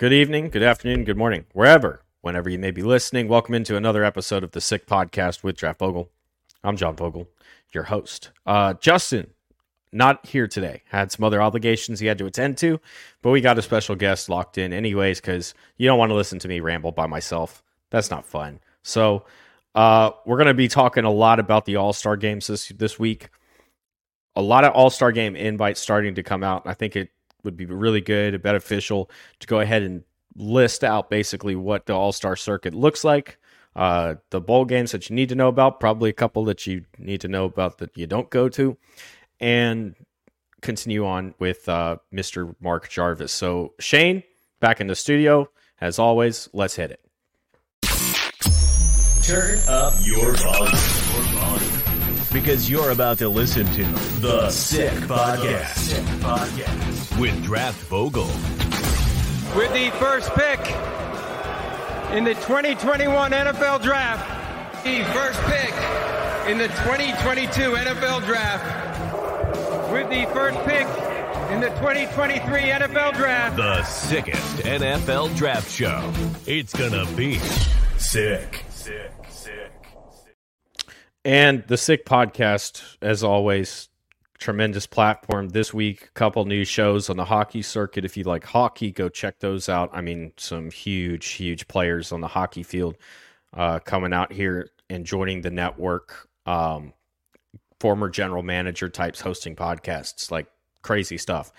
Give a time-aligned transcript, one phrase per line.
[0.00, 3.28] Good evening, good afternoon, good morning, wherever, whenever you may be listening.
[3.28, 6.08] Welcome into another episode of the Sick Podcast with Draft Vogel.
[6.64, 7.28] I'm John Vogel,
[7.74, 8.30] your host.
[8.46, 9.26] Uh, Justin,
[9.92, 10.84] not here today.
[10.88, 12.80] Had some other obligations he had to attend to,
[13.20, 16.38] but we got a special guest locked in anyways because you don't want to listen
[16.38, 17.62] to me ramble by myself.
[17.90, 18.60] That's not fun.
[18.82, 19.26] So
[19.74, 22.98] uh, we're going to be talking a lot about the All Star games this this
[22.98, 23.28] week.
[24.34, 26.62] A lot of All Star game invites starting to come out.
[26.64, 27.10] I think it
[27.44, 29.10] would be really good beneficial
[29.40, 30.04] to go ahead and
[30.36, 33.38] list out basically what the All Star circuit looks like.
[33.76, 36.84] Uh, the bowl games that you need to know about, probably a couple that you
[36.98, 38.76] need to know about that you don't go to,
[39.38, 39.94] and
[40.60, 42.54] continue on with uh, Mr.
[42.60, 43.32] Mark Jarvis.
[43.32, 44.22] So, Shane,
[44.60, 45.48] back in the studio.
[45.80, 47.00] As always, let's hit it.
[49.22, 49.94] Turn up.
[50.02, 50.99] Your volume.
[52.32, 53.84] Because you're about to listen to
[54.20, 55.74] The Sick Podcast.
[55.76, 57.20] Sick Podcast.
[57.20, 58.26] With Draft Vogel.
[59.56, 60.60] With the first pick
[62.16, 64.84] in the 2021 NFL Draft.
[64.84, 65.74] The first pick
[66.48, 69.92] in the 2022 NFL Draft.
[69.92, 70.86] With the first pick
[71.50, 73.56] in the 2023 NFL Draft.
[73.56, 76.12] The sickest NFL draft show.
[76.46, 77.60] It's gonna be sick.
[77.98, 78.64] Sick.
[78.70, 79.19] Sick.
[81.30, 83.88] And the Sick Podcast, as always,
[84.40, 86.06] tremendous platform this week.
[86.06, 88.04] A couple new shows on the hockey circuit.
[88.04, 89.90] If you like hockey, go check those out.
[89.92, 92.96] I mean, some huge, huge players on the hockey field
[93.54, 96.28] uh, coming out here and joining the network.
[96.46, 96.94] Um,
[97.78, 100.48] former general manager types hosting podcasts, like
[100.82, 101.52] crazy stuff.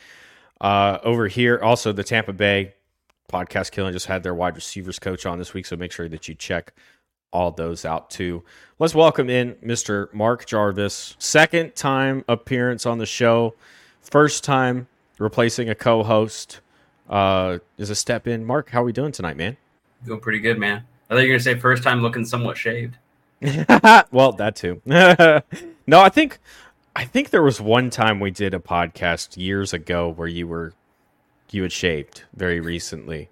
[0.59, 2.73] Uh, over here, also the Tampa Bay
[3.31, 6.27] podcast killing just had their wide receivers coach on this week, so make sure that
[6.27, 6.73] you check
[7.31, 8.43] all those out too.
[8.79, 10.13] Let's welcome in Mr.
[10.13, 11.15] Mark Jarvis.
[11.19, 13.53] Second time appearance on the show.
[14.01, 14.87] First time
[15.19, 16.59] replacing a co-host.
[17.09, 18.45] Uh, is a step in.
[18.45, 19.57] Mark, how are we doing tonight, man?
[20.05, 20.85] Doing pretty good, man.
[21.09, 22.97] I thought you were gonna say first time looking somewhat shaved.
[24.11, 24.81] well, that too.
[24.85, 26.39] no, I think
[26.95, 30.73] I think there was one time we did a podcast years ago where you were
[31.49, 33.29] you had shaved very recently.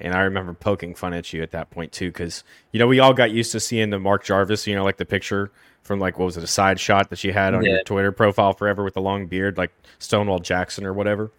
[0.00, 3.00] And I remember poking fun at you at that point too, because you know we
[3.00, 5.50] all got used to seeing the Mark Jarvis, you know, like the picture
[5.82, 7.72] from like what was it, a side shot that you had on Yeah.
[7.74, 11.30] your Twitter profile forever with the long beard, like Stonewall Jackson or whatever.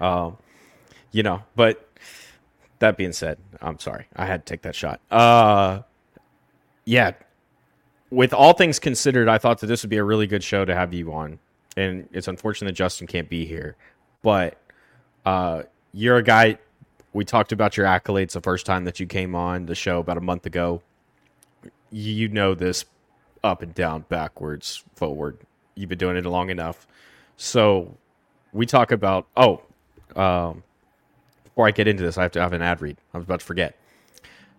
[0.00, 0.36] Um,
[1.12, 1.88] you know, but
[2.78, 5.00] that being said, I'm sorry, I had to take that shot.
[5.10, 5.82] Uh,
[6.84, 7.12] yeah,
[8.10, 10.74] with all things considered, I thought that this would be a really good show to
[10.74, 11.38] have you on,
[11.76, 13.76] and it's unfortunate that Justin can't be here,
[14.22, 14.56] but
[15.26, 16.58] uh, you're a guy.
[17.18, 20.18] We talked about your accolades the first time that you came on the show about
[20.18, 20.82] a month ago.
[21.90, 22.84] You know this
[23.42, 25.36] up and down, backwards, forward.
[25.74, 26.86] You've been doing it long enough.
[27.36, 27.96] So
[28.52, 29.26] we talk about.
[29.36, 29.62] Oh,
[30.14, 30.62] um,
[31.42, 32.98] before I get into this, I have to have an ad read.
[33.12, 33.76] I was about to forget.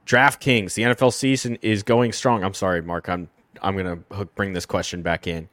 [0.05, 2.43] DraftKings, the NFL season is going strong.
[2.43, 3.07] I'm sorry, Mark.
[3.07, 3.29] I'm
[3.61, 5.47] I'm gonna hook, bring this question back in.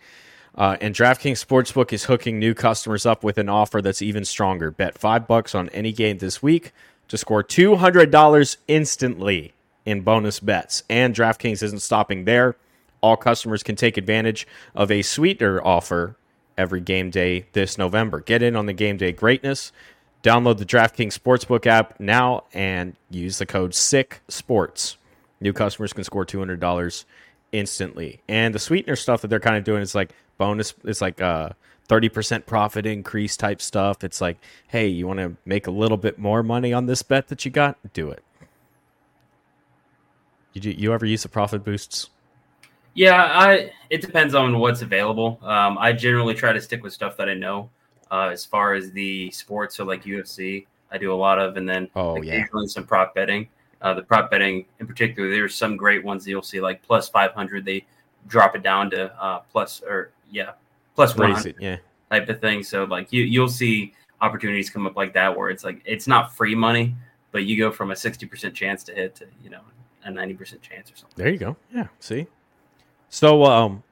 [0.56, 4.72] Uh, and DraftKings Sportsbook is hooking new customers up with an offer that's even stronger.
[4.72, 6.72] Bet five bucks on any game this week
[7.08, 9.52] to score two hundred dollars instantly
[9.84, 10.82] in bonus bets.
[10.90, 12.56] And DraftKings isn't stopping there.
[13.00, 16.16] All customers can take advantage of a sweetener offer
[16.58, 18.20] every game day this November.
[18.20, 19.72] Get in on the game day greatness.
[20.22, 24.96] Download the DraftKings Sportsbook app now and use the code SICK SPORTS.
[25.40, 27.04] New customers can score $200
[27.52, 28.20] instantly.
[28.26, 31.50] And the sweetener stuff that they're kind of doing is like bonus, it's like uh
[31.88, 34.02] 30% profit increase type stuff.
[34.04, 34.36] It's like,
[34.68, 37.50] hey, you want to make a little bit more money on this bet that you
[37.50, 37.76] got?
[37.92, 38.22] Do it.
[40.52, 42.10] You, do- you ever use the profit boosts?
[42.94, 43.72] Yeah, I.
[43.90, 45.38] It depends on what's available.
[45.42, 47.68] Um, I generally try to stick with stuff that I know.
[48.10, 51.68] Uh, as far as the sports, so like UFC, I do a lot of, and
[51.68, 52.34] then Oh, yeah.
[52.34, 53.48] occasionally some prop betting.
[53.82, 57.08] Uh, the prop betting in particular, there's some great ones that you'll see like plus
[57.08, 57.64] 500.
[57.64, 57.84] They
[58.28, 60.52] drop it down to uh, plus or yeah,
[60.96, 61.56] plus it.
[61.60, 61.76] Yeah.
[62.10, 62.62] type of thing.
[62.62, 66.34] So like you you'll see opportunities come up like that where it's like it's not
[66.34, 66.94] free money,
[67.30, 69.60] but you go from a 60% chance to hit to you know
[70.04, 71.14] a 90% chance or something.
[71.16, 71.56] There you go.
[71.74, 71.88] Yeah.
[72.00, 72.26] See.
[73.08, 73.82] So um,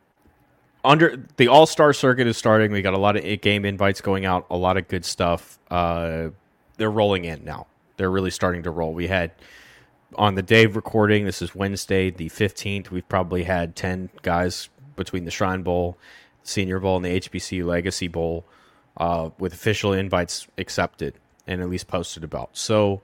[0.84, 2.72] under the All Star circuit is starting.
[2.72, 4.46] We got a lot of game invites going out.
[4.50, 5.58] A lot of good stuff.
[5.70, 6.28] Uh,
[6.76, 7.66] they're rolling in now.
[7.96, 8.92] They're really starting to roll.
[8.92, 9.32] We had
[10.16, 11.24] on the day of recording.
[11.24, 12.90] This is Wednesday, the fifteenth.
[12.90, 15.98] We've probably had ten guys between the Shrine Bowl,
[16.44, 18.44] Senior Bowl, and the HBCU Legacy Bowl
[18.96, 21.14] uh, with official invites accepted
[21.46, 22.56] and at least posted about.
[22.56, 23.02] So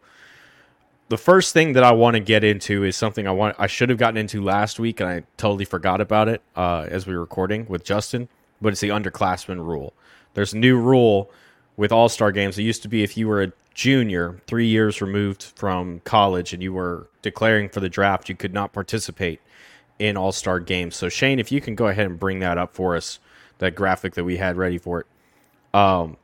[1.09, 3.89] the first thing that I want to get into is something I want I should
[3.89, 7.21] have gotten into last week and I totally forgot about it uh, as we were
[7.21, 8.29] recording with Justin,
[8.63, 9.93] but it's the underclassmen rule.
[10.35, 11.31] There's a new rule
[11.77, 12.59] with All Star games.
[12.59, 16.63] It used to be if you were a junior, three years removed from college, and
[16.63, 19.41] you were declaring for the draft, you could not participate
[19.99, 20.95] in All Star games.
[20.95, 23.19] So Shane, if you can go ahead and bring that up for us,
[23.61, 25.07] that graphic that we had ready for it.
[25.73, 26.17] Um,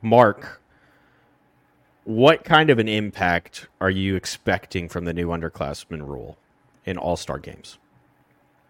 [0.00, 0.62] Mark,
[2.04, 6.38] what kind of an impact are you expecting from the new underclassmen rule
[6.84, 7.78] in All Star games?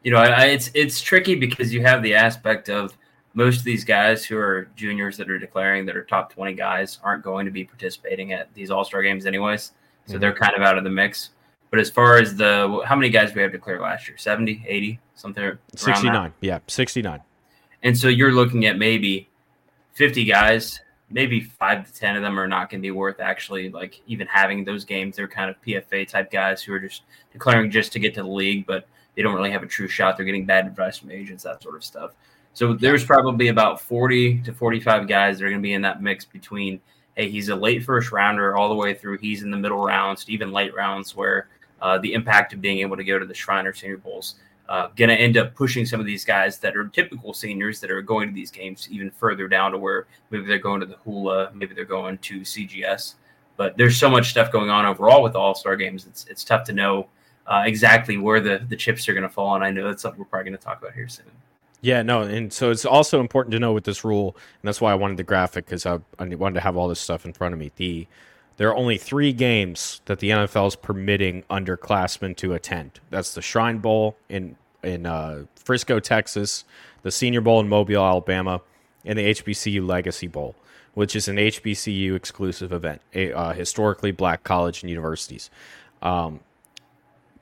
[0.03, 2.97] You know, I, it's it's tricky because you have the aspect of
[3.35, 6.99] most of these guys who are juniors that are declaring that are top 20 guys
[7.03, 9.73] aren't going to be participating at these all-star games anyways
[10.07, 11.31] so they're kind of out of the mix
[11.71, 15.01] but as far as the how many guys we have declared last year 70 80
[15.15, 15.79] something around that?
[15.79, 16.33] 69.
[16.41, 17.21] Yeah, 69.
[17.87, 19.29] And so you're looking at maybe
[19.93, 23.71] 50 guys, maybe five to 10 of them are not going to be worth actually
[23.71, 25.15] like even having those games.
[25.15, 27.03] They're kind of PFA type guys who are just
[27.33, 30.17] declaring just to get to the league, but they don't really have a true shot.
[30.17, 32.11] They're getting bad advice from agents, that sort of stuff.
[32.55, 36.03] So there's probably about 40 to 45 guys that are going to be in that
[36.03, 36.81] mix between,
[37.15, 39.19] hey, he's a late first rounder all the way through.
[39.19, 41.47] He's in the middle rounds, even late rounds where
[41.81, 44.35] uh, the impact of being able to go to the Shriner Senior Bowls
[44.69, 47.91] uh, going to end up pushing some of these guys that are typical seniors that
[47.91, 50.97] are going to these games even further down to where maybe they're going to the
[51.05, 53.15] Hula, maybe they're going to CGS.
[53.57, 56.07] But there's so much stuff going on overall with All Star games.
[56.07, 57.09] It's it's tough to know
[57.47, 59.55] uh, exactly where the the chips are going to fall.
[59.55, 61.27] And I know that's something we're probably going to talk about here soon.
[61.81, 64.91] Yeah, no, and so it's also important to know with this rule, and that's why
[64.93, 67.53] I wanted the graphic because I, I wanted to have all this stuff in front
[67.53, 67.71] of me.
[67.77, 68.07] The
[68.57, 73.01] there are only three games that the NFL is permitting underclassmen to attend.
[73.11, 76.65] That's the Shrine Bowl in in uh, Frisco, Texas,
[77.03, 78.61] the Senior Bowl in Mobile, Alabama,
[79.05, 80.55] and the HBCU Legacy Bowl,
[80.95, 85.51] which is an HBCU exclusive event, a, uh, historically black college and universities.
[86.03, 86.41] Um,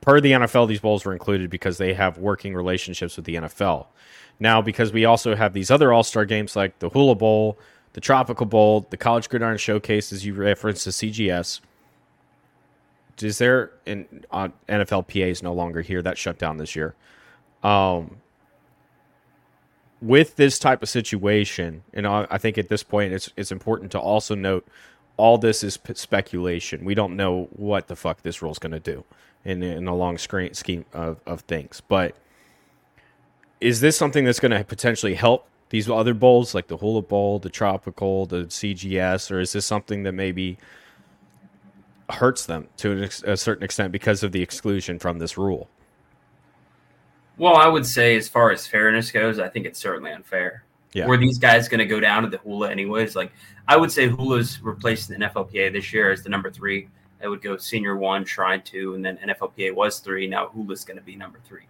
[0.00, 3.86] per the NFL, these bowls were included because they have working relationships with the NFL.
[4.40, 7.58] Now, because we also have these other All Star games like the Hula Bowl,
[7.94, 11.60] the Tropical Bowl, the College Gridiron Showcase, as you referenced to CGS.
[13.22, 16.02] Is there in uh, NFLPA is no longer here?
[16.02, 16.94] That shut down this year.
[17.62, 18.16] Um,
[20.02, 23.92] with this type of situation, and I, I think at this point it's it's important
[23.92, 24.66] to also note
[25.16, 26.84] all this is speculation.
[26.84, 29.04] We don't know what the fuck this rule's going to do
[29.44, 31.80] in in a long screen scheme of, of things.
[31.86, 32.16] But
[33.60, 37.38] is this something that's going to potentially help these other bowls, like the Hula Bowl,
[37.38, 40.58] the Tropical, the CGS, or is this something that maybe
[42.10, 45.68] hurts them to an ex- a certain extent because of the exclusion from this rule?
[47.36, 50.64] Well, I would say as far as fairness goes, I think it's certainly unfair.
[50.92, 51.06] Yeah.
[51.06, 53.16] Were these guys going to go down to the Hula anyways?
[53.16, 53.32] Like
[53.66, 56.88] I would say Hula's replaced the NFLPA this year as the number three.
[57.20, 60.28] It would go senior one, shrine two, and then NFLPA was three.
[60.28, 61.64] Now Hula's going to be number three.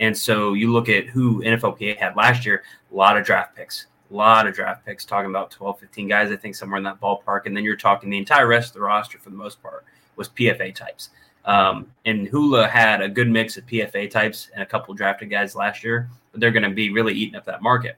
[0.00, 3.86] And so you look at who NFLPA had last year, a lot of draft picks,
[4.10, 7.00] a lot of draft picks, talking about 12, 15 guys, I think somewhere in that
[7.00, 7.46] ballpark.
[7.46, 9.84] And then you're talking the entire rest of the roster for the most part
[10.16, 11.10] was PFA types.
[11.44, 15.56] Um, and Hula had a good mix of PFA types and a couple drafted guys
[15.56, 17.96] last year, but they're going to be really eating up that market.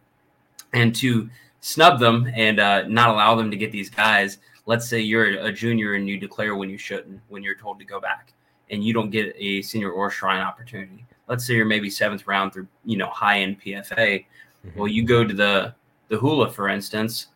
[0.73, 1.29] And to
[1.61, 5.53] snub them and uh, not allow them to get these guys, let's say you're a
[5.53, 8.33] junior and you declare when you shouldn't, when you're told to go back,
[8.71, 11.05] and you don't get a senior or shrine opportunity.
[11.29, 14.25] Let's say you're maybe seventh round through, you know, high end PFA.
[14.67, 14.79] Mm-hmm.
[14.79, 15.75] Well, you go to the
[16.09, 17.29] the Hula, for instance.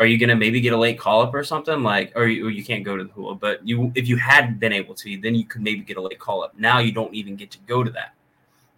[0.00, 2.46] Are you going to maybe get a late call up or something like, or you,
[2.46, 3.34] or you can't go to the Hula?
[3.34, 6.20] But you, if you had been able to, then you could maybe get a late
[6.20, 6.56] call up.
[6.56, 8.14] Now you don't even get to go to that.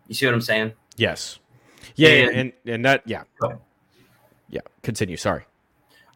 [0.09, 0.73] You see what I'm saying?
[0.97, 1.39] Yes.
[1.95, 3.25] Yeah, And- and and that yeah.
[4.49, 5.17] Yeah, continue.
[5.17, 5.45] Sorry.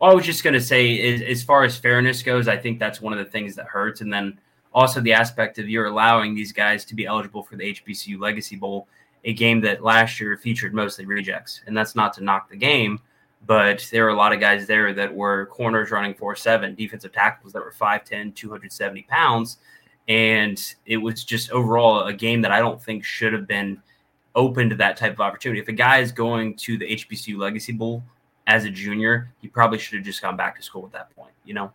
[0.00, 3.00] I was just going to say is, as far as fairness goes, I think that's
[3.00, 4.00] one of the things that hurts.
[4.00, 4.38] And then
[4.74, 8.56] also the aspect of you're allowing these guys to be eligible for the HBCU Legacy
[8.56, 8.88] Bowl,
[9.24, 11.62] a game that last year featured mostly rejects.
[11.66, 12.98] And that's not to knock the game,
[13.46, 17.12] but there were a lot of guys there that were corners running 4 7, defensive
[17.12, 19.58] tackles that were 5'10, 270 pounds.
[20.08, 23.80] And it was just overall a game that I don't think should have been
[24.34, 25.60] open to that type of opportunity.
[25.60, 28.02] If a guy is going to the HBCU Legacy Bowl
[28.46, 31.32] as a junior, he probably should have just gone back to school at that point,
[31.44, 31.72] you know?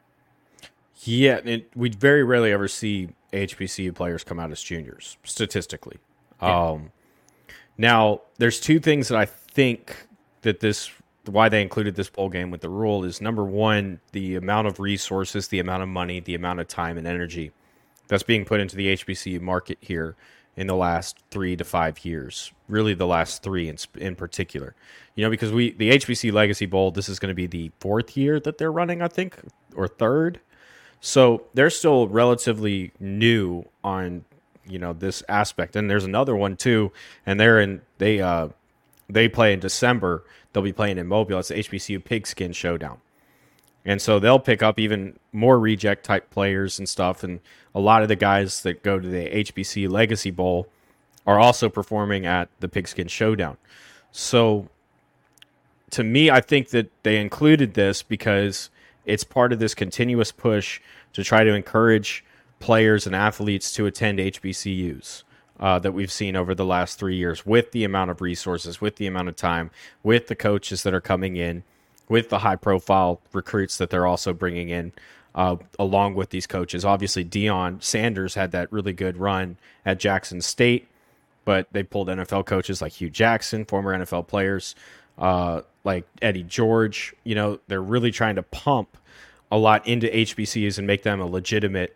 [1.03, 5.97] Yeah, it, we very rarely ever see HBCU players come out as juniors, statistically.
[6.41, 6.69] Yeah.
[6.69, 6.91] Um,
[7.77, 9.95] now, there's two things that I think
[10.41, 10.91] that this
[11.25, 14.79] why they included this bowl game with the rule is number one, the amount of
[14.79, 17.51] resources, the amount of money, the amount of time and energy
[18.07, 20.15] that's being put into the HBCU market here
[20.55, 22.51] in the last three to five years.
[22.67, 24.75] Really, the last three in, in particular.
[25.15, 28.17] You know, because we the HBC Legacy Bowl, this is going to be the fourth
[28.17, 29.37] year that they're running, I think,
[29.75, 30.39] or third.
[31.01, 34.25] So they're still relatively new on
[34.67, 35.75] you know this aspect.
[35.75, 36.91] And there's another one too,
[37.25, 38.49] and they're in they uh
[39.09, 40.23] they play in December.
[40.53, 41.39] They'll be playing in Mobile.
[41.39, 42.99] It's the HBCU Pigskin Showdown.
[43.85, 47.23] And so they'll pick up even more reject type players and stuff.
[47.23, 47.39] And
[47.73, 50.67] a lot of the guys that go to the HBC Legacy Bowl
[51.25, 53.57] are also performing at the Pigskin Showdown.
[54.11, 54.67] So
[55.91, 58.69] to me, I think that they included this because
[59.05, 60.81] it's part of this continuous push
[61.13, 62.23] to try to encourage
[62.59, 65.23] players and athletes to attend HBCUs.
[65.59, 68.95] Uh, that we've seen over the last three years with the amount of resources, with
[68.95, 69.69] the amount of time,
[70.03, 71.63] with the coaches that are coming in,
[72.07, 74.93] with the high profile recruits that they're also bringing in
[75.35, 76.83] uh, along with these coaches.
[76.83, 80.87] Obviously, Deion Sanders had that really good run at Jackson State,
[81.45, 84.75] but they pulled NFL coaches like Hue Jackson, former NFL players
[85.19, 87.13] uh, like Eddie George.
[87.23, 88.97] You know, they're really trying to pump
[89.51, 91.95] a lot into HBCUs and make them a legitimate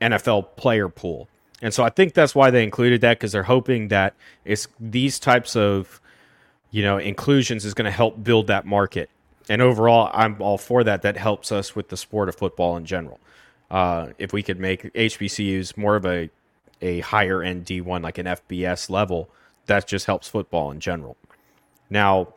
[0.00, 1.28] NFL player pool.
[1.60, 4.14] And so I think that's why they included that because they're hoping that
[4.44, 6.00] it's these types of
[6.70, 9.10] you know inclusions is going to help build that market.
[9.48, 11.02] And overall, I'm all for that.
[11.02, 13.18] That helps us with the sport of football in general.
[13.70, 16.30] Uh, if we could make HBCUs more of a
[16.80, 19.28] a higher end D1 like an FBS level,
[19.66, 21.16] that just helps football in general.
[21.90, 22.34] Now,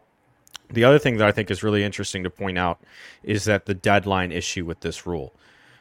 [0.70, 2.80] the other thing that I think is really interesting to point out
[3.24, 5.34] is that the deadline issue with this rule.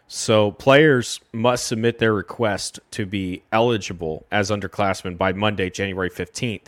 [0.09, 6.67] So players must submit their request to be eligible as underclassmen by Monday, January 15th.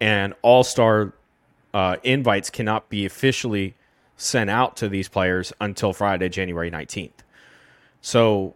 [0.00, 1.12] And all star
[1.74, 3.74] uh, invites cannot be officially
[4.16, 7.10] sent out to these players until Friday, January 19th.
[8.02, 8.54] So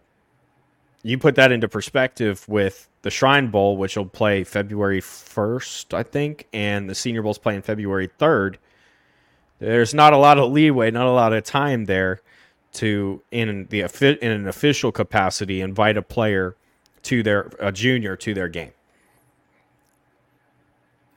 [1.03, 6.01] you put that into perspective with the Shrine Bowl, which will play February 1st, I
[6.01, 8.55] think, and the Senior Bowl's playing February 3rd.
[9.59, 12.21] There's not a lot of leeway, not a lot of time there
[12.73, 13.81] to in the
[14.21, 16.55] in an official capacity invite a player
[17.03, 18.71] to their a junior to their game.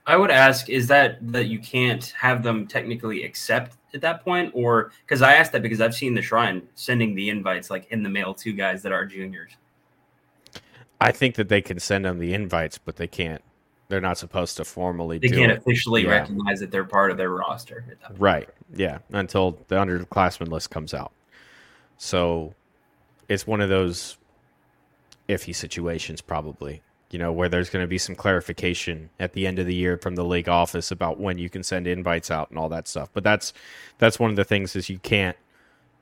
[0.07, 4.53] I would ask is that that you can't have them technically accept at that point
[4.55, 8.03] or cuz I asked that because I've seen the shrine sending the invites like in
[8.03, 9.57] the mail to guys that are juniors.
[11.01, 13.43] I think that they can send them the invites but they can't
[13.89, 15.59] they're not supposed to formally they can't it.
[15.59, 16.11] officially yeah.
[16.11, 17.85] recognize that they're part of their roster
[18.19, 21.13] right yeah until the underclassmen list comes out
[21.97, 22.55] so
[23.29, 24.17] it's one of those
[25.29, 29.59] iffy situations, probably, you know, where there's going to be some clarification at the end
[29.59, 32.59] of the year from the league office about when you can send invites out and
[32.59, 33.11] all that stuff.
[33.13, 33.53] But that's
[33.99, 35.37] that's one of the things is you can't.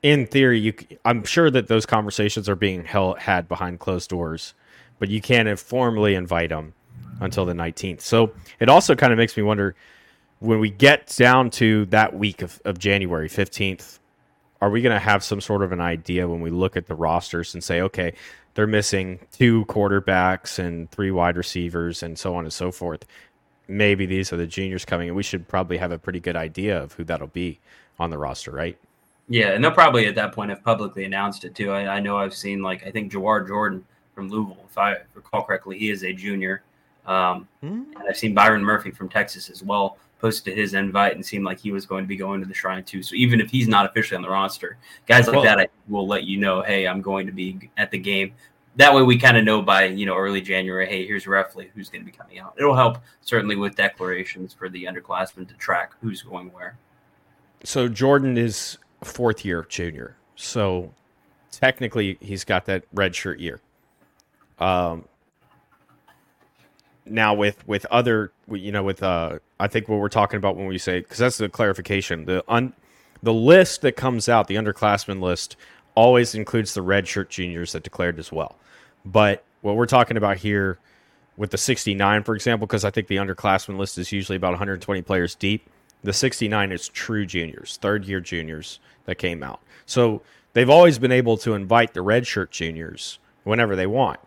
[0.02, 0.74] In theory, you
[1.04, 4.54] I'm sure that those conversations are being held had behind closed doors,
[4.98, 6.72] but you can't formally invite them
[7.20, 8.00] until the 19th.
[8.00, 9.74] So it also kind of makes me wonder
[10.40, 13.98] when we get down to that week of, of January 15th
[14.60, 16.94] are we going to have some sort of an idea when we look at the
[16.94, 18.14] rosters and say, okay,
[18.54, 23.04] they're missing two quarterbacks and three wide receivers and so on and so forth?
[23.68, 26.80] Maybe these are the juniors coming, and we should probably have a pretty good idea
[26.80, 27.58] of who that'll be
[27.98, 28.78] on the roster, right?
[29.28, 31.72] Yeah, and they'll probably at that point have publicly announced it too.
[31.72, 33.84] I, I know I've seen like I think Jawhar Jordan
[34.16, 36.62] from Louisville, if I recall correctly, he is a junior.
[37.06, 37.92] Um, mm-hmm.
[37.92, 41.60] And I've seen Byron Murphy from Texas as well posted his invite and seemed like
[41.60, 43.02] he was going to be going to the shrine too.
[43.02, 46.08] So even if he's not officially on the roster, guys like well, that I will
[46.08, 48.32] let you know, hey, I'm going to be at the game.
[48.76, 51.90] That way we kind of know by you know early January, hey, here's roughly who's
[51.90, 52.54] going to be coming out.
[52.58, 56.78] It'll help certainly with declarations for the underclassmen to track who's going where.
[57.64, 60.16] So Jordan is fourth year junior.
[60.34, 60.94] So
[61.50, 63.60] technically he's got that red shirt year.
[64.58, 65.04] Um,
[67.04, 70.66] now with with other you know with uh I think what we're talking about when
[70.66, 72.72] we say because that's the clarification the un
[73.22, 75.56] the list that comes out the underclassmen list
[75.94, 78.56] always includes the red shirt juniors that declared as well
[79.04, 80.78] but what we're talking about here
[81.36, 85.02] with the 69 for example because I think the underclassmen list is usually about 120
[85.02, 85.68] players deep
[86.02, 89.60] The 69 is true juniors, third year juniors that came out.
[89.86, 90.22] So
[90.54, 94.20] they've always been able to invite the redshirt juniors whenever they want,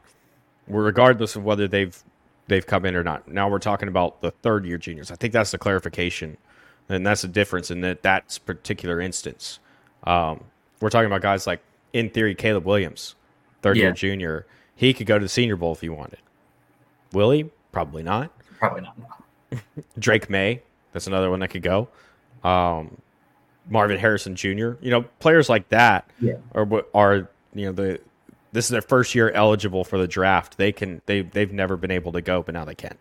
[0.70, 2.02] regardless of whether they've
[2.48, 3.28] they've come in or not.
[3.28, 5.12] Now we're talking about the third year juniors.
[5.12, 6.38] I think that's the clarification,
[6.88, 9.60] and that's the difference in that that particular instance.
[10.06, 10.44] Um,
[10.80, 11.60] we're talking about guys like,
[11.94, 13.16] in theory, Caleb Williams,
[13.62, 14.46] third year junior.
[14.76, 16.20] He could go to the Senior Bowl if he wanted.
[17.12, 17.50] Will he?
[17.74, 18.32] Probably not.
[18.60, 18.96] Probably not.
[20.00, 20.62] Drake Maye,
[20.94, 21.90] that's another one that could go.
[22.44, 22.98] Um,
[23.70, 24.74] Marvin Harrison Jr.
[24.82, 26.36] You know, players like that Yeah.
[26.54, 28.00] are are you know the
[28.52, 30.58] this is their first year eligible for the draft.
[30.58, 32.98] They can they they've never been able to go, but now they can.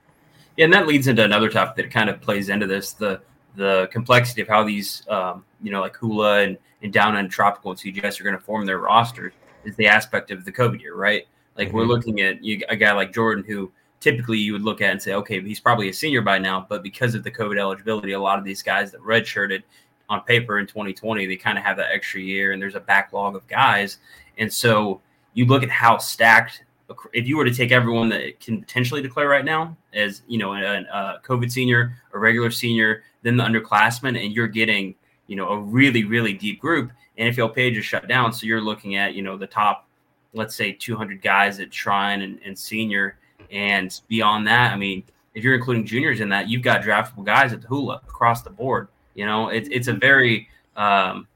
[0.57, 3.21] Yeah, and that leads into another topic that kind of plays into this the
[3.57, 7.71] the complexity of how these um, you know like Hula and, and Down and Tropical
[7.71, 9.33] and CGS are going to form their rosters
[9.65, 11.27] is the aspect of the COVID year, right?
[11.57, 11.89] Like we're Mhm.
[11.89, 15.15] looking at you, a guy like Jordan who typically you would look at and say,
[15.15, 18.39] okay, he's probably a senior by now, but because of the COVID eligibility, a lot
[18.39, 19.65] of these guys that redshirted
[20.09, 23.35] on paper in 2020, they kind of have that extra year, and there's a backlog
[23.35, 23.99] of guys,
[24.39, 25.01] and so
[25.39, 26.65] you look at how stacked.
[27.13, 30.53] If you were to take everyone that can potentially declare right now as you know
[30.53, 34.97] a, a COVID senior, a regular senior, then the underclassmen, and you're getting
[35.29, 36.91] you know a really really deep group.
[37.17, 39.87] NFL page is shut down, so you're looking at you know the top,
[40.33, 43.17] let's say 200 guys at Shrine and, and senior,
[43.53, 45.05] and beyond that, I mean,
[45.35, 48.51] if you're including juniors in that, you've got draftable guys at the Hula across the
[48.51, 48.89] board.
[49.15, 51.29] You know, it's it's a very um,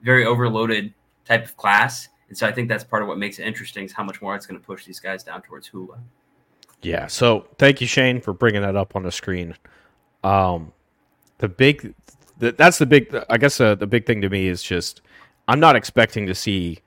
[0.00, 0.94] very overloaded
[1.24, 3.92] type of class, and so I think that's part of what makes it interesting is
[3.92, 5.98] how much more it's going to push these guys down towards Hula.
[6.80, 7.06] Yeah.
[7.06, 9.54] So thank you, Shane, for bringing that up on the screen.
[10.24, 10.72] Um,
[11.36, 11.92] the big,
[12.38, 13.14] the, that's the big.
[13.28, 15.02] I guess uh, the big thing to me is just
[15.46, 16.78] I'm not expecting to see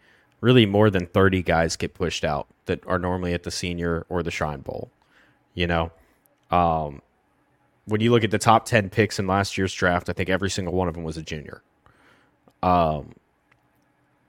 [0.42, 4.24] really more than 30 guys get pushed out that are normally at the senior or
[4.24, 4.90] the Shrine Bowl.
[5.54, 5.92] You know,
[6.50, 7.04] um,
[7.86, 10.50] when you look at the top 10 picks in last year's draft, I think every
[10.50, 11.62] single one of them was a junior.
[12.64, 13.14] Um,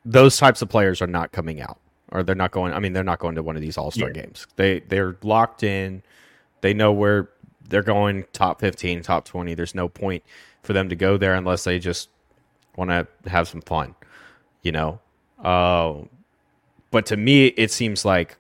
[0.07, 1.79] those types of players are not coming out
[2.13, 2.73] or they're not going.
[2.73, 4.23] I mean, they're not going to one of these All Star Yeah.
[4.23, 4.47] games.
[4.57, 6.03] They they're locked in.
[6.61, 7.29] They know where
[7.69, 8.25] they're going.
[8.33, 9.55] Top fifteen, top twenty.
[9.55, 10.23] There's no point
[10.63, 12.09] for them to go there unless they just
[12.77, 13.95] want to have some fun.
[14.63, 15.01] You know.
[15.43, 16.05] Uh,
[16.91, 18.37] but to me, it seems like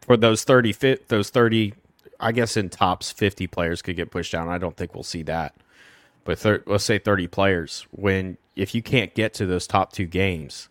[0.00, 1.74] for those thirty fit those thirty,
[2.18, 4.48] I guess in tops fifty players could get pushed down.
[4.48, 5.54] I don't think we'll see that.
[6.24, 7.86] But thir- let's say thirty players.
[7.90, 10.68] When if you can't get to those top two games,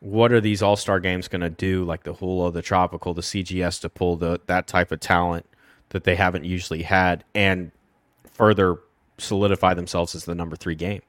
[0.00, 1.84] what are these All Star games going to do?
[1.84, 5.46] Like the Hula, the Tropical, the CGS to pull the that type of talent
[5.90, 7.70] that they haven't usually had, and
[8.32, 8.78] further
[9.18, 11.00] solidify themselves as the number three game.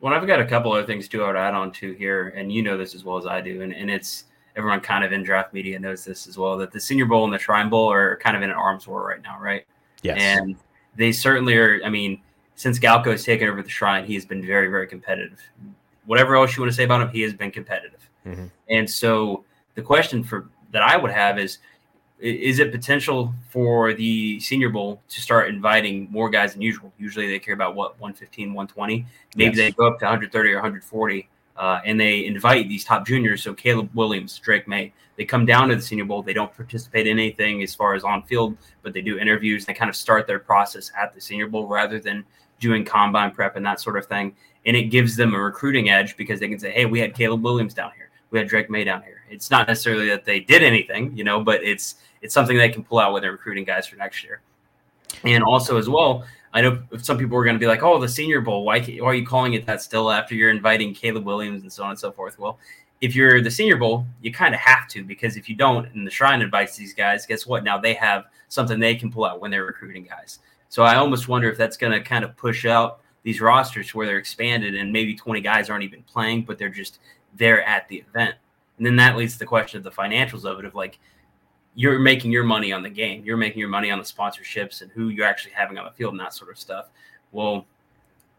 [0.00, 2.52] Well, I've got a couple other things too I would add on to here, and
[2.52, 4.24] you know this as well as I do, and, and it's
[4.56, 7.32] everyone kind of in draft media knows this as well that the Senior Bowl and
[7.32, 9.64] the Shrine Bowl are kind of in an arms war right now, right?
[10.02, 10.18] Yes.
[10.20, 10.56] And
[10.96, 11.80] they certainly are.
[11.84, 12.20] I mean,
[12.54, 15.40] since Galko has taken over the Shrine, he has been very, very competitive.
[16.06, 18.08] Whatever else you want to say about him, he has been competitive.
[18.26, 18.50] Mhm.
[18.68, 21.58] And so the question for that I would have is
[22.20, 27.26] is it potential for the senior bowl to start inviting more guys than usual usually
[27.26, 29.56] they care about what 115 120 maybe Yes.
[29.56, 33.52] they go up to 130 or 140 uh, and they invite these top juniors so
[33.52, 34.92] caleb williams drake maye.
[35.16, 36.22] They come down to the senior bowl.
[36.22, 39.64] They don't participate in anything as far as on field but they do interviews.
[39.64, 42.24] They kind of start their process at the senior bowl rather than
[42.60, 44.34] doing combine prep and that sort of thing.
[44.64, 47.42] And it gives them a recruiting edge because they can say hey we had caleb
[47.42, 48.10] williams down here.
[48.30, 49.24] We had Drake Maye down here.
[49.30, 52.82] It's not necessarily that they did anything, you know, but it's it's something they can
[52.82, 54.40] pull out when they're recruiting guys for next year.
[55.24, 58.08] And also as well, I know some people are going to be like, "Oh, the
[58.08, 58.64] Senior Bowl.
[58.64, 61.84] Why, why are you calling it that still after you're inviting Caleb Williams and so
[61.84, 62.58] on and so forth?" Well,
[63.00, 66.06] if you're the Senior Bowl, you kind of have to because if you don't, and
[66.06, 67.64] the Shrine invites these guys, guess what?
[67.64, 70.38] Now they have something they can pull out when they're recruiting guys.
[70.68, 74.06] So I almost wonder if that's going to kind of push out these rosters where
[74.06, 77.00] they're expanded and maybe 20 guys aren't even playing, but they're just
[77.36, 78.36] there at the event.
[78.78, 80.98] And then that leads to the question of the financials of it of like
[81.74, 83.24] you're making your money on the game.
[83.24, 86.12] You're making your money on the sponsorships and who you're actually having on the field
[86.12, 86.90] and that sort of stuff.
[87.32, 87.66] Well,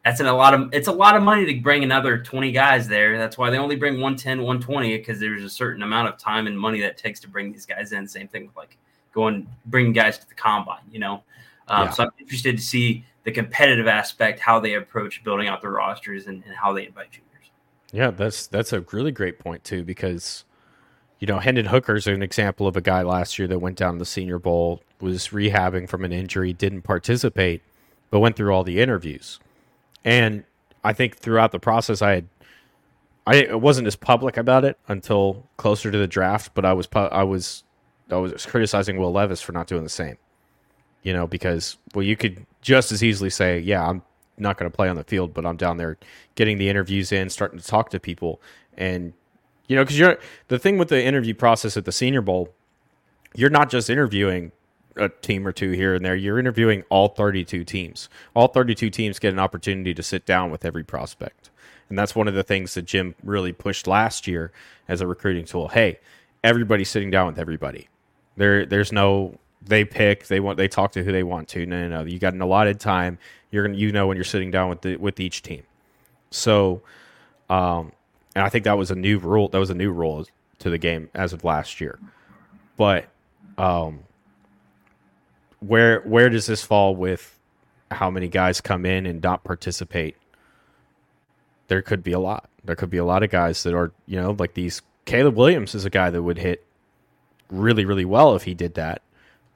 [0.05, 2.87] that's in a lot of it's a lot of money to bring another 20 guys
[2.87, 3.17] there.
[3.17, 6.59] That's why they only bring 110, 120 because there's a certain amount of time and
[6.59, 8.07] money that takes to bring these guys in.
[8.07, 8.77] Same thing with like
[9.13, 11.23] going bringing guys to the combine, you know.
[11.69, 11.91] Um, Yeah.
[11.91, 16.27] So I'm interested to see the competitive aspect, how they approach building out their rosters
[16.27, 17.51] and, and how they invite juniors.
[17.93, 20.43] Yeah, that's that's a really great point too because
[21.23, 23.99] you know Hendon Hooker's an example of a guy last year that went down to
[23.99, 27.61] the Senior Bowl, was rehabbing from an injury, didn't participate,
[28.09, 29.39] but went through all the interviews.
[30.03, 30.43] And
[30.83, 32.27] I think throughout the process, I had
[33.25, 37.23] I wasn't as public about it until closer to the draft, but I was, I
[37.23, 37.63] was
[38.11, 40.17] I was criticizing Will Levis for not doing the same.
[41.03, 44.01] You know, because well, you could just as easily say, yeah, I'm
[44.37, 45.97] not going to play on the field, but I'm down there
[46.35, 48.41] getting the interviews in, starting to talk to people,
[48.75, 49.13] and
[49.67, 52.53] you know, because you're the thing with the interview process at the Senior Bowl,
[53.35, 54.51] you're not just interviewing
[54.95, 56.15] a team or two here and there.
[56.15, 58.09] You're interviewing all 32 teams.
[58.35, 61.49] All 32 teams get an opportunity to sit down with every prospect.
[61.89, 64.51] And that's one of the things that Jim really pushed last year
[64.87, 65.69] as a recruiting tool.
[65.69, 65.99] Hey,
[66.43, 67.87] everybody's sitting down with everybody.
[68.35, 71.65] There there's no they pick, they want they talk to who they want to.
[71.65, 72.09] No, no, no.
[72.09, 73.17] You got an allotted time.
[73.51, 75.63] You're gonna you know when you're sitting down with the with each team.
[76.31, 76.81] So
[77.49, 77.91] um
[78.35, 80.25] and I think that was a new rule that was a new rule
[80.59, 81.99] to the game as of last year.
[82.77, 83.07] But
[83.57, 83.99] um
[85.59, 87.39] where where does this fall with
[87.91, 90.15] how many guys come in and not participate?
[91.67, 92.49] There could be a lot.
[92.63, 95.75] There could be a lot of guys that are, you know, like these Caleb Williams
[95.75, 96.65] is a guy that would hit
[97.49, 99.01] really, really well if he did that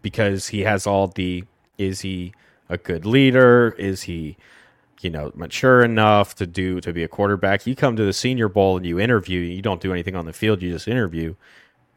[0.02, 1.44] because he has all the
[1.78, 2.34] is he
[2.70, 3.76] a good leader?
[3.78, 4.38] Is he,
[5.02, 7.68] you know, mature enough to do to be a quarterback?
[7.68, 10.34] You come to the senior bowl and you interview, you don't do anything on the
[10.34, 11.36] field, you just interview.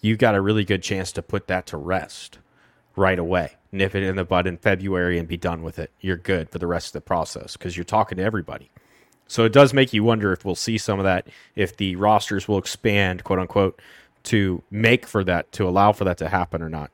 [0.01, 2.39] You've got a really good chance to put that to rest
[2.97, 5.91] right away nip it in the bud in February and be done with it.
[6.01, 8.71] You're good for the rest of the process because you're talking to everybody.
[9.27, 12.49] So it does make you wonder if we'll see some of that, if the rosters
[12.49, 13.81] will expand, quote unquote,
[14.25, 16.91] to make for that, to allow for that to happen or not.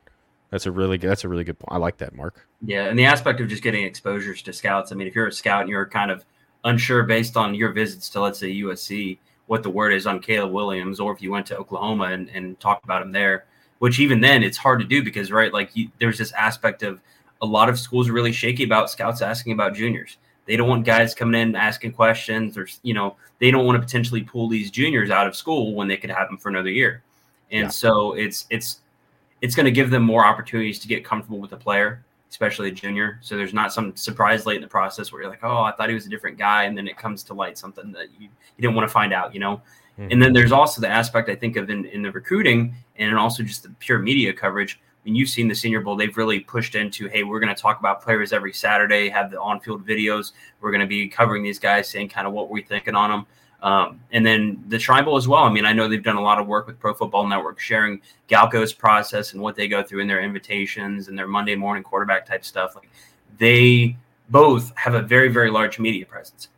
[0.49, 1.09] That's a really good.
[1.09, 1.73] That's a really good point.
[1.73, 2.47] I like that, Mark.
[2.61, 4.91] Yeah, and the aspect of just getting exposures to scouts.
[4.91, 6.25] I mean, if you're a scout and you're kind of
[6.63, 10.51] unsure based on your visits to, let's say, USC, what the word is on Caleb
[10.51, 13.45] Williams, or if you went to Oklahoma and, and talked about him there,
[13.79, 17.01] which even then it's hard to do because right like you, there's this aspect of
[17.41, 20.85] a lot of schools are really shaky about scouts asking about juniors they don't want
[20.85, 24.71] guys coming in asking questions or you know they don't want to potentially pull these
[24.71, 27.03] juniors out of school when they could have them for another year
[27.51, 27.69] and yeah.
[27.69, 28.81] so it's it's
[29.41, 32.71] it's going to give them more opportunities to get comfortable with the player especially a
[32.71, 35.71] junior so there's not some surprise late in the process where you're like oh i
[35.71, 38.27] thought he was a different guy and then it comes to light something that you,
[38.27, 39.61] you didn't want to find out you know
[39.99, 40.11] Mm-hmm.
[40.11, 43.43] And then there's also the aspect I think of in, in the recruiting and also
[43.43, 44.79] just the pure media coverage.
[44.79, 47.59] I mean, you've seen the Senior Bowl; they've really pushed into, hey, we're going to
[47.59, 50.33] talk about players every Saturday, have the on-field videos.
[50.61, 53.25] We're going to be covering these guys, saying kind of what we're thinking on them.
[53.61, 55.43] Um, and then the tribal as well.
[55.43, 58.01] I mean, I know they've done a lot of work with Pro Football Network, sharing
[58.29, 62.25] Galko's process and what they go through in their invitations and their Monday morning quarterback
[62.25, 62.75] type stuff.
[62.75, 62.89] Like
[63.39, 63.97] they
[64.29, 66.49] both have a very, very large media presence.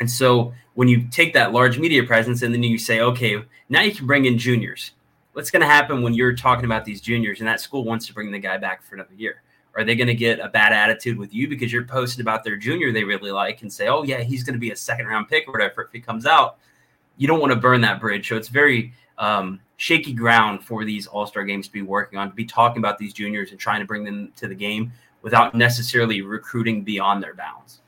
[0.00, 3.80] And so when you take that large media presence and then you say, okay, now
[3.80, 4.92] you can bring in juniors.
[5.32, 8.14] What's going to happen when you're talking about these juniors and that school wants to
[8.14, 9.42] bring the guy back for another year?
[9.76, 12.56] Are they going to get a bad attitude with you because you're posting about their
[12.56, 15.28] junior they really like and say, oh, yeah, he's going to be a second round
[15.28, 16.58] pick or whatever if he comes out?
[17.16, 18.28] You don't want to burn that bridge.
[18.28, 22.30] So it's very um, shaky ground for these all star games to be working on,
[22.30, 25.54] to be talking about these juniors and trying to bring them to the game without
[25.54, 27.80] necessarily recruiting beyond their bounds.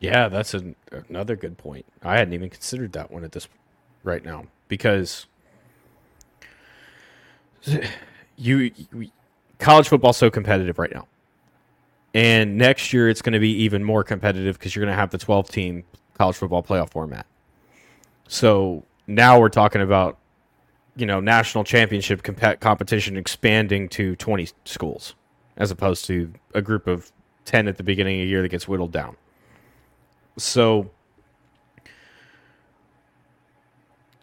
[0.00, 0.74] Yeah, that's an,
[1.08, 1.86] another good point.
[2.02, 3.48] I hadn't even considered that one at this
[4.02, 5.26] right now because
[8.36, 9.10] you, you
[9.58, 11.06] college football's so competitive right now.
[12.14, 15.10] And next year it's going to be even more competitive because you're going to have
[15.10, 17.26] the 12 team college football playoff format.
[18.28, 20.18] So now we're talking about
[20.96, 25.14] you know national championship comp- competition expanding to 20 schools
[25.56, 27.12] as opposed to a group of
[27.44, 29.16] 10 at the beginning of the year that gets whittled down.
[30.38, 30.90] So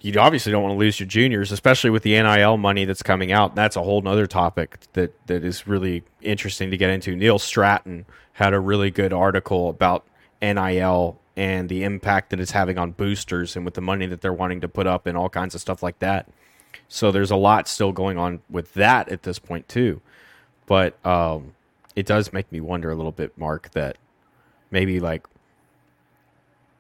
[0.02, 3.32] you obviously don't want to lose your juniors, especially with the NIL money that's coming
[3.32, 3.56] out.
[3.56, 7.16] That's a whole other topic that, that is really interesting to get into.
[7.16, 10.06] Neil Stratton had a really good article about
[10.42, 14.34] NIL and the impact that it's having on boosters and with the money that they're
[14.34, 16.30] wanting to put up and all kinds of stuff like that.
[16.88, 20.02] So there's a lot still going on with that at this point too.
[20.66, 21.54] But um,
[21.96, 23.98] it does make me wonder a little bit, Mark, that
[24.72, 25.28] maybe like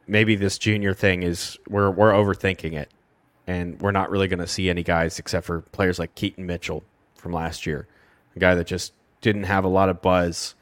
[0.08, 2.90] maybe this junior thing is we're we're overthinking it,
[3.50, 6.84] and we're not really going to see any guys except for players like Keaton Mitchell
[7.16, 7.88] from last year,
[8.36, 10.54] a guy that just didn't have a lot of buzz.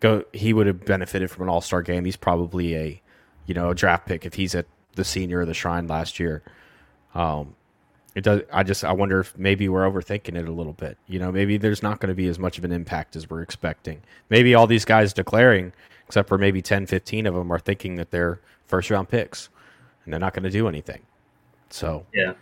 [0.00, 2.06] Go, he would have benefited from an All Star game.
[2.06, 3.02] He's probably a,
[3.44, 4.64] you know, a draft pick if he's at
[4.94, 6.42] the senior of the Shrine last year.
[7.14, 7.54] Um,
[8.14, 8.40] it does.
[8.50, 10.96] I just I wonder if maybe we're overthinking it a little bit.
[11.06, 13.42] You know, maybe there's not going to be as much of an impact as we're
[13.42, 14.00] expecting.
[14.30, 15.74] Maybe all these guys declaring,
[16.06, 19.50] except for maybe 10, 15 of them, are thinking that they're first round picks,
[20.04, 21.02] and they're not going to do anything.
[21.72, 22.34] So yeah,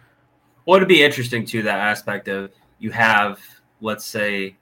[0.66, 3.40] well, it'd be interesting too that aspect of you have,
[3.80, 4.56] let's say,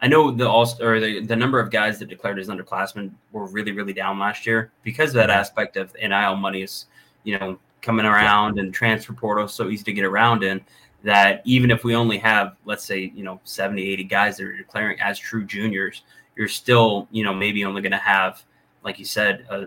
[0.00, 3.46] I know the all or the, the number of guys that declared as underclassmen were
[3.46, 6.86] really really down last year because of that aspect of NIL money is
[7.22, 10.60] you know coming around and transfer portal so easy to get around in
[11.02, 14.56] that even if we only have let's say you know 70 80 guys that are
[14.56, 16.02] declaring as true juniors
[16.36, 18.42] you're still, you know, maybe only going to have,
[18.82, 19.66] like you said, a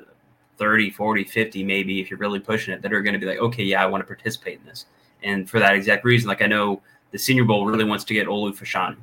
[0.57, 3.39] 30, 40, 50, maybe if you're really pushing it, that are going to be like,
[3.39, 4.85] okay, yeah, I want to participate in this.
[5.23, 8.27] And for that exact reason, like I know the Senior Bowl really wants to get
[8.27, 8.97] Olu Fashanu.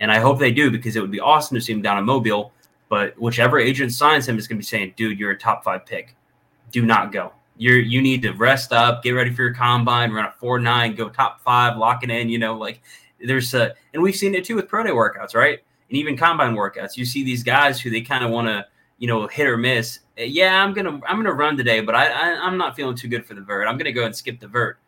[0.00, 2.04] And I hope they do because it would be awesome to see him down in
[2.04, 2.52] Mobile.
[2.88, 5.86] But whichever agent signs him is going to be saying, dude, you're a top five
[5.86, 6.14] pick.
[6.70, 7.32] Do not go.
[7.56, 10.94] You're you need to rest up, get ready for your combine, run a four nine,
[10.94, 12.28] go top five, lock it in.
[12.28, 12.82] You know, like
[13.24, 15.60] there's a, and we've seen it too with pro day workouts, right?
[15.88, 16.96] And even combine workouts.
[16.96, 18.66] You see these guys who they kind of want to,
[18.98, 20.00] you know, hit or miss.
[20.16, 23.26] Yeah, I'm gonna I'm gonna run today, but I, I I'm not feeling too good
[23.26, 23.66] for the vert.
[23.66, 24.78] I'm gonna go and skip the vert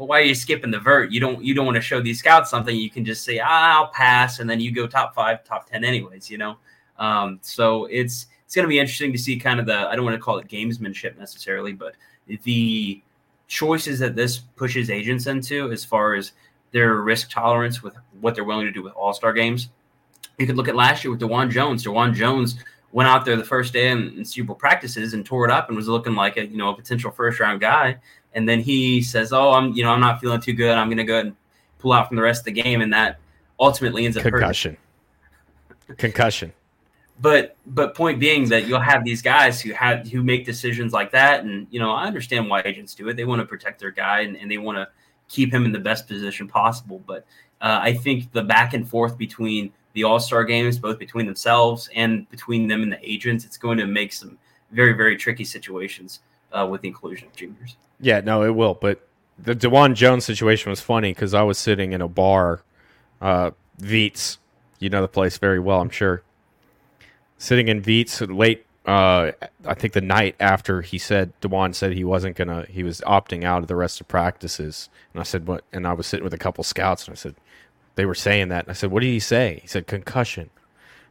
[0.00, 1.12] well, why are you skipping the vert?
[1.12, 2.74] You don't you don't want to show these scouts something.
[2.74, 5.84] You can just say, ah, I'll pass, and then you go top five, top ten,
[5.84, 6.30] anyways.
[6.30, 6.56] You know,
[6.98, 10.14] um, so it's it's to be interesting to see kind of the I don't want
[10.14, 11.96] to call it gamesmanship necessarily, but
[12.44, 13.02] the
[13.46, 16.32] choices that this pushes agents into as far as
[16.72, 19.68] their risk tolerance with what they're willing to do with All Star games.
[20.38, 21.84] You could look at last year with Dawand Jones.
[21.84, 22.56] Dawand Jones
[22.92, 25.68] went out there the first day in, in Super Bowl practices and tore it up
[25.68, 27.98] and was looking like a you know a potential first round guy
[28.34, 30.76] and then he says, "Oh, I'm you know I'm not feeling too good.
[30.76, 31.36] I'm going to go and
[31.78, 33.18] pull out from the rest of the game," and that
[33.58, 34.76] ultimately ends up concussion.
[35.68, 35.96] Hurting.
[35.96, 36.52] Concussion.
[37.20, 41.10] But but point being that you'll have these guys who have who make decisions like
[41.12, 43.16] that, and you know I understand why agents do it.
[43.16, 44.88] They want to protect their guy and, and they want to
[45.28, 47.02] keep him in the best position possible.
[47.06, 47.26] But
[47.60, 51.88] uh, I think the back and forth between the All Star games, both between themselves
[51.94, 54.38] and between them and the agents, it's going to make some
[54.70, 56.20] very very tricky situations
[56.52, 57.76] uh, with the inclusion of juniors.
[58.00, 58.74] Yeah, no, it will.
[58.74, 59.06] But
[59.38, 62.62] the Dawand Jones situation was funny because I was sitting in a bar,
[63.20, 63.50] uh,
[63.80, 64.38] Veets.
[64.78, 66.22] You know the place very well, I'm sure.
[67.36, 69.32] Sitting in Veets late, uh,
[69.66, 73.44] I think the night after he said Dawand said he wasn't gonna, he was opting
[73.44, 75.64] out of the rest of practices, and I said what?
[75.72, 77.34] And I was sitting with a couple scouts, and I said
[78.00, 79.60] they were saying that, and I said, what did he say?
[79.62, 80.50] He said concussion.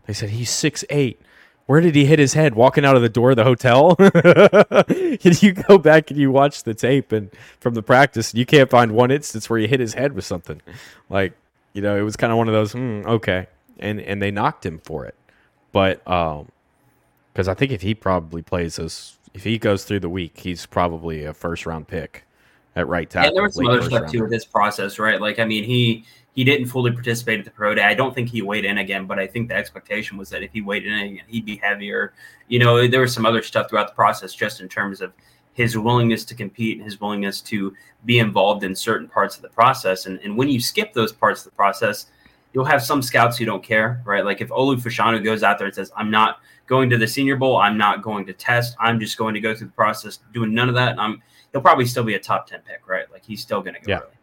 [0.08, 1.22] They said he's six eight
[1.70, 3.96] where did he hit his head walking out of the door of the hotel?
[5.22, 8.94] you go back and you watch the tape and from the practice, you can't find
[8.94, 10.64] one instance where he hit his head with something.
[11.12, 11.34] Like,
[11.74, 13.46] you know, it was kind of one of those, hmm, okay.
[13.78, 15.14] And and they knocked him for it.
[15.72, 16.48] But um
[17.34, 20.66] because I think if he probably plays as if he goes through the week, he's
[20.66, 22.26] probably a first round pick
[22.76, 23.28] at right tackle.
[23.28, 25.22] And there was some other stuff too with this process, right?
[25.22, 26.04] Like, I mean, he
[26.40, 27.84] he didn't fully participate at the pro day.
[27.84, 30.54] I don't think he weighed in again, but I think the expectation was that if
[30.54, 32.14] he weighed in again, he'd be heavier.
[32.48, 35.12] You know, there was some other stuff throughout the process just in terms of
[35.52, 37.76] his willingness to compete and his willingness to
[38.06, 40.06] be involved in certain parts of the process.
[40.06, 42.06] And, and when you skip those parts of the process,
[42.54, 44.24] you'll have some scouts who don't care, right?
[44.24, 47.36] Like if Olu Fashanu goes out there and says, I'm not going to the senior
[47.36, 50.54] bowl, I'm not going to test, I'm just going to go through the process doing
[50.54, 50.92] none of that.
[50.92, 51.22] And I'm
[51.52, 53.12] he'll probably still be a top 10 pick, right?
[53.12, 53.98] Like he's still gonna go yeah.
[53.98, 54.14] early.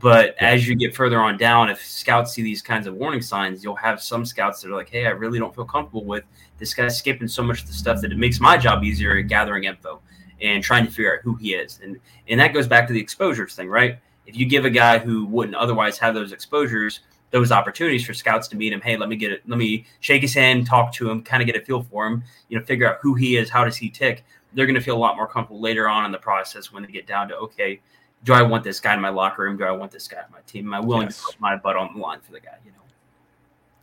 [0.00, 0.48] But yeah.
[0.50, 3.76] as you get further on down, if scouts see these kinds of warning signs, you'll
[3.76, 6.24] have some scouts that are like, "Hey, I really don't feel comfortable with
[6.58, 9.28] this guy skipping so much of the stuff that it makes my job easier at
[9.28, 10.00] gathering info
[10.40, 13.00] and trying to figure out who he is." And and that goes back to the
[13.00, 13.98] exposures thing, right?
[14.26, 18.48] If you give a guy who wouldn't otherwise have those exposures, those opportunities for scouts
[18.48, 21.10] to meet him, hey, let me get it, let me shake his hand, talk to
[21.10, 23.50] him, kind of get a feel for him, you know, figure out who he is,
[23.50, 24.24] how does he tick.
[24.52, 26.92] They're going to feel a lot more comfortable later on in the process when they
[26.92, 27.80] get down to okay
[28.24, 29.56] do I want this guy in my locker room?
[29.56, 30.66] Do I want this guy on my team?
[30.66, 31.18] Am I willing yes.
[31.18, 32.56] to put my butt on the line for the guy?
[32.64, 32.78] You know.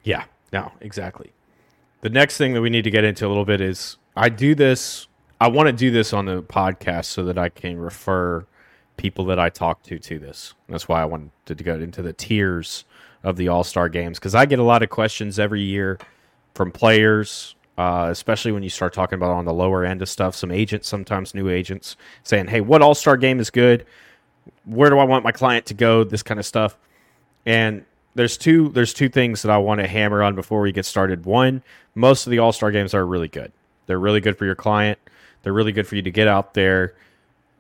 [0.04, 0.26] Yeah.
[0.52, 0.72] No.
[0.82, 1.32] Exactly.
[2.02, 4.56] The next thing that we need to get into a little bit is I do
[4.56, 5.08] this.
[5.40, 8.46] I want to do this on the podcast so that I can refer
[8.98, 10.54] people that I talk to to this.
[10.68, 12.86] That's why I wanted to go into the tiers
[13.24, 16.00] of the All Star games because I get a lot of questions every year
[16.56, 20.36] from players, uh, especially when you start talking about on the lower end of stuff.
[20.36, 23.86] Some agents, sometimes new agents, saying, "Hey, what All Star game is good?
[24.66, 26.78] Where do I want my client to go, this kind of stuff.
[27.46, 30.86] And there's two there's two things that I want to hammer on before we get
[30.86, 31.26] started.
[31.26, 31.64] One,
[31.96, 33.52] most of the All-Star games are really good.
[33.88, 35.00] They're really good for your client.
[35.44, 36.94] They're really good for you to get out there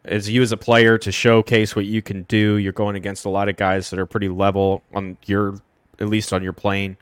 [0.05, 2.55] as you as a player to showcase what you can do.
[2.55, 5.59] You're going against a lot of guys that are pretty level on your
[5.99, 6.97] at least on your plane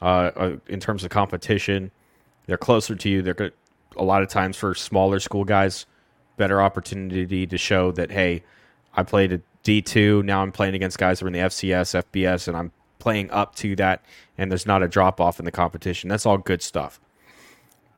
[0.00, 1.90] uh, uh in terms of competition.
[2.46, 3.22] They're closer to you.
[3.22, 3.52] They're good
[3.96, 5.86] a lot of times for smaller school guys,
[6.36, 8.42] better opportunity to show that hey,
[8.96, 10.24] I played a D2.
[10.24, 13.54] Now I'm playing against guys who are in the FCS, FBS, and I'm playing up
[13.56, 14.04] to that,
[14.38, 16.08] and there's not a drop off in the competition.
[16.08, 17.00] That's all good stuff.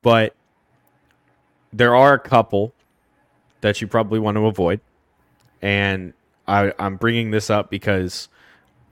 [0.02, 0.34] But
[1.72, 2.72] there are a couple
[3.60, 4.80] that you probably want to avoid.
[5.60, 6.12] And
[6.46, 8.28] I, I'm bringing this up because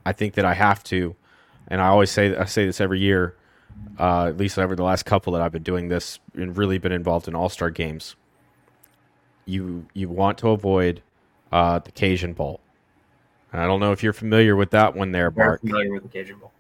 [0.04, 1.14] I think that I have to.
[1.68, 3.36] And I always say I say this every year,
[3.98, 6.92] uh, at least over the last couple that I've been doing this and really been
[6.92, 8.16] involved in All Star games.
[9.46, 11.02] You you want to avoid
[11.54, 12.60] uh, the Cajun Bowl.
[13.52, 15.60] I don't know if you're familiar with that one there, Bart.
[15.60, 16.50] familiar with the Cajun Bowl.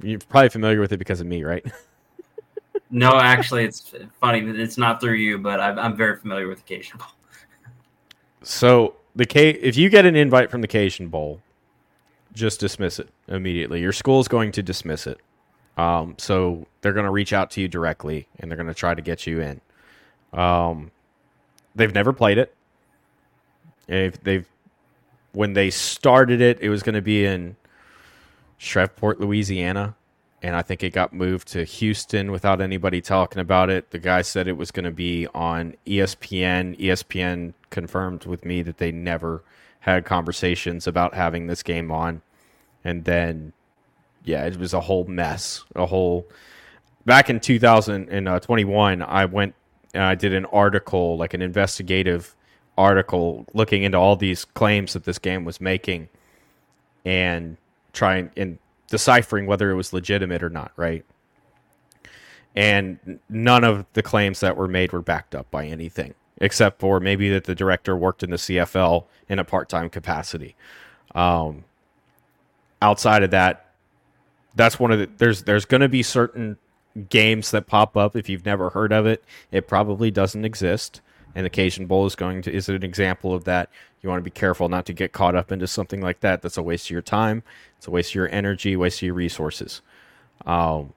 [0.00, 1.66] You're probably familiar with it because of me, right?
[2.94, 4.40] No, actually, it's funny.
[4.40, 7.08] It's not through you, but I'm, I'm very familiar with the Cajun Bowl.
[8.42, 11.40] So the K, if you get an invite from the Cajun Bowl,
[12.34, 13.80] just dismiss it immediately.
[13.80, 15.20] Your school is going to dismiss it.
[15.78, 18.94] Um, so they're going to reach out to you directly and they're going to try
[18.94, 19.62] to get you in.
[20.38, 20.90] Um,
[21.74, 22.54] they've never played it.
[23.92, 24.46] If they've
[25.32, 27.56] when they started it, it was going to be in
[28.58, 29.96] Shreveport, Louisiana,
[30.42, 33.90] and I think it got moved to Houston without anybody talking about it.
[33.90, 36.78] The guy said it was going to be on ESPN.
[36.78, 39.42] ESPN confirmed with me that they never
[39.80, 42.22] had conversations about having this game on.
[42.84, 43.52] And then,
[44.24, 45.64] yeah, it was a whole mess.
[45.74, 46.26] A whole.
[47.04, 49.54] Back in 2021, uh, I went
[49.94, 52.34] and I did an article, like an investigative
[52.76, 56.08] article, looking into all these claims that this game was making
[57.04, 57.56] and
[57.92, 58.58] trying and
[58.88, 61.04] deciphering whether it was legitimate or not, right?
[62.54, 67.00] And none of the claims that were made were backed up by anything, except for
[67.00, 70.54] maybe that the director worked in the CFL in a part time capacity.
[71.14, 71.64] Um,
[72.82, 73.72] outside of that,
[74.54, 76.58] that's one of the there's there's going to be certain
[77.08, 79.24] games that pop up if you've never heard of it.
[79.50, 81.00] It probably doesn't exist.
[81.34, 83.70] And the Cajun Bowl is going to is an example of that.
[84.02, 86.42] You want to be careful not to get caught up into something like that.
[86.42, 87.42] That's a waste of your time.
[87.78, 89.80] It's a waste of your energy, waste of your resources.
[90.44, 90.92] Um,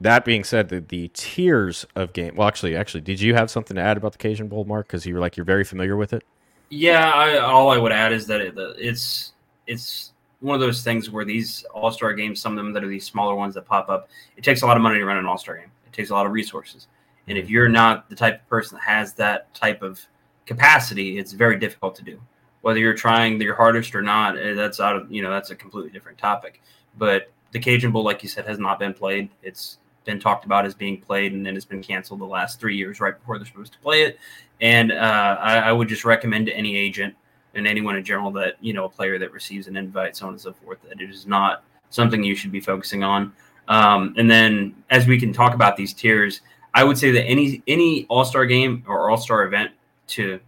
[0.00, 2.36] that being said, the, the tiers of game.
[2.36, 4.86] Well, actually, actually, did you have something to add about the Cajun Bowl, Mark?
[4.86, 6.22] Because you were like you're very familiar with it.
[6.68, 9.32] Yeah, I, all I would add is that it, it's
[9.66, 12.88] it's one of those things where these All Star games, some of them that are
[12.88, 15.26] these smaller ones that pop up, it takes a lot of money to run an
[15.26, 15.70] All Star game.
[15.86, 16.88] It takes a lot of resources,
[17.28, 20.00] and if you're not the type of person that has that type of
[20.46, 22.20] capacity, it's very difficult to do.
[22.62, 25.56] Whether you're trying your hardest or not, eh, that's out of you know that's a
[25.56, 26.60] completely different topic.
[26.98, 29.28] But the Cajun Bowl, like you said, has not been played.
[29.42, 32.76] It's been talked about as being played, and then it's been canceled the last three
[32.76, 34.18] years right before they're supposed to play it.
[34.60, 37.14] And uh, I, I would just recommend to any agent
[37.54, 40.32] and anyone in general that you know a player that receives an invite, so on
[40.32, 43.32] and so forth, that it is not something you should be focusing on.
[43.68, 46.40] Um, and then as we can talk about these tiers,
[46.76, 49.72] I would say that any any All Star game or All Star event
[50.08, 50.38] to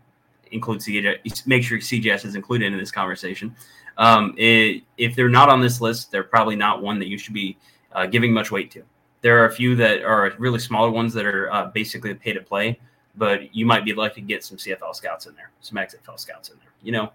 [0.52, 3.56] include CGS, make sure CGS is included in this conversation.
[3.96, 7.32] Um, it, if they're not on this list, they're probably not one that you should
[7.32, 7.56] be
[7.92, 8.82] uh, giving much weight to.
[9.22, 12.42] There are a few that are really smaller ones that are uh, basically pay to
[12.42, 12.78] play,
[13.16, 16.50] but you might be lucky to get some CFL scouts in there, some XFL scouts
[16.50, 16.72] in there.
[16.82, 17.12] You know,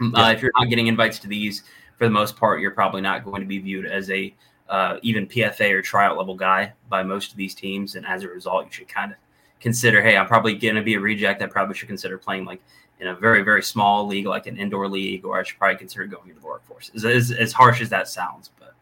[0.00, 1.62] mm, uh, if you're not getting invites to these,
[1.96, 4.34] for the most part, you're probably not going to be viewed as a
[4.68, 8.28] uh, even PFA or tryout level guy by most of these teams, and as a
[8.28, 9.18] result, you should kind of
[9.60, 11.42] consider, hey, I'm probably going to be a reject.
[11.42, 12.60] I probably should consider playing like
[13.00, 16.06] in a very very small league, like an indoor league, or I should probably consider
[16.06, 16.90] going into the workforce.
[16.94, 18.74] As, as, as harsh as that sounds, but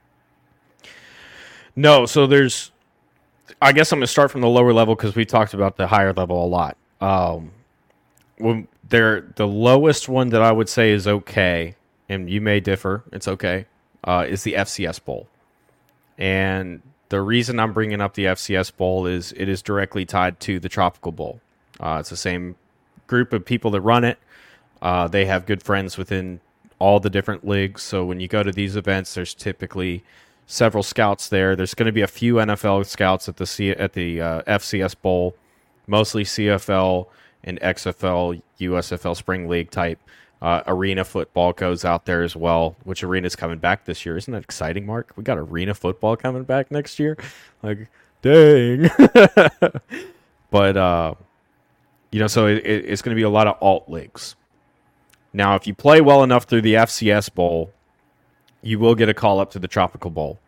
[1.77, 2.07] no.
[2.07, 2.71] So there's,
[3.61, 5.87] I guess I'm going to start from the lower level because we talked about the
[5.87, 6.77] higher level a lot.
[7.01, 7.51] Um,
[8.39, 11.75] when there, the lowest one that I would say is okay,
[12.09, 13.05] and you may differ.
[13.13, 13.67] It's okay.
[14.05, 15.27] Uh, is the FCS Bowl,
[16.19, 20.59] and the reason I'm bringing up the FCS Bowl is it is directly tied to
[20.59, 21.41] the Tropical Bowl.
[21.81, 22.57] Uh, it's the same
[23.07, 24.19] group of people that run it.
[24.81, 26.41] Uh, they have good friends within
[26.79, 27.83] all the different leagues.
[27.83, 30.05] So when you go to these events, there's typically
[30.47, 31.57] several scouts there.
[31.57, 34.95] There's going to be a few NFL scouts at the C- at the uh, FCS
[35.01, 35.37] Bowl,
[35.87, 37.07] mostly CFL
[37.43, 39.99] and XFL, USFL Spring League type.
[40.45, 44.19] Uh, arena football goes out there as well, which arena's coming back this year.
[44.19, 45.15] Isn't that exciting, Mark?
[45.17, 47.17] We got arena football coming back next year.
[47.63, 47.89] Like,
[48.21, 48.91] dang.
[50.51, 51.15] but uh,
[52.11, 54.37] you know, so it, it's going to be a lot of alt leagues.
[55.33, 57.73] Now, if you play well enough through the FCS Bowl,
[58.61, 60.39] you will get a call up to the Tropical Bowl.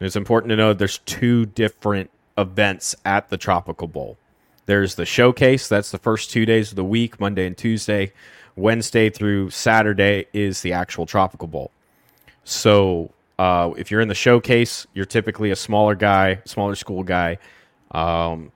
[0.00, 4.16] And it's important to know there's two different events at the Tropical Bowl.
[4.64, 8.14] There's the showcase, that's the first two days of the week, Monday and Tuesday.
[8.56, 11.70] Wednesday through Saturday is the actual Tropical Bowl.
[12.44, 17.38] So uh, if you're in the showcase, you're typically a smaller guy, smaller school guy.
[17.90, 18.52] Um,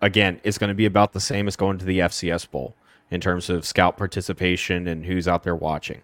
[0.00, 2.74] again, it's going to be about the same as going to the FCS Bowl
[3.10, 6.02] in terms of scout participation and who's out there watching.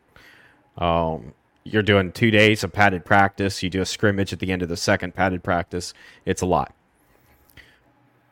[0.78, 1.34] Um,
[1.64, 3.62] you're doing two days of padded practice.
[3.62, 5.94] You do a scrimmage at the end of the second padded practice.
[6.26, 6.74] It's a lot.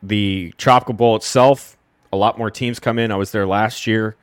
[0.03, 1.77] The Tropical Bowl itself,
[2.11, 3.11] a lot more teams come in.
[3.11, 4.15] I was there last year.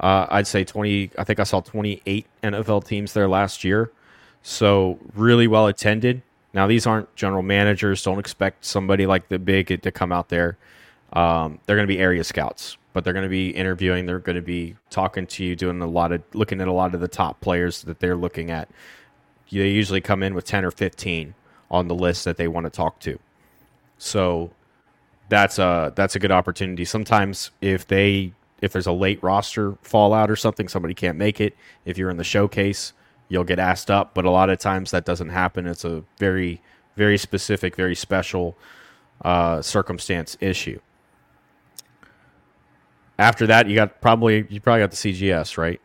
[0.00, 3.90] Uh, I'd say 20, I think I saw 28 NFL teams there last year.
[4.42, 6.22] So, really well attended.
[6.54, 8.02] Now, these aren't general managers.
[8.02, 10.56] Don't expect somebody like the big to come out there.
[11.12, 14.06] Um, they're going to be area scouts, but they're going to be interviewing.
[14.06, 16.94] They're going to be talking to you, doing a lot of looking at a lot
[16.94, 18.68] of the top players that they're looking at.
[19.50, 21.34] They usually come in with 10 or 15
[21.70, 23.18] on the list that they want to talk to.
[23.98, 24.50] So
[25.28, 26.84] that's a that's a good opportunity.
[26.84, 31.56] Sometimes if they if there's a late roster fallout or something, somebody can't make it.
[31.84, 32.92] If you're in the showcase,
[33.28, 34.14] you'll get asked up.
[34.14, 35.66] But a lot of times that doesn't happen.
[35.66, 36.60] It's a very
[36.98, 38.58] very specific, very special
[39.22, 40.80] uh, circumstance issue.
[43.18, 45.80] After that, you got probably you probably got the CGS right.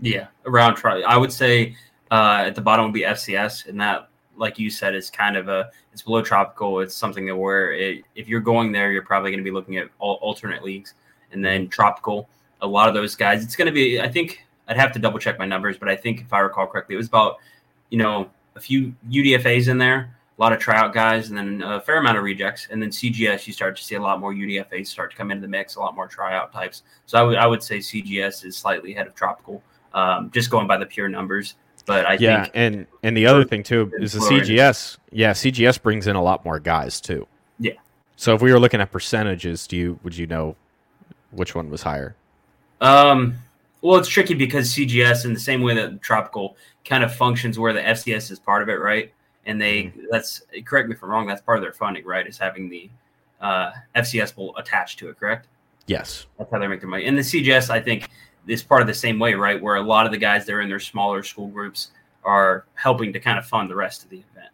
[0.00, 0.78] Yeah, around.
[0.84, 1.76] I would say
[2.10, 5.48] uh, at the bottom would be FCS, and that, like you said, is kind of
[5.48, 6.80] a it's below tropical.
[6.80, 9.76] It's something that where it, if you're going there, you're probably going to be looking
[9.76, 10.94] at all, alternate leagues,
[11.32, 12.28] and then tropical.
[12.62, 14.00] A lot of those guys, it's going to be.
[14.00, 16.66] I think I'd have to double check my numbers, but I think if I recall
[16.66, 17.38] correctly, it was about
[17.88, 21.80] you know a few UDFA's in there, a lot of tryout guys, and then a
[21.80, 22.68] fair amount of rejects.
[22.70, 25.42] And then CGS, you start to see a lot more UDFA's start to come into
[25.42, 26.82] the mix, a lot more tryout types.
[27.06, 29.62] So I would I would say CGS is slightly ahead of tropical,
[29.94, 31.54] um, just going by the pure numbers.
[31.86, 34.98] But I yeah, think and and the other thing too is the CGS.
[35.10, 37.26] Yeah, CGS brings in a lot more guys too.
[37.58, 37.72] Yeah.
[38.16, 40.54] So if we were looking at percentages, do you would you know
[41.30, 42.14] which one was higher?
[42.80, 43.36] Um,
[43.82, 47.72] well, it's tricky because CGS, in the same way that Tropical kind of functions, where
[47.72, 49.12] the FCS is part of it, right?
[49.46, 51.26] And they that's correct me if I'm wrong.
[51.26, 52.26] That's part of their funding, right?
[52.26, 52.90] Is having the
[53.40, 55.48] uh, FCS bowl attached to it, correct?
[55.86, 56.26] Yes.
[56.38, 57.06] That's how they make their money.
[57.06, 58.08] And the CGS, I think,
[58.46, 59.60] is part of the same way, right?
[59.60, 61.90] Where a lot of the guys that are in their smaller school groups
[62.22, 64.52] are helping to kind of fund the rest of the event.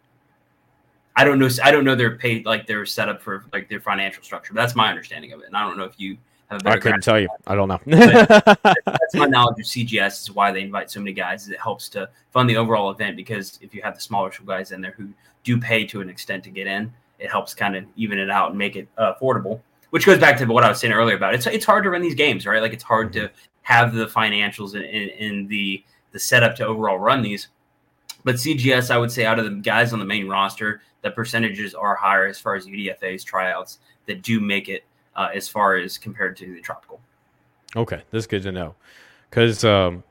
[1.15, 1.49] I don't know.
[1.63, 4.53] I don't know they're paid like they're set up for like their financial structure.
[4.53, 6.17] That's my understanding of it, and I don't know if you
[6.49, 7.27] have a better I couldn't tell you.
[7.45, 7.79] I don't know.
[7.85, 11.43] that's my knowledge of CGS is why they invite so many guys.
[11.43, 14.47] Is it helps to fund the overall event because if you have the smaller school
[14.47, 15.09] guys in there who
[15.43, 18.49] do pay to an extent to get in, it helps kind of even it out
[18.49, 19.61] and make it uh, affordable.
[19.89, 22.01] Which goes back to what I was saying earlier about it's it's hard to run
[22.01, 22.61] these games, right?
[22.61, 23.29] Like it's hard to
[23.61, 27.49] have the financials in, in, in the the setup to overall run these.
[28.23, 31.73] But CGS, I would say, out of the guys on the main roster, the percentages
[31.73, 34.83] are higher as far as UDFA's tryouts that do make it
[35.17, 37.01] uh, as far as compared to the tropical.
[37.75, 38.75] okay, that's good to know.
[39.29, 40.03] Because um,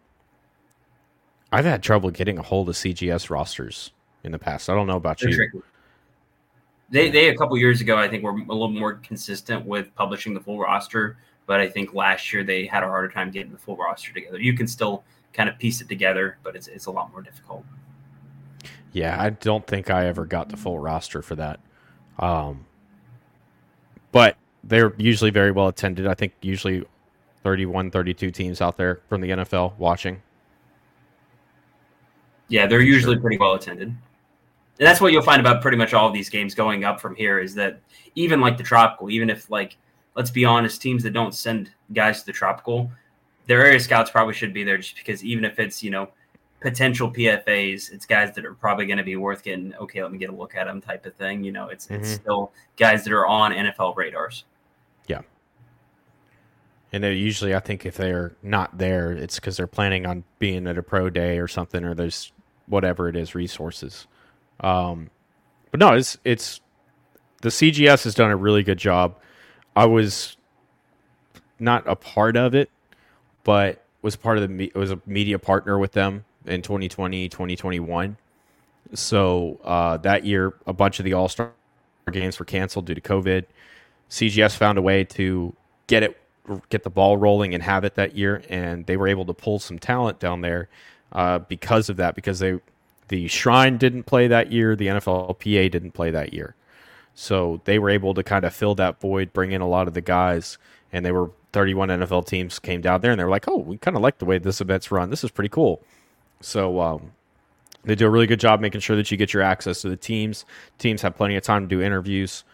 [1.51, 3.93] I've had trouble getting a hold of CGS rosters
[4.25, 4.69] in the past.
[4.69, 5.37] I don't know about They're you.
[5.37, 5.59] tricky.
[6.91, 10.35] They they a couple years ago, I think, were a little more consistent with publishing
[10.35, 11.17] the full roster.
[11.47, 14.39] But I think last year they had a harder time getting the full roster together.
[14.39, 17.65] You can still kind of piece it together, but it's it's a lot more difficult.
[18.93, 21.61] Yeah, I don't think I ever got the full roster for that.
[22.19, 22.67] Um,
[24.13, 24.37] but
[24.69, 26.07] they're usually very well attended.
[26.07, 26.85] I think usually
[27.43, 30.23] 31, 32 teams out there from the NFL watching.
[32.49, 33.89] Yeah, they're usually pretty well attended.
[33.89, 37.15] And that's what you'll find about pretty much all of these games going up from
[37.17, 37.81] here is that
[38.15, 39.77] even like the tropical, even if like
[40.15, 42.91] let's be honest, teams that don't send guys to the tropical,
[43.47, 46.09] their area scouts probably should be there just because even if it's, you know,
[46.61, 50.19] potential PFAs, it's guys that are probably going to be worth getting, okay, let me
[50.19, 51.45] get a look at them type of thing.
[51.45, 52.15] You know, it's it's Mhm.
[52.15, 54.45] still guys that are on NFL radars.
[56.93, 60.67] And they usually, I think, if they're not there, it's because they're planning on being
[60.67, 62.33] at a pro day or something, or there's
[62.67, 64.07] whatever it is, resources.
[64.61, 65.11] Um,
[65.71, 66.61] but no, it's it's
[67.43, 69.17] the CGS has done a really good job.
[69.75, 70.37] I was
[71.59, 72.71] not a part of it,
[73.45, 78.17] but was part of the was a media partner with them in 2020, 2021.
[78.95, 81.53] So uh, that year, a bunch of the All Star
[82.13, 83.45] games were canceled due to COVID.
[84.11, 85.55] CGS found a way to
[85.87, 86.19] get it,
[86.69, 89.59] get the ball rolling, and have it that year, and they were able to pull
[89.59, 90.69] some talent down there
[91.13, 92.15] uh, because of that.
[92.15, 92.61] Because they,
[93.09, 96.55] the Shrine didn't play that year, the NFLPA didn't play that year,
[97.15, 99.95] so they were able to kind of fill that void, bring in a lot of
[99.95, 100.59] the guys,
[100.93, 103.79] and they were 31 NFL teams came down there, and they were like, "Oh, we
[103.79, 105.11] kind of like the way this event's run.
[105.11, 105.83] This is pretty cool."
[106.43, 107.13] So um,
[107.83, 109.97] they do a really good job making sure that you get your access to the
[109.97, 110.45] teams.
[110.79, 112.45] Teams have plenty of time to do interviews,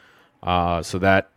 [0.45, 1.32] uh, so that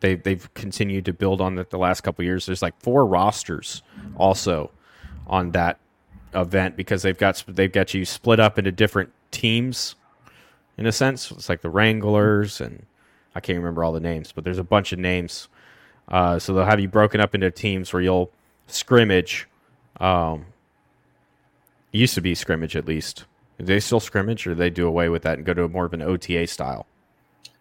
[0.00, 2.46] they they've continued to build on it the last couple years.
[2.46, 3.82] There's like four rosters
[4.16, 4.70] also
[5.26, 5.78] on that
[6.34, 9.96] event because they've got they've got you split up into different teams
[10.76, 11.30] in a sense.
[11.30, 12.86] It's like the Wranglers and
[13.34, 15.48] I can't remember all the names, but there's a bunch of names.
[16.08, 18.30] Uh, so they'll have you broken up into teams where you'll
[18.66, 19.46] scrimmage.
[20.00, 20.46] Um,
[21.92, 23.24] used to be scrimmage at least.
[23.58, 25.68] Do they still scrimmage, or do they do away with that and go to a
[25.68, 26.86] more of an OTA style?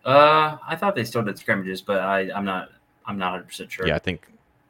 [0.08, 2.70] Uh, I thought they still did scrimmages, but I, I'm not
[3.06, 3.88] I'm not 100 percent sure.
[3.88, 4.26] Yeah, I think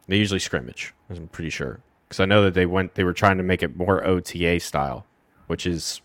[0.07, 0.93] they usually scrimmage.
[1.11, 2.95] I'm pretty sure because I know that they went.
[2.95, 5.05] They were trying to make it more OTA style,
[5.45, 6.01] which is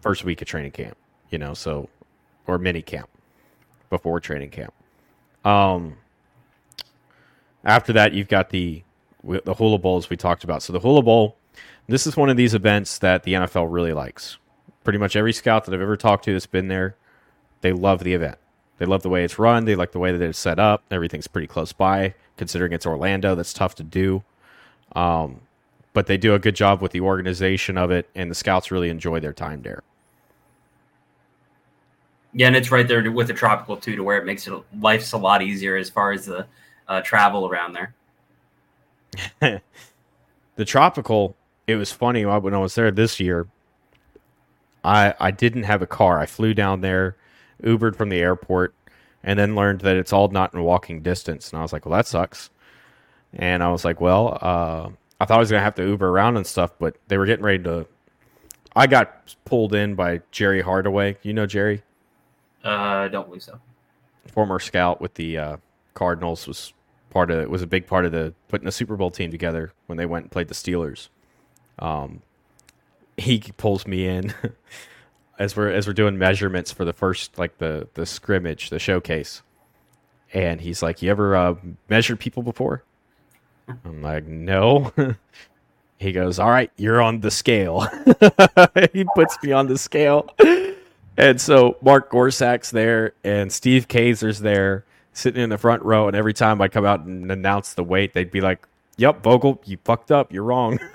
[0.00, 0.96] first week of training camp.
[1.30, 1.88] You know, so
[2.48, 3.08] or mini camp
[3.90, 4.74] before training camp.
[5.44, 5.96] Um,
[7.64, 8.82] after that, you've got the
[9.22, 10.64] the Hula Bowls we talked about.
[10.64, 11.36] So the Hula Bowl,
[11.86, 14.38] this is one of these events that the NFL really likes.
[14.82, 16.96] Pretty much every scout that I've ever talked to that's been there,
[17.62, 18.38] they love the event.
[18.78, 19.64] They love the way it's run.
[19.64, 20.82] They like the way that it's set up.
[20.90, 23.34] Everything's pretty close by, considering it's Orlando.
[23.34, 24.22] That's tough to do.
[24.94, 25.40] Um,
[25.92, 28.90] but they do a good job with the organization of it, and the scouts really
[28.90, 29.82] enjoy their time there.
[32.34, 35.12] Yeah, and it's right there with the tropical too, to where it makes it life's
[35.12, 36.46] a lot easier as far as the
[36.88, 37.94] uh, travel around there.
[40.56, 41.36] the tropical,
[41.66, 43.46] it was funny when I was there this year.
[44.82, 46.18] I I didn't have a car.
[46.18, 47.16] I flew down there
[47.62, 48.74] Ubered from the airport,
[49.22, 51.50] and then learned that it's all not in walking distance.
[51.50, 52.50] And I was like, well, that sucks.
[53.34, 54.90] And I was like, well, uh,
[55.20, 57.44] I thought I was gonna have to Uber around and stuff, but they were getting
[57.44, 57.86] ready to.
[58.74, 61.18] I got pulled in by Jerry Hardaway.
[61.22, 61.82] You know Jerry?
[62.64, 63.60] Uh, I don't believe so.
[64.32, 65.56] Former scout with the uh,
[65.94, 66.72] Cardinals was
[67.10, 67.50] part of it.
[67.50, 70.24] Was a big part of the putting the Super Bowl team together when they went
[70.24, 71.08] and played the Steelers.
[71.78, 72.22] Um,
[73.16, 74.34] he pulls me in
[75.38, 79.42] as we're as we're doing measurements for the first like the the scrimmage, the showcase,
[80.32, 81.54] and he's like, "You ever uh,
[81.88, 82.84] measured people before?"
[83.84, 84.92] I'm like, "No."
[85.98, 87.80] he goes, "All right, you're on the scale."
[88.92, 90.28] he puts me on the scale,
[91.16, 96.16] and so Mark Gorsak's there, and Steve Kazer's there, sitting in the front row, and
[96.16, 98.66] every time I come out and announce the weight, they'd be like,
[98.98, 100.32] Yep, Vogel, you fucked up.
[100.32, 100.78] You're wrong.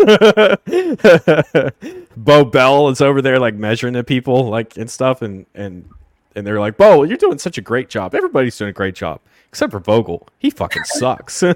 [2.15, 5.89] Bo Bell is over there like measuring the people like and stuff, and and
[6.35, 8.13] and they're like, Bo, you're doing such a great job.
[8.13, 9.19] Everybody's doing a great job
[9.49, 10.27] except for Vogel.
[10.37, 11.41] He fucking sucks.
[11.41, 11.55] yeah,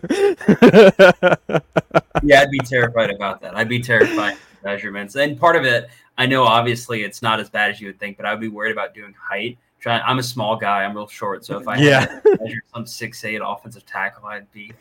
[2.17, 3.55] I'd be terrified about that.
[3.55, 7.71] I'd be terrified measurements, and part of it, I know obviously it's not as bad
[7.71, 9.59] as you would think, but I would be worried about doing height.
[9.79, 10.83] Trying, I'm a small guy.
[10.83, 11.99] I'm real short, so if I yeah.
[12.01, 14.73] had to measure some six eight offensive tackle, I'd be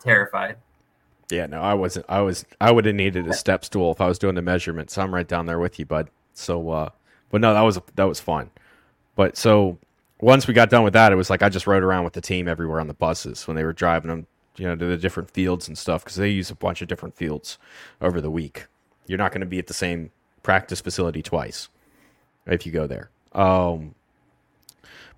[0.00, 0.56] terrified.
[1.32, 2.06] Yeah, no, I wasn't.
[2.08, 2.44] I was.
[2.60, 4.98] I would have needed a step stool if I was doing the measurements.
[4.98, 6.10] I'm right down there with you, bud.
[6.34, 6.90] So, uh,
[7.30, 8.50] but no, that was that was fun.
[9.16, 9.78] But so
[10.20, 12.20] once we got done with that, it was like I just rode around with the
[12.20, 14.26] team everywhere on the buses when they were driving them,
[14.56, 17.16] you know, to the different fields and stuff because they use a bunch of different
[17.16, 17.58] fields
[18.00, 18.66] over the week.
[19.06, 20.10] You're not going to be at the same
[20.42, 21.68] practice facility twice
[22.46, 23.10] if you go there.
[23.32, 23.94] Um,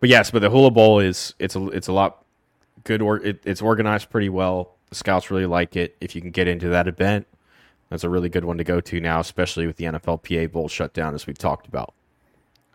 [0.00, 2.24] but yes, but the Hula Bowl is it's a it's a lot
[2.84, 4.74] good or it, it's organized pretty well.
[4.92, 5.96] The scouts really like it.
[6.02, 7.26] If you can get into that event,
[7.88, 10.92] that's a really good one to go to now, especially with the NFLPA Bowl shut
[10.92, 11.94] down, as we've talked about.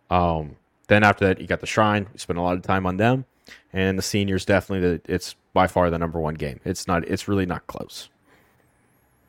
[0.09, 0.55] Um,
[0.87, 2.07] then after that, you got the Shrine.
[2.11, 3.25] We spent a lot of time on them,
[3.71, 4.97] and the seniors definitely.
[4.97, 6.59] The, it's by far the number one game.
[6.65, 7.07] It's not.
[7.07, 8.09] It's really not close.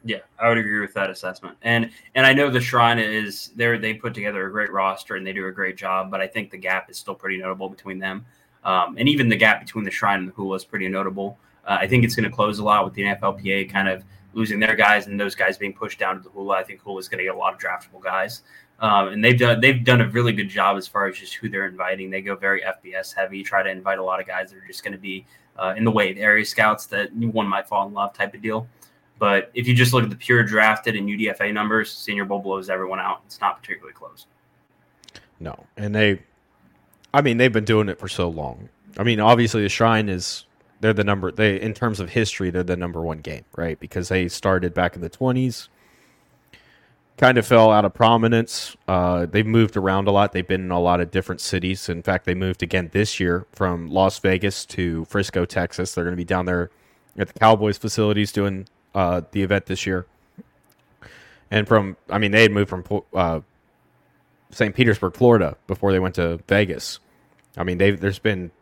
[0.03, 1.59] Yeah, I would agree with that assessment.
[1.61, 3.77] And and I know the Shrine is there.
[3.77, 6.51] they put together a great roster and they do a great job, but I think
[6.51, 8.25] the gap is still pretty notable between them.
[8.65, 11.37] Um, and even the gap between the Shrine and the Hula is pretty notable.
[11.69, 14.03] Uh, I think it's going to close a lot with the NFLPA kind of
[14.33, 16.57] losing their guys and those guys being pushed down to the Hula.
[16.57, 18.43] I think Hula is going to get a lot of draftable guys,
[18.81, 21.49] um, and they've done they've done a really good job as far as just who
[21.49, 22.11] they're inviting.
[22.11, 24.83] They go very FBS heavy, try to invite a lot of guys that are just
[24.83, 25.27] going to be
[25.59, 28.67] uh, in the way area scouts that one might fall in love type of deal.
[29.19, 32.71] But if you just look at the pure drafted and UDFA numbers, Senior Bowl blows
[32.71, 33.23] everyone out.
[33.27, 34.27] It's not particularly close.
[35.41, 36.23] No, and they,
[37.13, 38.69] I mean, they've been doing it for so long.
[38.97, 40.45] I mean, obviously the Shrine is
[40.81, 43.79] they're the number they in terms of history they're the number one game right?
[43.81, 45.69] Because they started back in the 20s
[47.19, 48.77] kind of fell out of prominence.
[48.87, 50.33] Uh, they've moved around a lot.
[50.33, 51.89] They've been in a lot of different cities.
[51.89, 55.95] In fact they moved again this year from las vegas to frisco texas.
[55.95, 56.71] They're going to be down there
[57.19, 60.07] at the cowboys facilities doing uh, the event this year.
[61.51, 63.41] And from i mean they had moved from uh,
[64.51, 67.01] st petersburg florida before they went to vegas.
[67.57, 68.53] I mean there's been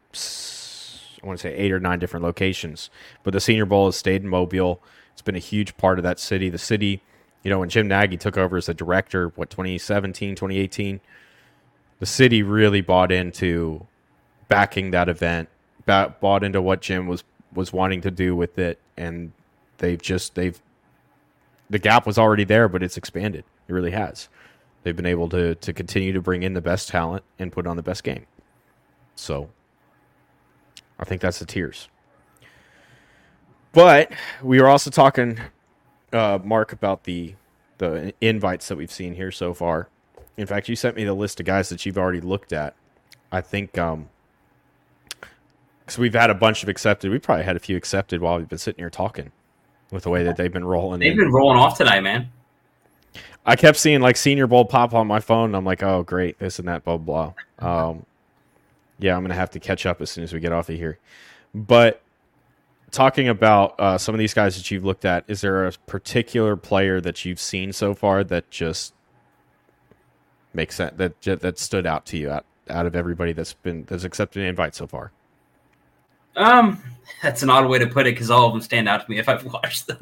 [1.22, 2.90] I want to say eight or nine different locations.
[3.22, 4.80] But the Senior Bowl has stayed in Mobile.
[5.12, 6.48] It's been a huge part of that city.
[6.48, 7.02] The city,
[7.42, 11.00] you know, when Jim Nagy took over as the director, what 2017, 2018,
[11.98, 13.86] the city really bought into
[14.48, 15.48] backing that event,
[15.86, 19.32] bought into what Jim was was wanting to do with it, and
[19.78, 20.60] they've just they've
[21.70, 23.44] the gap was already there, but it's expanded.
[23.68, 24.28] It really has.
[24.82, 27.76] They've been able to to continue to bring in the best talent and put on
[27.76, 28.26] the best game.
[29.14, 29.48] So
[30.98, 31.88] I think that's the tiers.
[33.72, 34.10] But
[34.42, 35.38] we were also talking,
[36.12, 37.34] uh, Mark, about the
[37.78, 39.88] the invites that we've seen here so far.
[40.38, 42.74] In fact, you sent me the list of guys that you've already looked at.
[43.30, 44.08] I think um,
[45.80, 47.10] because we've had a bunch of accepted.
[47.10, 49.30] We probably had a few accepted while we've been sitting here talking
[49.90, 51.00] with the way that they've been rolling.
[51.00, 51.18] They've in.
[51.18, 52.30] been rolling off today, man.
[53.44, 55.54] I kept seeing like Senior Bowl pop on my phone.
[55.54, 57.34] I'm like, oh great, this and that, blah blah.
[57.58, 58.04] Um,
[58.98, 60.98] yeah, I'm gonna have to catch up as soon as we get off of here.
[61.54, 62.02] But
[62.90, 66.56] talking about uh, some of these guys that you've looked at, is there a particular
[66.56, 68.94] player that you've seen so far that just
[70.54, 74.04] makes sense that that stood out to you out out of everybody that's been that's
[74.04, 75.12] accepted an invite so far?
[76.36, 76.82] Um,
[77.22, 79.18] that's an odd way to put it because all of them stand out to me
[79.18, 79.98] if I've watched them.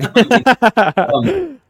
[0.96, 1.60] um,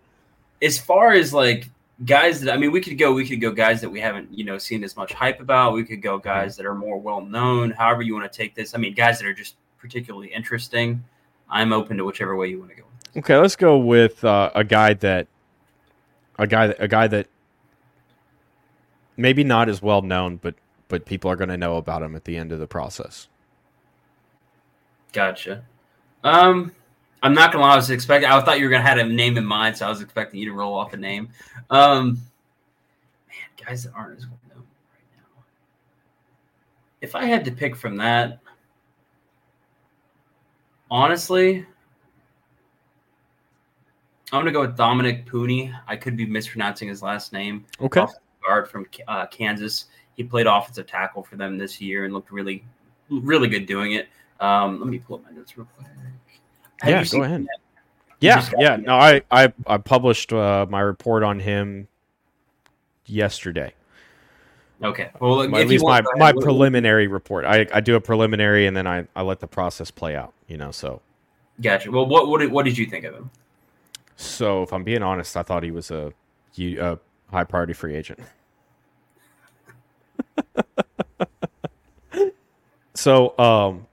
[0.62, 1.70] as far as like
[2.04, 4.44] guys that I mean, we could go, we could go guys that we haven't you
[4.44, 5.74] know seen as much hype about.
[5.74, 7.70] We could go guys that are more well known.
[7.70, 8.74] However, you want to take this.
[8.74, 11.04] I mean, guys that are just particularly interesting.
[11.48, 12.84] I'm open to whichever way you want to go.
[13.16, 15.28] Okay, let's go with uh, a guy that
[16.38, 17.28] a guy that, a guy that
[19.16, 20.54] maybe not as well known, but
[20.88, 23.28] but people are going to know about him at the end of the process.
[25.12, 25.64] Gotcha.
[26.24, 26.72] Um,
[27.24, 27.72] I'm not gonna lie.
[27.72, 28.28] I was expecting.
[28.28, 30.46] I thought you were gonna have a name in mind, so I was expecting you
[30.46, 31.30] to roll off a name.
[31.70, 32.18] Um,
[33.26, 35.42] man, guys that aren't as well known right now.
[37.00, 38.40] If I had to pick from that,
[40.90, 41.64] honestly,
[44.30, 45.72] I'm gonna go with Dominick Puni.
[45.88, 47.64] I could be mispronouncing his last name.
[47.80, 48.04] Okay.
[48.46, 49.86] Guard from uh, Kansas.
[50.18, 52.66] He played offensive tackle for them this year and looked really,
[53.08, 54.08] really good doing it.
[54.40, 55.88] Um, let me pull up my notes real quick.
[56.84, 57.40] Have Yeah, go ahead.
[57.40, 57.48] him?
[58.20, 58.76] Yeah, yeah.
[58.76, 61.88] No, I I, I published uh, my report on him
[63.06, 63.74] yesterday.
[64.82, 65.10] Okay.
[65.20, 66.36] Well, My- at least my, want, my ahead.
[66.36, 67.44] What- preliminary report.
[67.44, 70.32] I, I do a preliminary and then I, I let the process play out.
[70.48, 71.00] You know, so
[71.60, 71.90] Gotcha.
[71.90, 73.30] Well, what what did, what did you think of him?
[74.16, 76.12] so if I'm being honest, I thought he was a,
[76.58, 76.98] a
[77.30, 78.20] high priority free agent.
[82.94, 83.86] so um,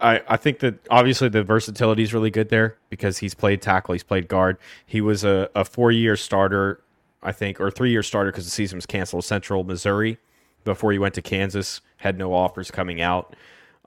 [0.00, 3.92] I I think that obviously the versatility is really good there because he's played tackle,
[3.92, 4.56] he's played guard.
[4.86, 6.82] He was a, a four year starter,
[7.22, 9.24] I think, or three year starter because the season was canceled.
[9.24, 10.18] Central Missouri
[10.64, 13.34] before he went to Kansas had no offers coming out.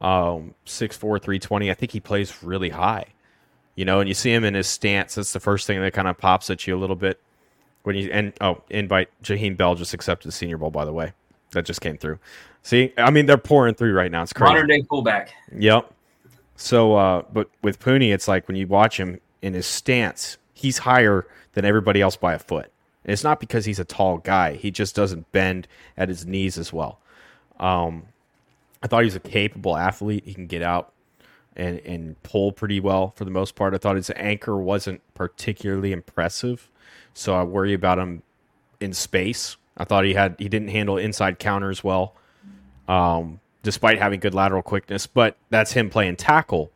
[0.02, 1.72] Um, 6'4", 320.
[1.72, 3.06] I think he plays really high.
[3.76, 5.16] You know, and you see him in his stance.
[5.16, 7.20] That's the first thing that kind of pops at you a little bit
[7.84, 11.14] when you and oh, invite Jaheim Bell just accepted the Senior Bowl by the way.
[11.52, 12.20] That just came through.
[12.64, 14.24] See, I mean they're pouring through right now.
[14.24, 14.54] It's crazy.
[14.54, 15.34] Modern day fullback.
[15.58, 15.93] Yep.
[16.56, 20.80] So, uh, but with Puni, it's like when you watch him in his stance, he's
[20.80, 22.72] higher than everybody else by a foot.
[23.04, 26.58] And it's not because he's a tall guy; he just doesn't bend at his knees
[26.58, 27.00] as well.
[27.60, 28.04] Um,
[28.82, 30.24] I thought he was a capable athlete.
[30.26, 30.94] He can get out
[31.56, 33.74] and and pull pretty well for the most part.
[33.74, 36.70] I thought his anchor wasn't particularly impressive,
[37.14, 38.24] so I worry about him
[38.80, 39.58] in space.
[39.76, 42.16] I thought he had he didn't handle inside counters well
[42.88, 45.08] um, despite having good lateral quickness.
[45.08, 46.72] But that's him playing tackle.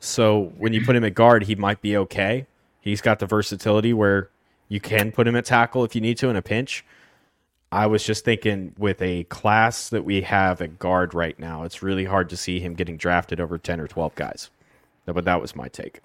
[0.00, 2.46] So when you put him at guard, he might be okay.
[2.80, 4.30] He's got the versatility where
[4.68, 6.84] you can put him at tackle if you need to in a pinch.
[7.70, 11.82] I was just thinking with a class that we have at guard right now, it's
[11.82, 14.50] really hard to see him getting drafted over 10 or 12 guys.
[15.06, 16.00] But that was my take.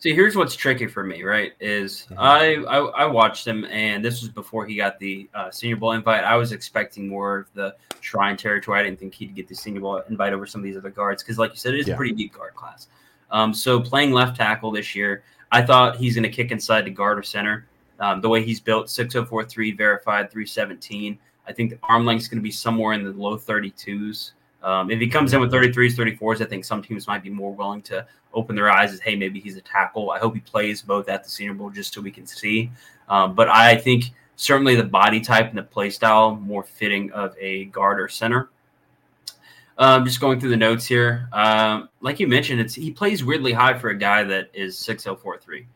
[0.00, 1.52] See, here's what's tricky for me, right?
[1.58, 5.76] Is I, I I watched him, and this was before he got the uh, Senior
[5.76, 6.22] Bowl invite.
[6.22, 8.78] I was expecting more of the Shrine territory.
[8.78, 11.22] I didn't think he'd get the Senior Bowl invite over some of these other guards
[11.24, 11.94] because, like you said, it is Yeah.
[11.94, 12.86] a pretty deep guard class.
[13.32, 16.90] Um, so playing left tackle this year, I thought he's going to kick inside to
[16.90, 17.66] guard or center.
[17.98, 21.18] Um, the way he's built, 6043 verified, 317.
[21.48, 24.32] I think the arm length is going to be somewhere in the low 32s.
[24.62, 27.52] Um, if he comes in with 33s, 34s, I think some teams might be more
[27.52, 30.10] willing to open their eyes as, hey, maybe he's a tackle.
[30.10, 32.70] I hope he plays both at the Senior Bowl just so we can see.
[33.08, 37.36] Um, but I think certainly the body type and the play style more fitting of
[37.38, 38.50] a guard or center.
[39.78, 41.28] Um, just going through the notes here.
[41.32, 45.66] Um, like you mentioned, it's he plays weirdly high for a guy that is 6043.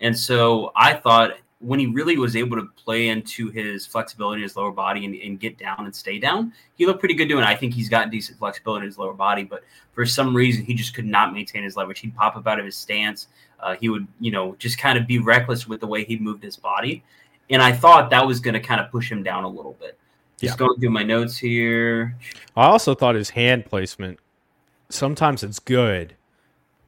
[0.00, 4.42] And so I thought when he really was able to play into his flexibility in
[4.42, 7.44] his lower body and, and get down and stay down, he looked pretty good doing
[7.44, 7.46] it.
[7.46, 10.74] I think he's got decent flexibility in his lower body, but for some reason he
[10.74, 12.00] just could not maintain his leverage.
[12.00, 13.28] He'd pop up out of his stance.
[13.60, 16.42] Uh, he would, you know, just kind of be reckless with the way he moved
[16.42, 17.04] his body.
[17.48, 19.96] And I thought that was going to kind of push him down a little bit.
[20.38, 20.66] Just Yeah.
[20.66, 22.16] going through my notes here.
[22.56, 24.18] I also thought his hand placement
[24.88, 26.16] sometimes it's good,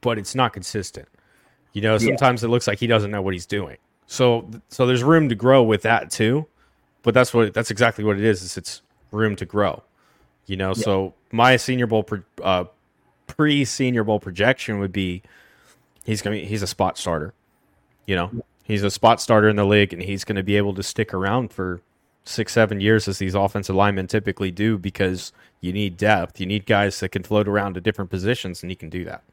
[0.01, 1.07] but it's not consistent.
[1.73, 3.77] You know, sometimes it looks like he doesn't know what he's doing.
[4.07, 6.47] So so there's room to grow with that too.
[7.03, 8.41] But that's what that's exactly what it is.
[8.41, 8.81] Is it's
[9.11, 9.83] room to grow.
[10.47, 12.65] You know, so my senior bowl pro, uh,
[13.27, 15.23] pre senior bowl projection would be
[16.03, 17.33] he's gonna be, he's a spot starter.
[18.05, 18.31] You know,
[18.63, 21.11] he's a spot starter in the league, and he's going to be able to stick
[21.11, 21.81] around for
[22.23, 25.31] six, seven years as these offensive linemen typically do because
[25.61, 26.39] you need depth.
[26.39, 29.23] You need guys that can float around to different positions, and he can do that.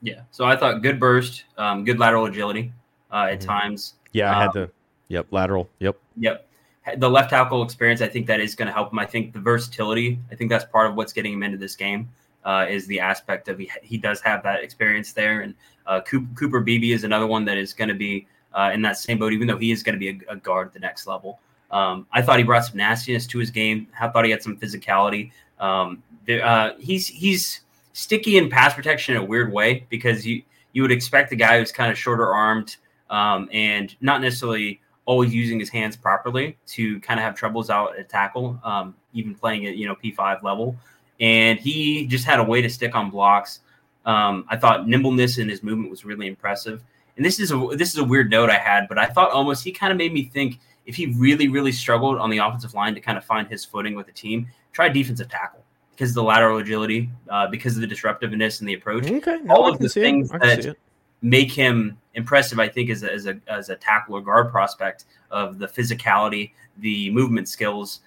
[0.00, 0.20] Yeah.
[0.30, 2.72] So I thought good burst, um, good lateral agility
[3.10, 3.46] uh, at Mhm.
[3.46, 3.94] times.
[4.14, 4.70] Yeah, I had Um, the
[5.08, 5.68] yep lateral.
[5.80, 5.96] Yep.
[6.16, 6.48] Yep.
[6.96, 8.98] The left tackle experience, I think that is going to help him.
[8.98, 12.08] I think the versatility, I think that's part of what's getting him into this game,
[12.44, 15.40] uh, is the aspect of he, he does have that experience there.
[15.40, 15.54] And
[15.86, 18.98] uh, Cooper, Cooper Beebe is another one that is going to be uh, in that
[18.98, 21.06] same boat, even though he is going to be a, a guard at the next
[21.06, 21.40] level.
[21.70, 23.88] Um, I thought he brought some nastiness to his game.
[23.98, 25.32] I thought he had some physicality.
[25.58, 27.62] Um, uh, he's he's
[27.94, 30.42] sticky in pass protection in a weird way because you
[30.72, 32.76] you would expect a guy who's kind of shorter armed
[33.14, 37.96] um, and not necessarily always using his hands properly to kind of have troubles out
[37.96, 40.76] at tackle, um, even playing at you know P5 level.
[41.20, 43.60] And he just had a way to stick on blocks.
[44.04, 46.82] Um, I thought nimbleness in his movement was really impressive.
[47.16, 49.62] And this is a this is a weird note I had, but I thought almost
[49.62, 52.96] he kind of made me think if he really really struggled on the offensive line
[52.96, 55.62] to kind of find his footing with the team, try defensive tackle
[55.92, 59.08] because of the lateral agility, uh, because of the disruptiveness and the approach.
[59.08, 60.76] Okay, no, all of the things I can see that.
[61.24, 65.06] Make him impressive, I think, as a, as a as a tackle or guard prospect
[65.30, 68.00] of the physicality, the movement skills.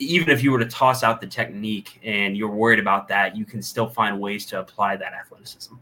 [0.00, 3.44] Even if you were to toss out the technique and you're worried about that, you
[3.44, 5.74] can still find ways to apply that athleticism.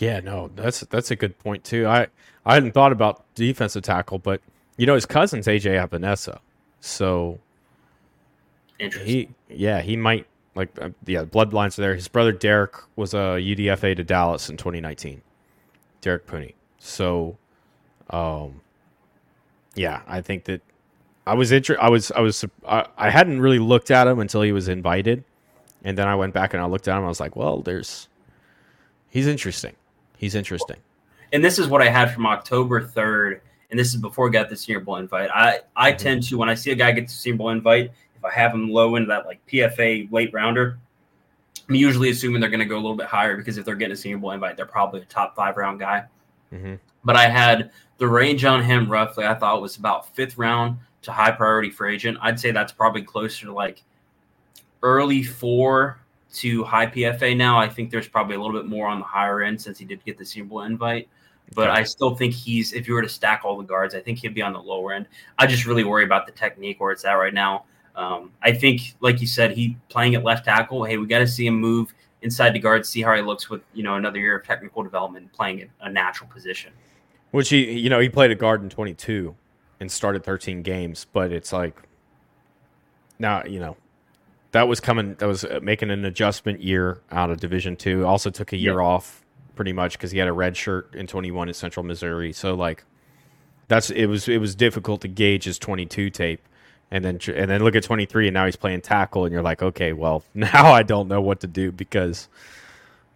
[0.00, 1.86] Yeah, no, that's that's a good point too.
[1.86, 2.08] I
[2.44, 4.40] I hadn't thought about defensive tackle, but
[4.76, 6.40] you know his cousin's AJ Epenesa,
[6.80, 7.38] so
[8.78, 9.08] Interesting.
[9.08, 11.94] he yeah he might like uh, yeah bloodlines are there.
[11.94, 15.22] His brother Derek was a UDFA to Dallas in 2019.
[16.06, 16.54] Derek Puni.
[16.78, 17.36] So,
[18.10, 18.60] um,
[19.74, 20.60] yeah, I think that
[21.26, 24.42] I was inter- I was I was I, I hadn't really looked at him until
[24.42, 25.24] he was invited,
[25.82, 27.02] and then I went back and I looked at him.
[27.04, 28.08] I was like, well, there's
[29.10, 29.74] he's interesting.
[30.16, 30.76] He's interesting.
[31.32, 33.40] and this is what I had from October 3rd,
[33.72, 35.28] and this is before I got the Senior Bowl invite.
[35.34, 35.98] I, I Mm-hmm.
[35.98, 38.54] tend to, when I see a guy get the Senior Bowl invite, if I have
[38.54, 40.78] him low into that like PFA late rounder,
[41.68, 43.92] I'm usually assuming they're going to go a little bit higher because if they're getting
[43.92, 46.04] a Senior Bowl invite, they're probably a top five round guy.
[46.52, 46.78] Mhm.
[47.04, 51.12] But I had the range on him roughly, I thought was about fifth round to
[51.12, 52.18] high priority for agent.
[52.20, 53.82] I'd say that's probably closer to like
[54.82, 55.98] early four
[56.34, 57.58] to high PFA now.
[57.58, 60.04] I think there's probably a little bit more on the higher end since he did
[60.04, 61.08] get the Senior Bowl invite.
[61.54, 64.18] But I still think he's, if you were to stack all the guards, I think
[64.18, 65.06] he'd be on the lower end.
[65.38, 67.64] I just really worry about the technique where it's at right now.
[67.96, 70.84] Um, I think, like you said, he playing at left tackle.
[70.84, 73.62] Hey, we got to see him move inside the guard, see how he looks with
[73.72, 76.72] you know another year of technical development, playing at a natural position.
[77.30, 79.34] Which he, you know, he played at guard in 22
[79.80, 81.76] and started 13 games, but it's like
[83.18, 83.76] now, you know,
[84.52, 85.14] that was coming.
[85.16, 88.06] That was uh, making an adjustment year out of Division Two.
[88.06, 89.24] Also took a year off,
[89.54, 92.32] pretty much because he had a red shirt in 21 at Central Missouri.
[92.32, 92.84] So like,
[93.68, 96.46] that's it was it was difficult to gauge his 22 tape,
[96.90, 99.62] and then and then look at 23, and now he's playing tackle, and you're like,
[99.62, 102.28] okay, well now I don't know what to do because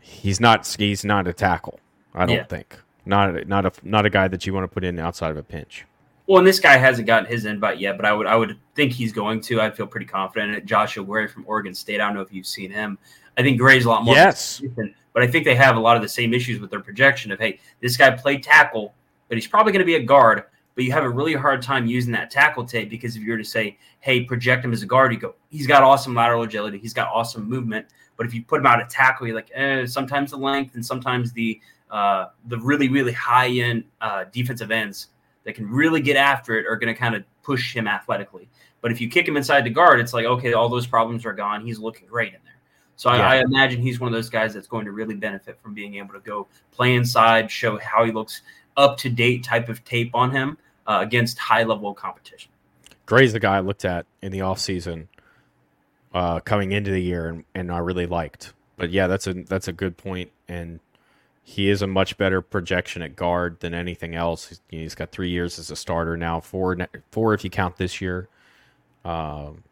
[0.01, 1.81] he's not he's not a tackle.
[2.15, 2.45] I don't Yeah.
[2.45, 5.31] think not a- not a not a guy that you want to put in outside
[5.31, 5.85] of a pinch.
[6.27, 8.93] Well, and this guy hasn't gotten his invite yet, but I would I would think
[8.93, 9.61] he's going to.
[9.61, 10.53] I feel pretty confident.
[10.53, 10.67] in it.
[10.67, 12.01] Joshua Gray from Oregon State.
[12.01, 12.99] I don't know if you've seen him.
[13.37, 14.15] I think Gray's a lot more.
[14.15, 14.63] Yes.
[15.13, 17.41] but I think they have a lot of the same issues with their projection of
[17.41, 18.95] hey, this guy played tackle,
[19.29, 20.45] but he's probably going to be a guard.
[20.81, 23.37] But you have a really hard time using that tackle tape because if you were
[23.37, 26.79] to say, hey, project him as a guard, you go, he's got awesome lateral agility,
[26.79, 27.85] he's got awesome movement.
[28.17, 30.87] But if you put him out at tackle, you're like, eh, sometimes the length and
[30.87, 31.61] sometimes the
[31.91, 35.09] uh, the really really high end uh, defensive ends
[35.45, 38.49] that can really get after it are going to kind of push him athletically.
[38.81, 41.35] But if you kick him inside the guard, it's like okay, all those problems are
[41.35, 41.63] gone.
[41.63, 42.57] He's looking great in there.
[42.97, 43.29] So Yeah.
[43.29, 45.97] I, I imagine he's one of those guys that's going to really benefit from being
[45.97, 48.41] able to go play inside, show how he looks
[48.79, 50.57] up to date type of tape on him
[50.87, 52.51] uh, against high level competition.
[53.07, 55.09] Gray's the guy I looked at in the offseason
[56.15, 58.53] uh, coming into the year and, and I really liked.
[58.77, 60.81] But yeah, that's a that's a good point and
[61.43, 64.61] he is a much better projection at guard than anything else.
[64.69, 66.77] He's, got three years as a starter now, four
[67.11, 68.29] four if you count this year.
[69.05, 69.65] Um,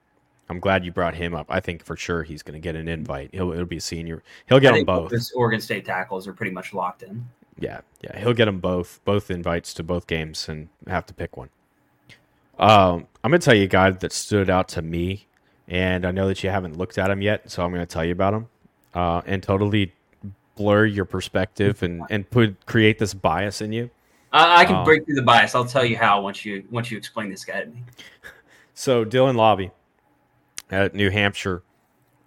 [0.48, 1.46] I'm glad you brought him up.
[1.48, 3.30] I think for sure he's going to get an invite.
[3.32, 4.22] He'll it'll be a senior.
[4.48, 5.12] He'll get them both.
[5.36, 7.28] Oregon State tackles are pretty much locked in.
[7.58, 11.36] Yeah, yeah, he'll get them both, both invites to both games, and have to pick
[11.36, 11.50] one.
[12.58, 15.26] Um, I'm gonna tell you a guy that stood out to me,
[15.66, 18.12] and I know that you haven't looked at him yet, so I'm gonna tell you
[18.12, 18.48] about him,
[18.94, 19.92] uh, and totally
[20.56, 23.90] blur your perspective and and put create this bias in you.
[24.32, 25.54] I, I can Um, break through the bias.
[25.54, 27.82] I'll tell you how once you once you explain this guy to me.
[28.74, 29.70] So Dylan Laube
[30.70, 31.62] at New Hampshire,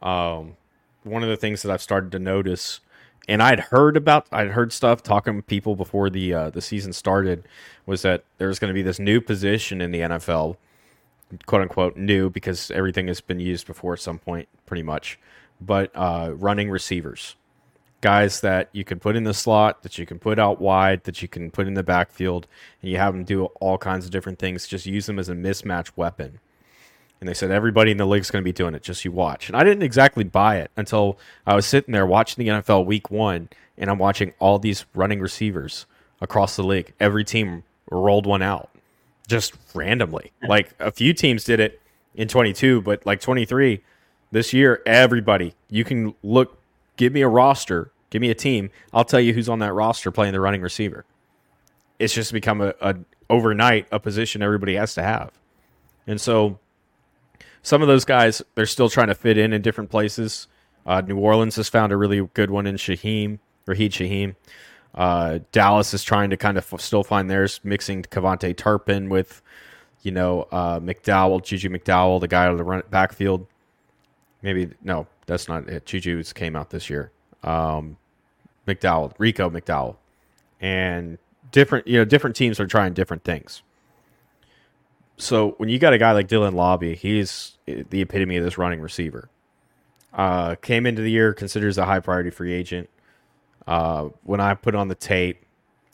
[0.02, 0.56] um,
[1.04, 2.80] one of the things that I've started to notice,
[3.28, 6.94] and I'd heard about, I'd heard stuff talking to people before the uh, the season
[6.94, 7.48] started,
[7.86, 10.58] was that there's going to be this new position in the NFL,
[11.46, 15.20] quote unquote new because everything has been used before at some point, pretty much,
[15.60, 17.36] but uh, running receivers.
[18.02, 21.22] Guys that you can put in the slot, that you can put out wide, that
[21.22, 22.48] you can put in the backfield,
[22.82, 24.68] and you have them do all kinds of different things.
[24.68, 26.40] Just use them as a mismatch weapon.
[27.22, 28.82] And they said everybody in the league's going to be doing it.
[28.84, 29.48] Just you watch.
[29.48, 33.10] And I didn't exactly buy it until I was sitting there watching the NFL Week
[33.12, 33.48] One,
[33.78, 35.86] and I'm watching all these running receivers
[36.20, 36.94] across the league.
[37.00, 38.72] Every team rolled one out
[39.28, 40.32] just randomly.
[40.46, 41.80] Like a few teams did it
[42.16, 43.82] in 22, but like 23,
[44.32, 46.60] This year, everybody, you can look,
[46.98, 48.70] give me a roster, give me a team.
[48.94, 51.06] I'll tell you who's on that roster playing the running receiver.
[52.00, 52.96] It's just become a, a
[53.30, 55.32] overnight a position everybody has to have.
[56.08, 56.60] And so
[57.64, 60.48] some of those guys, they're still trying to fit in in different places.
[60.86, 64.36] Uh, New Orleans has found a really good one in Shaheed, Rashid Shaheed.
[64.96, 69.42] Uh, Dallas is trying to kind of f- still find theirs, mixing KaVontae Turpin with,
[70.02, 73.48] you know, uh, McDowell, Juju McDowell, the guy of the run backfield.
[74.42, 75.86] Maybe no, that's not it.
[75.86, 77.12] Juju's came out this year.
[77.44, 77.98] Um,
[78.68, 79.96] McDowell, Rico McDowell,
[80.60, 81.18] and
[81.52, 83.62] different, you know, different teams are trying different things.
[85.22, 88.82] So when you got a guy like Dylan Laube, he's the epitome of this running
[88.82, 89.30] receiver.
[90.12, 92.90] Uh, came into the year considers a high priority free agent.
[93.68, 95.46] Uh, when I put on the tape,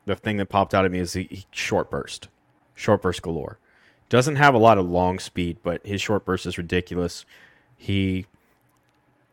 [0.05, 2.29] the thing that popped out at me is he, he short burst,
[2.73, 3.59] short burst galore.
[4.07, 7.25] Doesn't have a lot of long speed, but his short burst is ridiculous.
[7.75, 8.27] He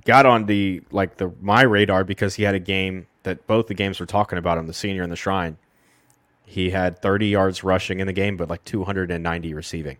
[0.04, 3.74] got on the like the my radar because he had a game that both the
[3.74, 5.56] games were talking about him, the senior and the shrine.
[6.44, 9.98] He had 30 yards rushing in the game, but like 290 receiving.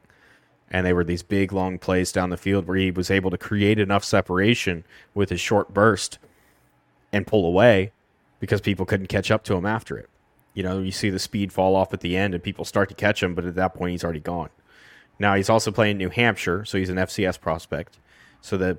[0.71, 3.39] And they were these big long plays down the field where he was able to
[3.39, 4.85] create enough separation
[5.15, 6.19] with his short burst
[7.13, 7.93] and pull away
[8.41, 10.09] because people couldn't catch up to him after it.
[10.53, 12.95] You know, you see the speed fall off at the end and people start to
[12.95, 14.51] catch him, but at that point he's already gone.
[15.19, 17.99] Now he's also playing New Hampshire, so he's an FCS prospect.
[18.41, 18.79] So the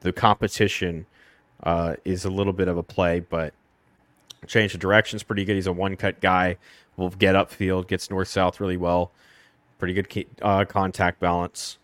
[0.00, 1.06] the competition
[1.62, 3.54] uh, is a little bit of a play, but
[4.46, 5.54] change of direction's pretty good.
[5.54, 6.56] He's a one cut guy.
[6.96, 9.12] Will get upfield, gets north south really well.
[9.78, 11.78] Pretty good uh, contact balance.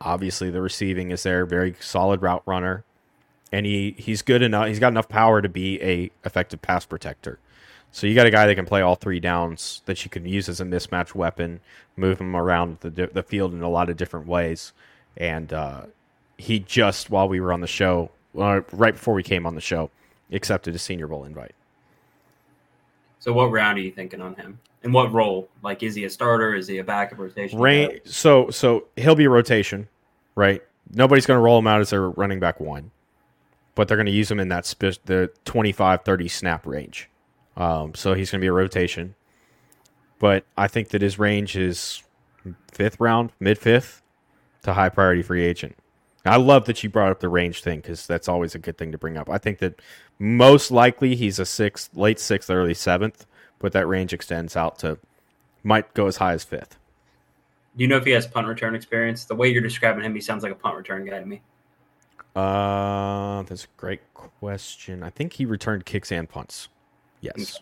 [0.00, 1.46] Obviously, the receiving is there.
[1.46, 2.84] Very solid route runner,
[3.52, 4.66] and he he's good enough.
[4.66, 7.38] He's got enough power to be a effective pass protector.
[7.92, 10.48] So you got a guy that can play all three downs that you can use
[10.48, 11.60] as a mismatch weapon,
[11.96, 14.72] move him around the the field in a lot of different ways,
[15.16, 15.82] and uh,
[16.38, 19.60] he just while we were on the show, uh, right before we came on the
[19.60, 19.90] show,
[20.32, 21.54] accepted a Senior Bowl invite.
[23.18, 24.58] So what round are you thinking on him?
[24.82, 25.48] And what role?
[25.62, 26.54] Like, is he a starter?
[26.54, 27.58] Is he a backup rotation?
[27.58, 29.88] Rain, so so he'll be a rotation,
[30.34, 30.62] right?
[30.92, 32.90] Nobody's going to roll him out as their running back one,
[33.74, 37.10] but they're going to use him in that sp- the 25, 30 snap range.
[37.56, 39.14] Um, so he's going to be a rotation.
[40.18, 42.02] But I think that his range is
[42.72, 44.02] fifth round, mid fifth
[44.62, 45.76] to high priority free agent.
[46.24, 48.92] I love that you brought up the range thing because that's always a good thing
[48.92, 49.30] to bring up.
[49.30, 49.80] I think that
[50.20, 53.26] most likely he's a sixth, late sixth, early seventh,
[53.58, 54.98] but that range extends out to
[55.64, 56.78] might go as high as fifth.
[57.76, 59.24] Do you know if he has punt return experience?
[59.24, 61.40] The way you're describing him, he sounds like a punt return guy to me.
[62.36, 65.02] Uh, that's a great question.
[65.02, 66.68] I think he returned kicks and punts.
[67.22, 67.60] Yes.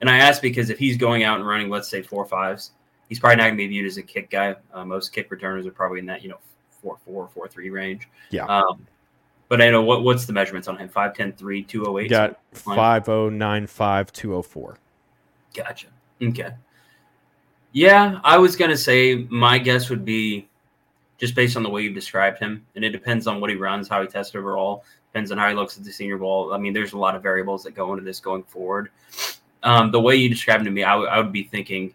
[0.00, 2.72] And I ask because if he's going out and running, let's say four fives,
[3.08, 4.56] he's probably not going to be viewed as a kick guy.
[4.72, 6.38] Uh, most kick returners are probably in that you know
[6.82, 8.08] four four four three range.
[8.30, 8.46] Yeah.
[8.46, 8.86] Um,
[9.50, 10.88] but I know what what's the measurements on him?
[10.88, 12.08] 5'10", 3, 208?
[12.08, 14.78] Got five oh nine five two oh four.
[15.52, 15.88] Gotcha.
[16.22, 16.52] Okay.
[17.72, 20.48] Yeah, I was gonna say my guess would be
[21.18, 23.88] just based on the way you described him, and it depends on what he runs,
[23.88, 26.52] how he tests overall, depends on how he looks at the Senior Bowl.
[26.54, 28.90] I mean, there's a lot of variables that go into this going forward.
[29.64, 31.92] Um, the way you described him to me, I, w- I would be thinking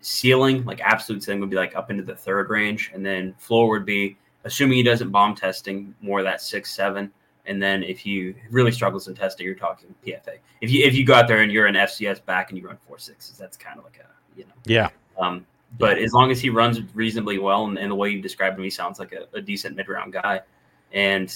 [0.00, 3.70] ceiling, like absolute ceiling, would be like up into the third range, and then floor
[3.70, 7.12] would be assuming he doesn't bomb testing more that six seven.
[7.46, 10.38] And then if he really struggles in testing, you're talking PFA.
[10.60, 12.78] If you if you go out there and you're an FCS back and you run
[12.86, 14.88] four sixes, that's kind of like a you know yeah.
[15.18, 15.46] Um,
[15.78, 18.64] but as long as he runs reasonably well, and, and the way you described him,
[18.64, 20.40] he sounds like a, a decent mid round guy.
[20.92, 21.34] And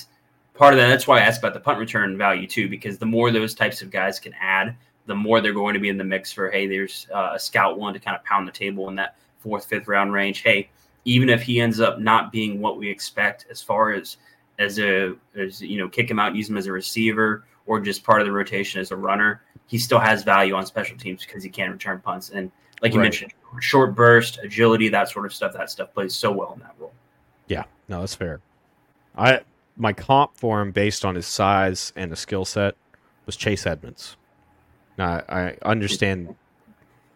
[0.54, 3.06] part of that, that's why I asked about the punt return value too, because the
[3.06, 6.04] more those types of guys can add, the more they're going to be in the
[6.04, 8.94] mix for hey, there's uh, a scout one to kind of pound the table in
[8.94, 10.42] that fourth, fifth round range.
[10.42, 10.70] Hey,
[11.08, 14.18] even if he ends up not being what we expect as far as
[14.58, 18.04] as a as you know kick him out, use him as a receiver or just
[18.04, 21.42] part of the rotation as a runner, he still has value on special teams because
[21.42, 22.52] he can return punts and
[22.82, 23.04] like you right.
[23.04, 25.54] mentioned, short burst, agility, that sort of stuff.
[25.54, 26.92] That stuff plays so well in that role.
[27.48, 28.40] Yeah, no, that's fair.
[29.16, 29.40] I
[29.78, 32.76] my comp for him based on his size and the skill set
[33.24, 34.16] was Chase Edmonds.
[34.98, 36.36] Now I understand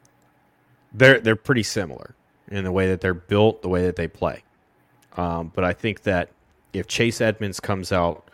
[0.94, 2.14] they're they're pretty similar
[2.52, 4.42] in the way that they're built, the way that they play.
[5.16, 6.30] Um, but I think that
[6.72, 8.28] if Chase Edmonds comes out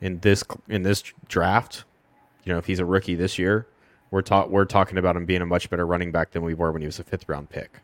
[0.00, 1.84] in this in this draft,
[2.44, 3.66] you know, if he's a rookie this year,
[4.10, 6.72] we're ta- we're talking about him being a much better running back than we were
[6.72, 7.80] when he was a fifth round pick.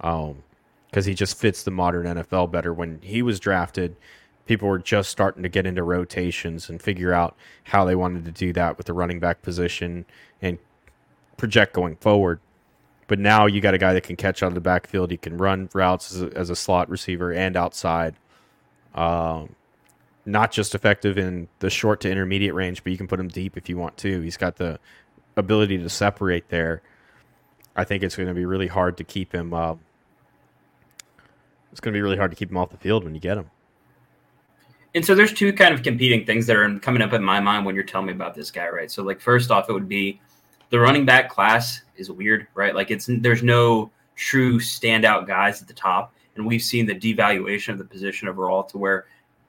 [0.00, 0.42] Um,
[0.90, 2.72] because he just fits the modern NFL better.
[2.72, 3.96] When he was drafted,
[4.46, 8.30] people were just starting to get into rotations and figure out how they wanted to
[8.30, 10.04] do that with the running back position
[10.40, 10.56] and
[11.36, 12.38] project going forward.
[13.06, 15.10] But now you got a guy that can catch out of the backfield.
[15.10, 18.14] He can run routes as a, as a slot receiver and outside.
[18.94, 19.54] Um,
[20.26, 23.56] not just effective in the short to intermediate range, but you can put him deep
[23.56, 24.20] if you want to.
[24.20, 24.78] He's got the
[25.36, 26.82] ability to separate there.
[27.76, 29.52] I think it's going to be really hard to keep him.
[29.52, 29.74] Uh,
[31.72, 33.36] it's going to be really hard to keep him off the field when you get
[33.36, 33.50] him.
[34.94, 37.66] And so there's two kind of competing things that are coming up in my mind
[37.66, 38.90] when you're telling me about this guy, right?
[38.90, 40.20] So like first off, it would be
[40.70, 42.74] the running back class is weird, right?
[42.74, 47.70] Like it's there's no true standout guys at the top, and we've seen the devaluation
[47.70, 49.06] of the position overall to where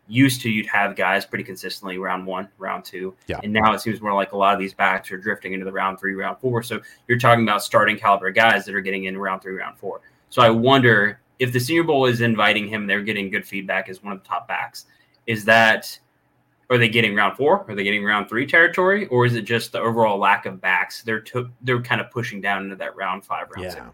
[0.07, 3.39] used to you'd have guys pretty consistently round one, round two, yeah.
[3.43, 5.71] and now it seems more like a lot of these backs are drifting into the
[5.71, 6.61] round three, round four.
[6.61, 10.01] So you're talking about starting caliber guys that are getting in round three, round four.
[10.29, 14.03] So I wonder if the Senior Bowl is inviting him, they're getting good feedback as
[14.03, 14.85] one of the top backs
[15.27, 15.97] is that
[16.69, 17.65] are they getting round four?
[17.67, 21.03] Are they getting round three territory, or is it just the overall lack of backs?
[21.03, 23.73] They're to, they're kind of pushing down into that round five, round yeah.
[23.73, 23.85] six.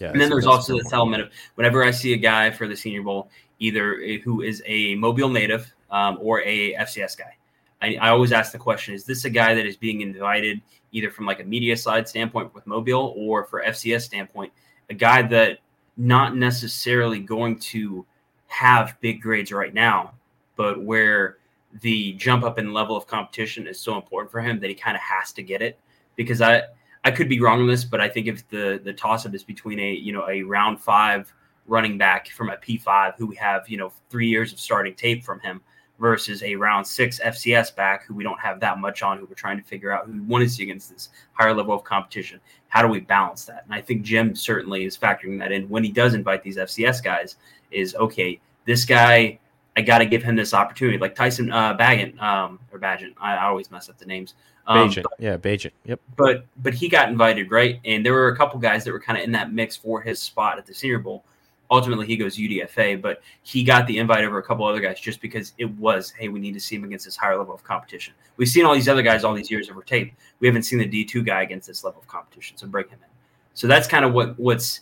[0.00, 2.76] Yeah, and then there's also this element of whenever I see a guy for the
[2.76, 7.36] Senior Bowl, either who is a Mobile native um, or a FCS guy,
[7.82, 10.60] I, I, always ask the question: Is this a guy that is being invited
[10.92, 14.52] either from like a media side standpoint with Mobile or for FCS standpoint,
[14.88, 15.58] a guy that
[15.96, 18.06] not necessarily going to
[18.46, 20.14] have big grades right now,
[20.56, 21.38] but where
[21.80, 24.96] the jump up in level of competition is so important for him that he kind
[24.96, 25.78] of has to get it.
[26.16, 26.62] Because I
[27.04, 29.44] I could be wrong on this, but I think if the the toss up is
[29.44, 31.32] between a you know a round five
[31.66, 34.94] running back from a P five who we have you know three years of starting
[34.94, 35.60] tape from him
[35.98, 39.34] versus a round six FCS back who we don't have that much on, who we're
[39.34, 42.40] trying to figure out who we want to see against this higher level of competition.
[42.68, 43.64] How do we balance that?
[43.64, 47.02] And I think Jim certainly is factoring that in when he does invite these FCS
[47.02, 47.36] guys.
[47.70, 49.38] Is okay, this guy
[49.78, 50.98] I got to give him this opportunity.
[50.98, 54.34] Like Tyson uh, Baggett um, or Bagent, I, I, always mess up the names.
[54.66, 56.00] Um, Bagent, yeah, Bagent, yep.
[56.16, 57.78] But but he got invited, right?
[57.84, 60.18] And there were a couple guys that were kind of in that mix for his
[60.18, 61.22] spot at the Senior Bowl.
[61.70, 65.20] Ultimately, he goes UDFA, but he got the invite over a couple other guys just
[65.20, 68.14] because it was, hey, we need to see him against this higher level of competition.
[68.36, 70.12] We've seen all these other guys all these years over tape.
[70.40, 72.98] We haven't seen the D two guy against this level of competition, so bring him
[73.00, 73.08] in.
[73.54, 74.80] So that's kind of what what's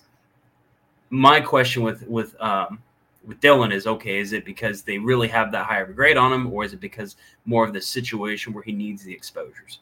[1.10, 2.78] my question with with um,
[3.26, 6.52] with Dylan is okay, is it because they really have that higher grade on him,
[6.52, 9.80] or is it because more of the situation where he needs the exposures?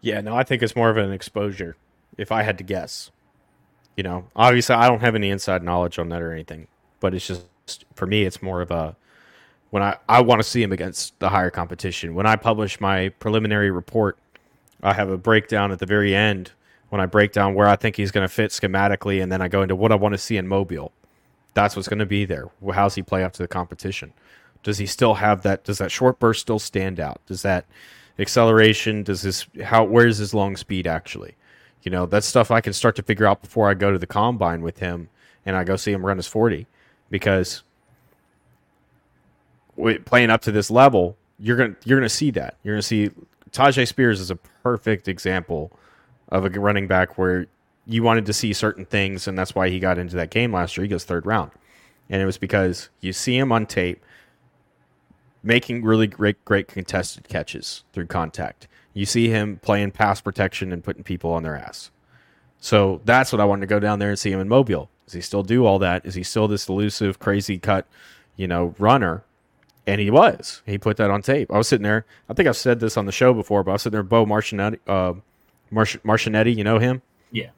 [0.00, 1.76] Yeah, no, I think it's more of an exposure,
[2.16, 3.10] if I had to guess.
[3.96, 6.68] You know, obviously I don't have any inside knowledge on that or anything,
[7.00, 7.46] but it's just
[7.94, 8.94] for me it's more of a
[9.70, 12.14] when I, I want to see him against the higher competition.
[12.14, 14.16] When I publish my preliminary report,
[14.82, 16.52] I have a breakdown at the very end
[16.90, 19.48] when I break down where I think he's going to fit schematically, and then I
[19.48, 20.92] go into what I want to see in Mobile
[21.54, 22.46] that's what's going to be there.
[22.72, 24.12] How's he play up to the competition?
[24.62, 25.64] Does he still have that?
[25.64, 27.20] Does that short burst still stand out?
[27.26, 27.64] Does that
[28.18, 29.02] acceleration?
[29.02, 29.84] Does this how?
[29.84, 31.36] Where's his long speed actually?
[31.82, 34.06] You know, that's stuff I can start to figure out before I go to the
[34.06, 35.08] combine with him
[35.46, 36.66] and I go see him run his forty,
[37.08, 37.62] because
[40.04, 42.56] playing up to this level, you're gonna you're gonna see that.
[42.64, 43.10] You're gonna see
[43.52, 45.70] Tyjae Spears is a perfect example
[46.30, 47.46] of a running back where
[47.88, 50.76] you wanted to see certain things, and that's why he got into that game last
[50.76, 50.84] year.
[50.84, 51.50] He goes third round,
[52.10, 54.04] and it was because you see him on tape
[55.42, 58.68] making really great, great contested catches through contact.
[58.92, 61.90] You see him playing pass protection and putting people on their ass.
[62.60, 64.90] So that's what I wanted to go down there and see him in Mobile.
[65.06, 66.04] Does he still do all that?
[66.04, 67.86] Is he still this elusive, crazy cut,
[68.36, 69.24] you know, runner?
[69.86, 70.60] And he was.
[70.66, 71.50] He put that on tape.
[71.50, 72.04] I was sitting there.
[72.28, 74.26] I think I've said this on the show before, but I was sitting there, Bo
[74.26, 75.14] Marcinetti, uh,
[75.72, 76.54] Marcinetti.
[76.54, 77.00] You know him?
[77.30, 77.50] Yeah.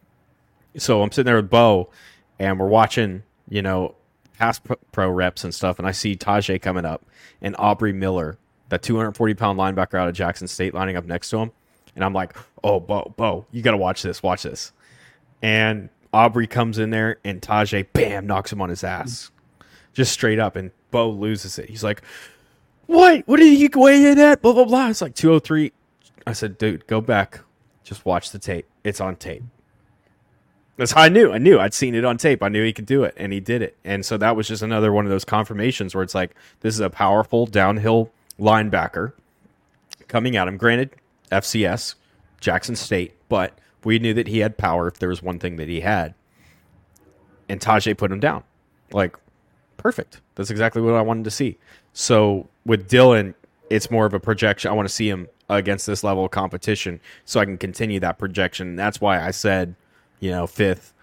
[0.76, 1.90] So I'm sitting there with Bo,
[2.38, 3.94] and we're watching, you know,
[4.38, 4.60] pass
[4.92, 7.04] pro reps and stuff, and I see Tyjae coming up
[7.42, 8.38] and Aubrey Miller,
[8.70, 11.52] that 240 pound linebacker out of Jackson State, lining up next to him,
[11.94, 14.72] and I'm like, oh, Bo, Bo, you got to watch this, watch this,
[15.42, 19.30] and Aubrey comes in there and Tyjae, bam, knocks him on his ass,
[19.92, 21.68] just straight up, and Bo loses it.
[21.68, 22.02] He's like,
[22.86, 23.22] what?
[23.26, 24.42] What did he weigh at?
[24.42, 24.88] Blah blah blah.
[24.88, 25.72] It's like 203.
[26.26, 27.40] I said, dude, go back,
[27.84, 28.66] just watch the tape.
[28.82, 29.44] It's on tape.
[30.80, 31.30] That's how I knew.
[31.30, 31.60] I knew.
[31.60, 32.42] I'd seen it on tape.
[32.42, 33.76] I knew he could do it, and he did it.
[33.84, 36.80] And so that was just another one of those confirmations where it's like this is
[36.80, 39.12] a powerful downhill linebacker
[40.08, 40.56] coming at him.
[40.56, 40.92] Granted,
[41.30, 41.96] FCS,
[42.40, 45.68] Jackson State, but we knew that he had power if there was one thing that
[45.68, 46.14] he had.
[47.46, 48.42] And Tyjae put him down.
[48.90, 49.18] Like,
[49.76, 50.22] perfect.
[50.36, 51.58] That's exactly what I wanted to see.
[51.92, 53.34] So with Dylan,
[53.68, 54.70] it's more of a projection.
[54.70, 58.18] I want to see him against this level of competition so I can continue that
[58.18, 58.76] projection.
[58.76, 59.74] That's why I said–
[60.20, 60.94] you know, fifth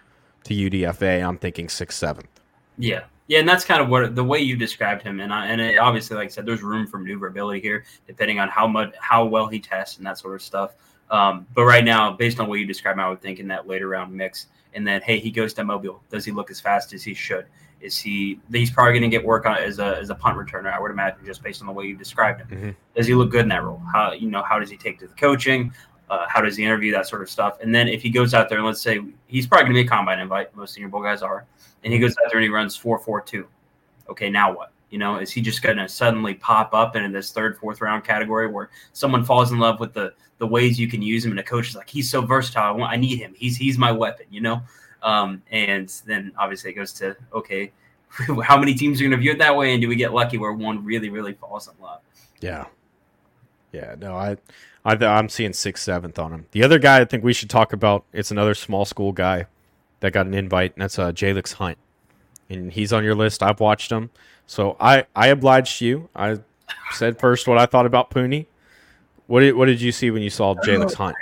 [0.45, 1.27] to UDFA.
[1.27, 2.39] I'm thinking sixth, seventh.
[2.77, 3.03] Yeah.
[3.27, 5.77] Yeah, and that's kind of what the way you described him, and I, and it,
[5.77, 9.47] obviously, like I said, there's room for maneuverability here, depending on how much how well
[9.47, 10.75] he tests and that sort of stuff.
[11.09, 13.89] Um, but right now, based on what you described, I would think in that later
[13.89, 14.47] round mix.
[14.73, 16.01] And then, hey, he goes to Mobile.
[16.09, 17.47] Does he look as fast as he should?
[17.81, 18.39] Is he?
[18.51, 20.73] He's probably going to get work on as a as a punt returner.
[20.73, 22.47] I would imagine, just based on the way you described him.
[22.49, 22.75] Mhm.
[22.95, 23.81] Does he look good in that role?
[23.93, 24.41] How you know?
[24.41, 25.73] How does he take to the coaching?
[26.09, 27.57] Uh, how does he interview that sort of stuff?
[27.61, 29.87] And then if he goes out there and let's say he's probably going to be
[29.87, 31.45] a combine invite, most Senior Bowl guys are,
[31.83, 33.47] and he goes out there and he runs four four two.
[34.09, 34.71] Okay, now what?
[34.89, 38.05] You know, is he just going to suddenly pop up into this third, fourth round
[38.05, 41.39] category where someone falls in love with the the ways you can use him, and
[41.39, 42.63] a coach is like, he's so versatile.
[42.63, 43.33] I, want, I need him.
[43.35, 44.27] He's he's my weapon.
[44.29, 44.61] You know,
[45.03, 47.71] um, and then obviously it goes to okay,
[48.43, 50.37] how many teams are going to view it that way, and do we get lucky
[50.37, 52.01] where one really really falls in love?
[52.39, 52.65] Yeah.
[53.71, 54.37] Yeah, no, I,
[54.85, 56.45] I, I'm seeing sixth, seventh on him.
[56.51, 58.05] The other guy I think we should talk about.
[58.13, 59.47] It's another small school guy
[59.99, 61.77] that got an invite, and that's uh, Jalyx Hunt,
[62.49, 63.43] and he's on your list.
[63.43, 64.09] I've watched him,
[64.45, 66.09] so I, I obliged you.
[66.15, 66.39] I
[66.93, 68.47] said first what I thought about Puni.
[69.27, 71.15] What did, what did you see when you saw Jalyx Hunt?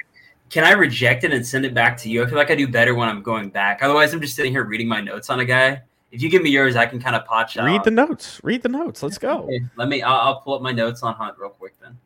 [0.51, 2.23] Can I reject it and send it back to you?
[2.23, 3.81] I feel like I do better when I'm going back.
[3.81, 5.81] Otherwise, I'm just sitting here reading my notes on a guy.
[6.11, 7.65] If you give me yours, I can kind of potch out.
[7.65, 8.39] Read the notes.
[8.43, 9.01] Read the notes.
[9.01, 9.45] Let's go.
[9.45, 10.03] Okay, let me.
[10.03, 11.73] I'll, I'll pull up my notes on Hunt real quick.
[11.81, 11.97] Then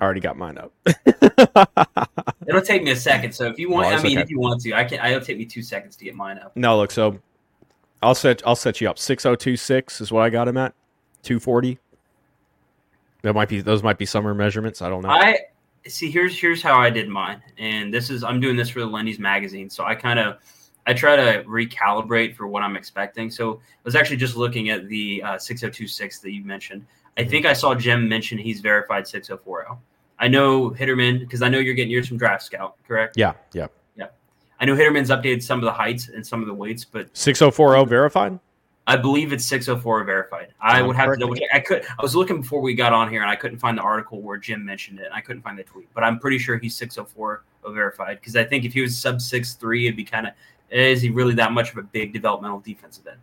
[0.00, 0.72] I already got mine up.
[2.46, 3.32] it'll take me a second.
[3.32, 4.22] So if you want, No, I mean, okay.
[4.22, 5.04] if you want to, I can.
[5.04, 6.56] It'll take me two seconds to get mine up.
[6.56, 6.90] no, look.
[6.90, 7.18] So
[8.02, 8.98] I'll set I'll set you up.
[8.98, 10.74] Six oh two six is what I got him at.
[11.22, 11.78] Two forty.
[13.22, 14.80] That might be those might be summer measurements.
[14.82, 15.08] I don't know.
[15.10, 15.38] I
[15.86, 16.10] see.
[16.10, 19.18] Here's here's how I did mine, and this is I'm doing this for the Lindy's
[19.18, 20.38] magazine, so I kind of
[20.86, 23.30] I try to recalibrate for what I'm expecting.
[23.30, 26.86] So I was actually just looking at the uh, 6026 that you mentioned.
[27.18, 29.80] I think I saw Jim mention he's verified 6040.
[30.20, 33.16] I know Hitterman because I know you're getting yours from Draft Scout, correct?
[33.16, 33.66] yeah, yeah.
[33.96, 34.06] Yeah.
[34.60, 37.42] I know Hitterman's updated some of the heights and some of the weights, but Six
[37.42, 38.38] oh four oh verified.
[38.88, 40.54] I believe it's 604 verified.
[40.62, 41.50] I would have to double check.
[41.52, 41.84] I could.
[41.84, 44.38] I was looking before we got on here, and I couldn't find the article where
[44.38, 45.04] Jim mentioned it.
[45.04, 48.44] And I couldn't find the tweet, but I'm pretty sure he's 604 verified because I
[48.44, 50.32] think if he was sub six three, it'd be kind of
[50.72, 53.20] eh, is he really that much of a big developmental defensive end?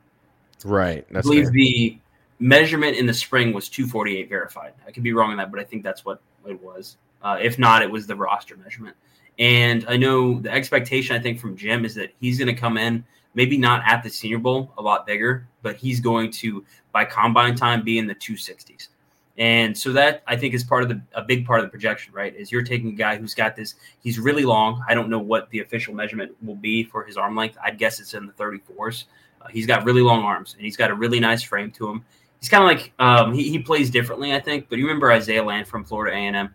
[0.63, 1.03] Right.
[1.15, 1.51] I believe fair.
[1.51, 1.97] the
[2.39, 4.73] measurement in the spring was 248 verified.
[4.87, 6.97] I could be wrong on that, but I think that's what it was.
[7.21, 8.95] Uh, if not, it was the roster measurement.
[9.39, 12.77] And I know the expectation I think from Jim is that he's going to come
[12.77, 17.03] in, maybe not at the Senior Bowl, a lot bigger, but he's going to by
[17.03, 18.89] combine time be in the 260s.
[19.37, 22.13] And so that I think is part of the a big part of the projection,
[22.13, 22.33] right?
[22.33, 24.81] Is you're taking a guy who's got this, he's really long.
[24.87, 27.57] I don't know what the official measurement will be for his arm length.
[27.61, 29.05] I'd guess it's in the 34s.
[29.41, 32.05] Uh, he's got really long arms and he's got a really nice frame to him.
[32.39, 34.69] He's kind of like um, he, he plays differently, I think.
[34.69, 36.53] But you remember Isaiah Land from Florida A&M,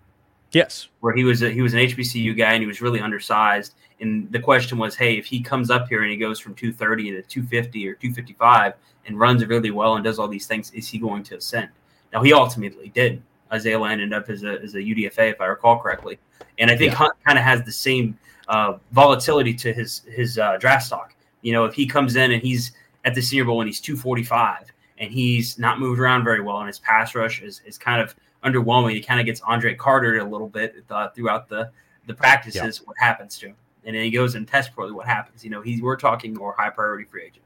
[0.52, 0.88] yes.
[1.00, 3.74] where he was a, he was an HBCU guy and he was really undersized.
[4.00, 7.10] And the question was, hey, if he comes up here and he goes from 230
[7.10, 8.74] to 250 or 255
[9.06, 11.68] and runs really well and does all these things, is he going to ascend?
[12.12, 13.22] Now he ultimately did.
[13.52, 16.18] Isaiah Land ended up as a, as a UDFA, if I recall correctly.
[16.58, 16.98] And I think Yeah.
[16.98, 18.16] Hunt kind of has the same
[18.48, 21.14] uh, volatility to his his uh, draft stock.
[21.42, 22.72] You know, if he comes in and he's
[23.04, 24.66] at the Senior Bowl and he's 245
[25.00, 28.14] and he's not moved around very well and his pass rush is, is kind of
[28.44, 31.70] underwhelming, he kind of gets Andre Carter a little bit uh, throughout the
[32.06, 32.78] the practices.
[32.86, 33.56] What happens to him?
[33.84, 34.92] And then he goes and tests poorly.
[34.92, 35.44] What happens?
[35.44, 37.44] You know, he's we're talking more high priority free agent.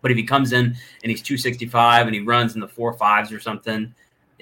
[0.00, 3.32] But if he comes in and he's 265 and he runs in the four fives
[3.32, 3.92] or something,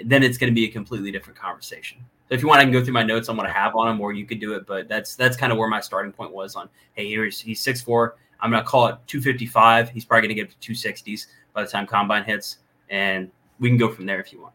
[0.05, 1.99] then it's going to be a completely different conversation.
[2.29, 3.89] So if you want, I can go through my notes on what I have on
[3.89, 4.67] him, or you could do it.
[4.67, 6.69] But that's that's kind of where my starting point was on.
[6.95, 8.17] Hey, here's he's six four.
[8.41, 9.89] I'm going to call it 255.
[9.89, 12.59] He's probably going to get up to 260s by the time combine hits,
[12.91, 14.53] and we can go from there if you want.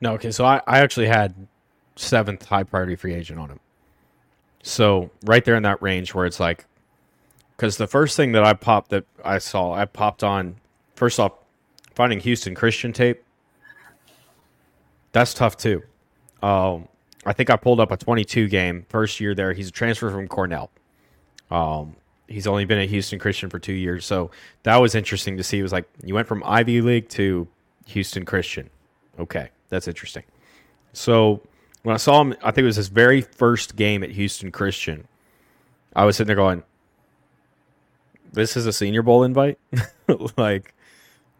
[0.00, 0.30] No, okay.
[0.30, 1.34] So I, I actually had
[1.96, 3.60] seventh high priority free agent on him.
[4.62, 6.66] So right there in that range where it's like,
[7.56, 10.56] because the first thing that I popped that I saw, I popped on
[10.94, 11.32] first off
[11.94, 13.22] finding Houston Christian tape.
[15.12, 15.82] That's tough too.
[16.42, 16.86] Um,
[17.26, 19.52] I think I pulled up a 22 game first year there.
[19.52, 20.70] He's a transfer from Cornell.
[21.50, 21.96] Um,
[22.30, 24.30] he's only been at Houston Christian for two years, so
[24.62, 25.58] that was interesting to see.
[25.58, 27.46] It was like you went from Ivy League to
[27.86, 28.70] Houston Christian.
[29.18, 30.22] Okay, that's interesting.
[30.92, 31.42] So
[31.82, 35.06] when I saw him, I think it was his very first game at Houston Christian.
[35.94, 36.62] I was sitting there going,
[38.32, 39.58] "This is a Senior Bowl invite?
[40.36, 40.74] like,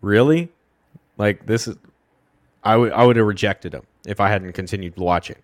[0.00, 0.50] really?
[1.16, 1.76] Like this is?"
[2.62, 5.36] I would I would have rejected him if I hadn't continued watching.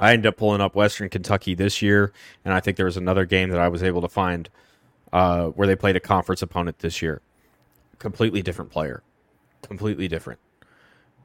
[0.00, 2.12] I ended up pulling up Western Kentucky this year,
[2.44, 4.48] and I think there was another game that I was able to find
[5.12, 7.20] uh, where they played a conference opponent this year.
[7.98, 9.02] Completely different player,
[9.62, 10.38] completely different.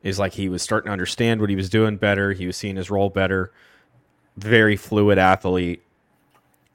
[0.02, 2.34] Is like he was starting to understand what he was doing better.
[2.34, 3.54] He was seeing his role better.
[4.36, 5.82] Very fluid athlete.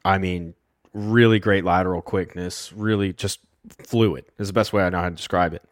[0.05, 0.55] I mean,
[0.95, 2.73] really great lateral quickness.
[2.73, 3.41] Really just
[3.81, 5.63] fluid is the best way I know how to describe it.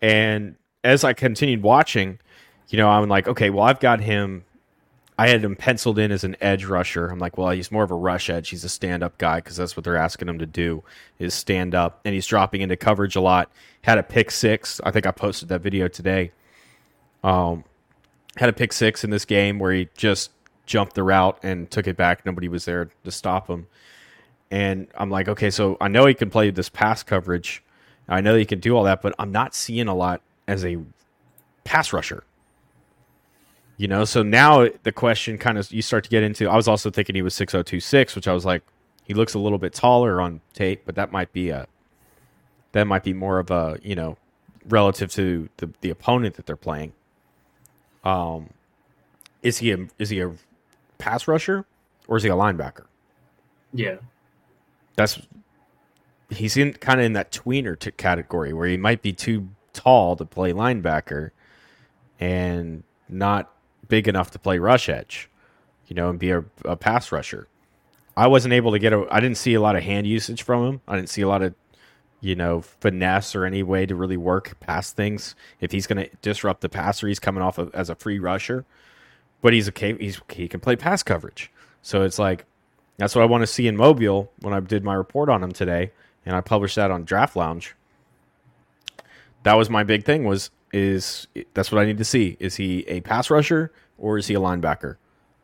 [0.00, 2.20] And as I continued watching,
[2.68, 4.45] you know, I'm like, okay, well, I've got him
[5.18, 7.06] I had him penciled in as an edge rusher.
[7.06, 8.50] I'm like, well, he's more of a rush edge.
[8.50, 10.82] He's a stand up guy because that's what they're asking him to do
[11.18, 13.50] is stand up, and he's dropping into coverage a lot.
[13.82, 14.80] Had a pick six.
[14.84, 16.32] I think I posted that video today.
[17.24, 17.64] Um,
[18.36, 20.30] had a pick six in this game where he just
[20.66, 22.26] jumped the route and took it back.
[22.26, 23.68] Nobody was there to stop him.
[24.50, 27.62] And I'm like, okay, so I know he can play this pass coverage.
[28.08, 30.78] I know he can do all that, but I'm not seeing a lot as a
[31.64, 32.22] pass rusher.
[33.78, 36.48] You know, so now the question kind of you start to get into.
[36.48, 38.62] I was also thinking he was 6026, which I was like,
[39.04, 41.66] he looks a little bit taller on tape, but that might be a
[42.72, 44.16] that might be more of a you know
[44.68, 46.92] relative to the the opponent that they're playing.
[48.02, 48.50] Um,
[49.42, 50.32] is he a is he a
[50.98, 51.66] pass rusher
[52.08, 52.86] or is he a linebacker?
[53.72, 53.96] Yeah,
[54.96, 55.20] that's
[56.30, 60.16] he's in kind of in that tweener t- category where he might be too tall
[60.16, 61.30] to play linebacker
[62.18, 63.52] and not
[63.88, 65.28] big enough to play rush edge,
[65.86, 67.48] you know, and be a, a pass rusher.
[68.16, 69.06] I wasn't able to get a.
[69.10, 70.80] I didn't see a lot of hand usage from him.
[70.88, 71.54] I didn't see a lot of,
[72.20, 75.34] you know, finesse or any way to really work past things.
[75.60, 78.64] If he's going to disrupt the passer, he's coming off of, as a free rusher,
[79.42, 81.50] but he's a he's he can play pass coverage.
[81.82, 82.46] So it's like
[82.96, 85.52] that's what I want to see in Mobile when I did my report on him
[85.52, 85.92] today,
[86.24, 87.74] and I published that on Draft Lounge.
[89.42, 90.24] That was my big thing.
[90.24, 92.36] Was is that's what I need to see.
[92.38, 94.96] Is he a pass rusher or is he a linebacker?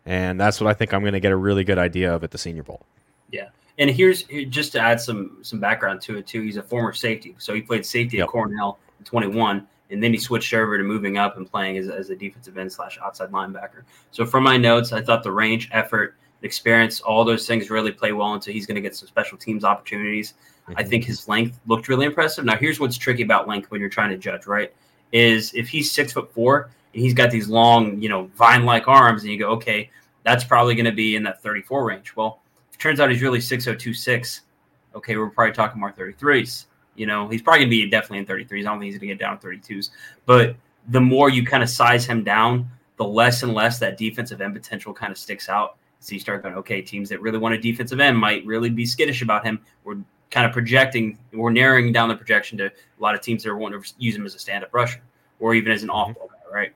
[0.04, 2.32] And that's what I think I'm going to get a really good idea of at
[2.32, 2.84] the Senior Bowl.
[3.30, 3.48] Yeah.
[3.78, 6.42] And here's just to add some some background to it too.
[6.42, 8.24] He's a former safety, so he played safety yep.
[8.24, 11.88] at Cornell in 21, and then he switched over to moving up and playing as,
[11.88, 13.84] as a defensive end slash outside linebacker.
[14.10, 18.12] So from my notes, I thought the range, effort, experience, all those things really play
[18.12, 20.34] well into he's going to get some special teams opportunities.
[20.68, 20.74] Mm-hmm.
[20.76, 22.44] I think his length looked really impressive.
[22.44, 24.72] Now here's what's tricky about length when you're trying to judge, right?
[25.12, 28.88] Is if he's six foot four and he's got these long, you know, vine like
[28.88, 29.90] arms, and you go, okay,
[30.24, 32.16] that's probably going to be in that 34 range.
[32.16, 32.40] Well,
[32.72, 34.42] it turns out he's really 6026.
[34.94, 36.66] Okay, we're probably talking more 33s.
[36.94, 38.60] You know, he's probably going to be definitely in 33s.
[38.60, 39.90] I don't think he's going to get down to 32s.
[40.26, 40.56] But
[40.88, 44.54] the more you kind of size him down, the less and less that defensive end
[44.54, 45.78] potential kind of sticks out.
[46.00, 48.84] So you start going, okay, teams that really want a defensive end might really be
[48.84, 49.60] skittish about him.
[49.84, 49.98] We're
[50.32, 53.56] kind of projecting, we're narrowing down the projection to a lot of teams that are
[53.56, 55.00] wanting to use him as a stand up rusher
[55.38, 55.96] or even as an mm-hmm.
[55.96, 56.72] off ball guy, right?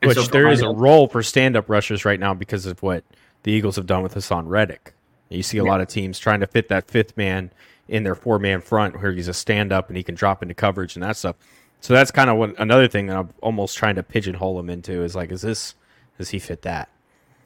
[0.00, 2.82] And Which so there is a role for stand up rushers right now because of
[2.82, 3.04] what
[3.42, 4.94] the Eagles have done with Haason Reddick.
[5.28, 5.70] You see a yeah.
[5.70, 7.50] lot of teams trying to fit that fifth man
[7.88, 10.54] in their four man front where he's a stand up and he can drop into
[10.54, 11.36] coverage and that stuff.
[11.80, 15.02] So that's kind of what another thing that I'm almost trying to pigeonhole him into
[15.02, 15.74] is like, is this
[16.16, 16.88] does he fit that?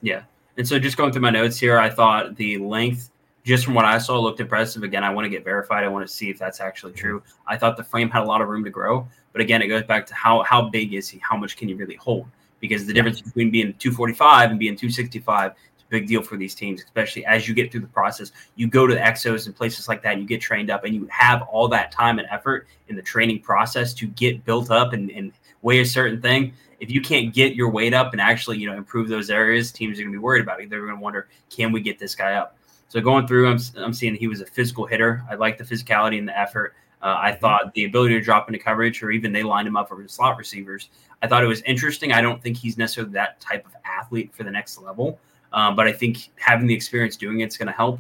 [0.02, 0.22] Yeah.
[0.56, 3.10] And so just going through my notes here, I thought the length
[3.44, 4.82] just from what I saw, looked impressive.
[4.82, 5.84] Again, I want to get verified.
[5.84, 7.22] I want to see if that's actually true.
[7.46, 9.82] I thought the frame had a lot of room to grow, but again, it goes
[9.82, 11.18] back to how how big is he?
[11.18, 12.26] How much can you really hold?
[12.60, 16.54] Because the difference between being 245 and being 265 is a big deal for these
[16.54, 18.30] teams, especially as you get through the process.
[18.54, 20.94] You go to the exos and places like that, and you get trained up, and
[20.94, 24.92] you have all that time and effort in the training process to get built up
[24.92, 25.32] and, and
[25.62, 26.52] weigh a certain thing
[26.82, 29.98] if you can't get your weight up and actually you know improve those areas, teams
[29.98, 30.68] are going to be worried about it.
[30.68, 32.58] They're going to wonder, can we get this guy up?
[32.92, 35.24] So going through, I'm, I'm seeing he was a physical hitter.
[35.30, 36.74] I like the physicality and the effort.
[37.00, 39.88] Uh, I thought the ability to drop into coverage, or even they lined him up
[39.88, 40.90] for slot receivers.
[41.22, 42.12] I thought it was interesting.
[42.12, 45.18] I don't think he's necessarily that type of athlete for the next level,
[45.54, 47.98] uh, but I think having the experience doing it's going to help.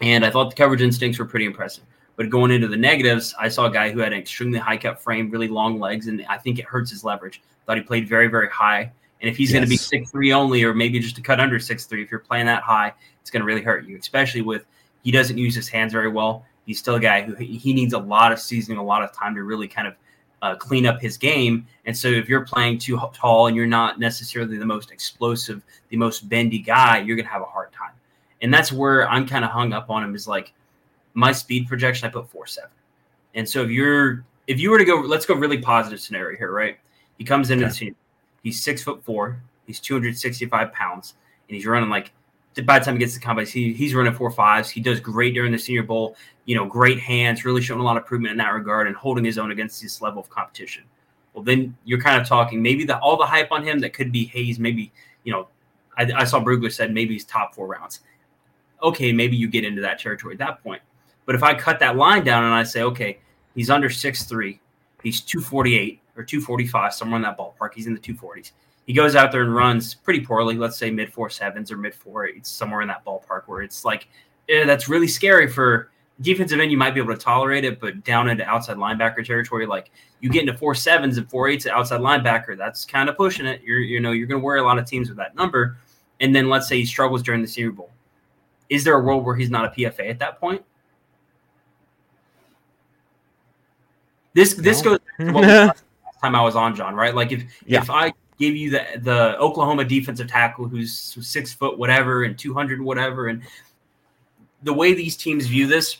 [0.00, 1.84] And I thought the coverage instincts were pretty impressive.
[2.16, 5.00] But going into the negatives, I saw a guy who had an extremely high cut
[5.00, 7.40] frame, really long legs, and I think it hurts his leverage.
[7.66, 8.90] Thought he played very, very high.
[9.22, 9.54] And if he's yes.
[9.54, 12.10] going to be six three only, or maybe just a cut under six three, if
[12.10, 13.96] you're playing that high, it's going to really hurt you.
[13.96, 14.66] Especially with
[15.02, 16.44] he doesn't use his hands very well.
[16.66, 19.34] He's still a guy who he needs a lot of seasoning, a lot of time
[19.34, 19.94] to really kind of
[20.42, 21.66] uh, clean up his game.
[21.86, 25.96] And so if you're playing too tall and you're not necessarily the most explosive, the
[25.96, 27.92] most bendy guy, you're going to have a hard time.
[28.42, 30.52] And that's where I'm kind of hung up on him is like
[31.14, 32.08] my speed projection.
[32.08, 32.70] I put four seven.
[33.34, 36.50] And so if you're if you were to go, let's go really positive scenario here,
[36.50, 36.76] right?
[37.18, 37.72] He comes into okay.
[37.72, 37.96] the team.
[38.42, 39.40] He's six foot four.
[39.66, 41.14] He's 265 pounds,
[41.48, 42.12] and he's running like.
[42.64, 44.68] By the time he gets to the combine, he, he's running four fives.
[44.68, 46.16] He does great during the Senior Bowl.
[46.44, 49.24] You know, great hands, really showing a lot of improvement in that regard, and holding
[49.24, 50.84] his own against this level of competition.
[51.32, 54.12] Well, then you're kind of talking maybe the all the hype on him that could
[54.12, 54.58] be Hayes.
[54.58, 54.92] Maybe
[55.24, 55.48] you know,
[55.96, 58.00] I, I saw Brugler said maybe he's top four rounds.
[58.82, 60.82] Okay, maybe you get into that territory at that point.
[61.24, 63.18] But if I cut that line down and I say, okay,
[63.54, 64.60] he's under six three,
[65.02, 67.74] he's 248, or 245, somewhere in that ballpark.
[67.74, 68.52] He's in the 240s.
[68.86, 71.94] He goes out there and runs pretty poorly, let's say mid four sevens or mid
[71.94, 74.08] four eights, somewhere in that ballpark where it's like,
[74.48, 78.04] eh, that's really scary for defensive end, you might be able to tolerate it, but
[78.04, 79.90] down into outside linebacker territory, like
[80.20, 83.46] you get into four sevens and four eights at outside linebacker, that's kind of pushing
[83.46, 83.62] it.
[83.62, 85.76] You're you know you're going to worry a lot of teams with that number.
[86.20, 87.90] And then let's say he struggles during the Senior Bowl.
[88.68, 90.62] Is there a world where he's not a PFA at that point?
[94.34, 94.90] This this no.
[94.90, 95.84] goes to what last
[96.22, 97.14] time I was on John, right?
[97.14, 97.80] Like if yeah.
[97.80, 102.54] if I gave you the the Oklahoma defensive tackle who's six foot whatever and two
[102.54, 103.42] hundred whatever, and
[104.62, 105.98] the way these teams view this,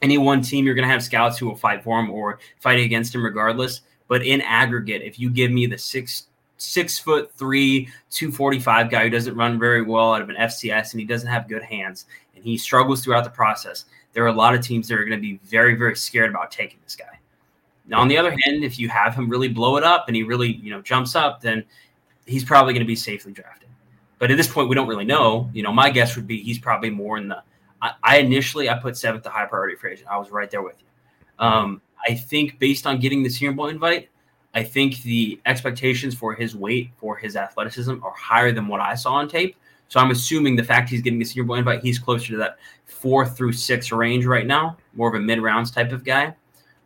[0.00, 2.80] any one team you're going to have scouts who will fight for him or fight
[2.80, 3.82] against him regardless.
[4.08, 6.26] But in aggregate, if you give me the six
[6.56, 11.00] six foot three, 245 guy who doesn't run very well out of an FCS and
[11.00, 12.06] he doesn't have good hands
[12.36, 15.18] and he struggles throughout the process, there are a lot of teams that are going
[15.18, 17.18] to be very, very scared about taking this guy.
[17.86, 20.22] Now, on the other hand, if you have him really blow it up and he
[20.22, 21.64] really, you know, jumps up, then
[22.26, 23.68] he's probably going to be safely drafted.
[24.18, 25.50] But at this point, we don't really know.
[25.52, 27.42] You know, my guess would be he's probably more in the.
[27.80, 30.08] I, I initially I put seventh to high priority for agent.
[30.08, 31.44] I was right there with you.
[31.44, 34.08] Um, I think based on getting the Senior Bowl invite,
[34.54, 38.94] I think the expectations for his weight, for his athleticism, are higher than what I
[38.94, 39.56] saw on tape.
[39.88, 42.58] So I'm assuming the fact he's getting the Senior Bowl invite, he's closer to that
[42.86, 46.34] four through six range right now, more of a mid rounds type of guy.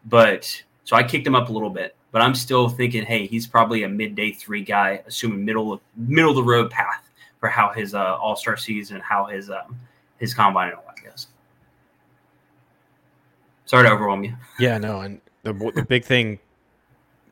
[0.06, 3.44] But so I kicked him up a little bit, but I'm still thinking, hey, he's
[3.44, 7.10] probably a midday three guy, assuming middle of middle of the road path
[7.40, 9.76] for how his uh, All Star season, how his um,
[10.18, 11.26] his combine and all that goes.
[13.64, 14.36] Sorry to overwhelm you.
[14.60, 16.38] Yeah, no, and the the big thing.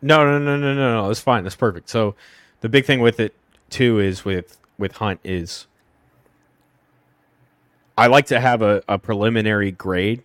[0.03, 1.11] No, no, no, no, no, no.
[1.11, 1.45] It's fine.
[1.45, 1.89] That's perfect.
[1.89, 2.17] So,
[2.61, 3.37] the big thing with it
[3.71, 5.69] too is with with Hunt is
[7.97, 10.25] I like to have a, a preliminary grade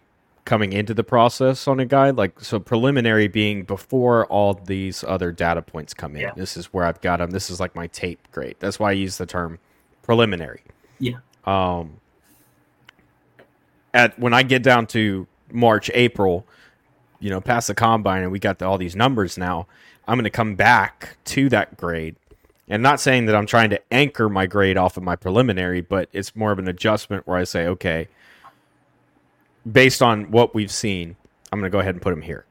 [0.50, 5.32] coming into the process on a guy like so preliminary being before all these other
[5.32, 6.24] data points come in.
[6.24, 6.32] Yeah.
[6.36, 8.56] this is where i've got them this is like my tape grade.
[8.58, 9.60] That's why i use the term
[10.02, 10.64] preliminary.
[10.98, 11.18] Yeah.
[11.46, 11.98] Um
[13.94, 16.48] at when i get down to march april
[17.20, 19.68] you know past the combine and we got the, all these numbers now
[20.08, 22.16] i'm going to come back to that grade.
[22.68, 26.10] And not saying that i'm trying to anchor my grade off of my preliminary but
[26.12, 28.08] it's more of an adjustment where i say okay
[29.72, 31.16] based on what we've seen,
[31.52, 32.46] I'm going to go ahead and put him here,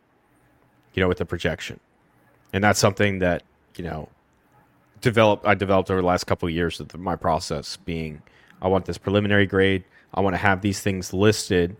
[0.94, 1.80] you know, with the projection.
[2.52, 3.42] And that's something that,
[3.76, 4.08] you know,
[5.00, 8.22] developed, I developed over the last couple of years of my process being,
[8.60, 9.84] I want this preliminary grade.
[10.14, 11.76] I want to have these things listed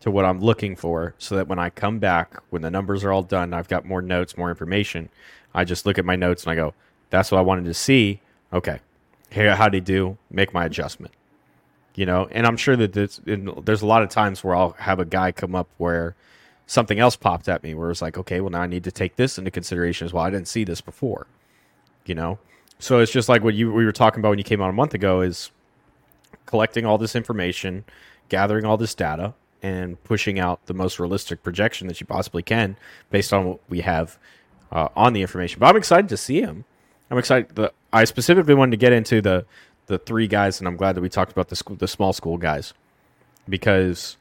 [0.00, 3.12] to what I'm looking for so that when I come back, when the numbers are
[3.12, 5.08] all done, I've got more notes, more information.
[5.54, 6.74] I just look at my notes and I go,
[7.10, 8.20] that's what I wanted to see.
[8.52, 8.80] Okay.
[9.30, 10.16] Here, how did he do?
[10.30, 11.12] Make my adjustment
[11.94, 15.04] you know and i'm sure that there's, a lot of times where i'll have a
[15.04, 16.14] guy come up where
[16.66, 19.16] something else popped at me where it's like okay well now i need to take
[19.16, 20.24] this into consideration as well.
[20.24, 21.26] I didn't see this before
[22.06, 22.38] you know?
[22.78, 24.74] So it's just like what you we were talking about when you came on a
[24.74, 25.50] month ago is
[26.46, 27.84] collecting all this information
[28.28, 32.76] gathering all this data and pushing out the most realistic projection that you possibly can
[33.10, 34.18] based on what we have
[34.72, 35.60] uh, on the information.
[35.60, 36.64] But i'm excited to see him.
[37.10, 39.46] I'm excited the, i specifically wanted to get into the
[39.86, 42.38] the three guys, and I'm glad that we talked about the school, the small school
[42.38, 42.74] guys,
[43.48, 44.16] because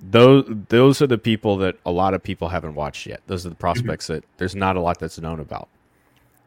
[0.00, 3.20] those those are the people that a lot of people haven't watched yet.
[3.26, 4.14] Those are the prospects mm-hmm.
[4.14, 5.68] that there's not a lot that's known about,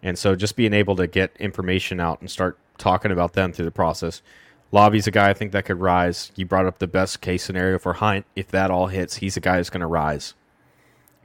[0.02, 3.66] and so just being able to get information out and start talking about them through
[3.66, 4.22] the process.
[4.72, 6.32] Laube's a guy I think that could rise.
[6.36, 8.26] You brought up the best case scenario for Hunt.
[8.36, 10.34] If that all hits, he's a guy that's going to rise.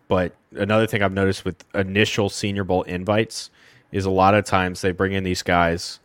[0.06, 3.48] But another thing I've noticed with initial Senior Bowl invites
[3.90, 5.98] is a lot of times they bring in these guys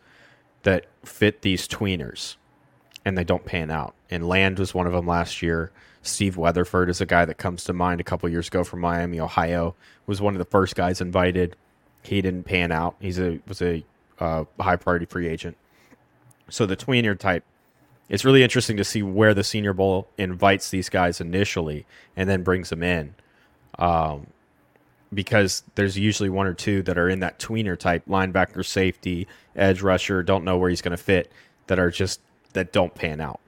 [0.64, 2.36] that fit these tweeners
[3.04, 3.94] and they don't pan out.
[4.10, 5.70] And Land was one of them last year.
[6.02, 9.20] Steve Weatherford is a guy that comes to mind a couple years ago from Miami,
[9.20, 9.74] Ohio.
[10.06, 11.56] Was one of the first guys invited.
[12.02, 12.96] He didn't pan out.
[13.00, 13.84] He's a was a
[14.18, 15.56] uh, high priority free agent.
[16.50, 17.44] So the tweener type,
[18.08, 21.86] it's really interesting to see where the Senior Bowl invites these guys initially
[22.16, 23.14] and then brings them in.
[23.78, 24.26] Um,
[25.14, 29.26] because there's usually one or two that are in that tweener type linebacker, safety,
[29.56, 31.30] edge rusher, don't know where he's going to fit,
[31.66, 32.20] that are just
[32.52, 33.40] that don't pan out.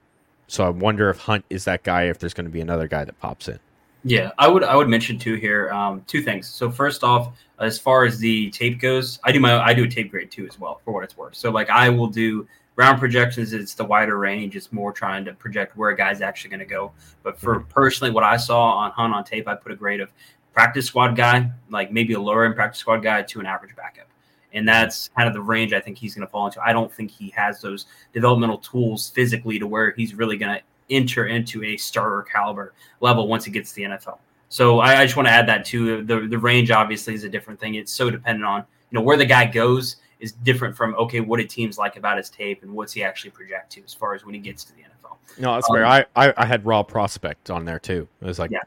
[0.47, 2.03] So I wonder if Hunt is that guy.
[2.03, 3.59] If there's going to be another guy that pops in.
[4.03, 5.69] Yeah, I would I would mention two here.
[5.71, 6.47] Um, two things.
[6.47, 9.87] So first off, as far as the tape goes, I do my I do a
[9.87, 11.35] tape grade too as well for what it's worth.
[11.35, 13.51] So like I will do round projections.
[13.51, 14.55] It's the wider range.
[14.55, 16.93] It's more trying to project where a guy's actually going to go.
[17.23, 17.69] But for mm-hmm.
[17.69, 20.09] personally, what I saw on Hunt on tape, I put a grade of
[20.57, 24.07] practice squad guy, like maybe a lower end practice squad guy, to an average backup.
[24.53, 26.59] And that's kind of the range I think he's going to fall into.
[26.65, 30.63] I don't think he has those developmental tools physically to where he's really going to
[30.89, 34.17] enter into a starter caliber level once he gets to the NFL.
[34.49, 36.03] So I, I just want to add that too.
[36.03, 37.75] The the range obviously is a different thing.
[37.75, 41.37] It's so dependent on you know where the guy goes is different from okay, what
[41.37, 44.25] did teams like about his tape and what's he actually project to as far as
[44.25, 45.17] when he gets to the NFL.
[45.39, 45.85] No, that's Um, fair.
[45.85, 48.07] I, I I had raw prospect on there too.
[48.21, 48.63] It was like, Yeah.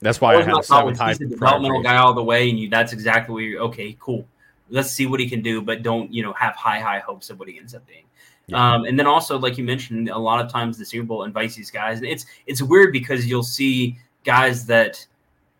[0.00, 1.08] That's why I Always had my a seven was high.
[1.08, 4.26] he's a developmental guy all the way, and you that's exactly what you're okay, cool.
[4.70, 7.38] Let's see what he can do, but don't you know have high high hopes of
[7.38, 8.04] what he ends up being.
[8.46, 8.74] Yeah.
[8.74, 11.54] Um, and then also, like you mentioned, a lot of times the Super Bowl invites
[11.54, 15.04] these guys, and it's it's weird because you'll see guys that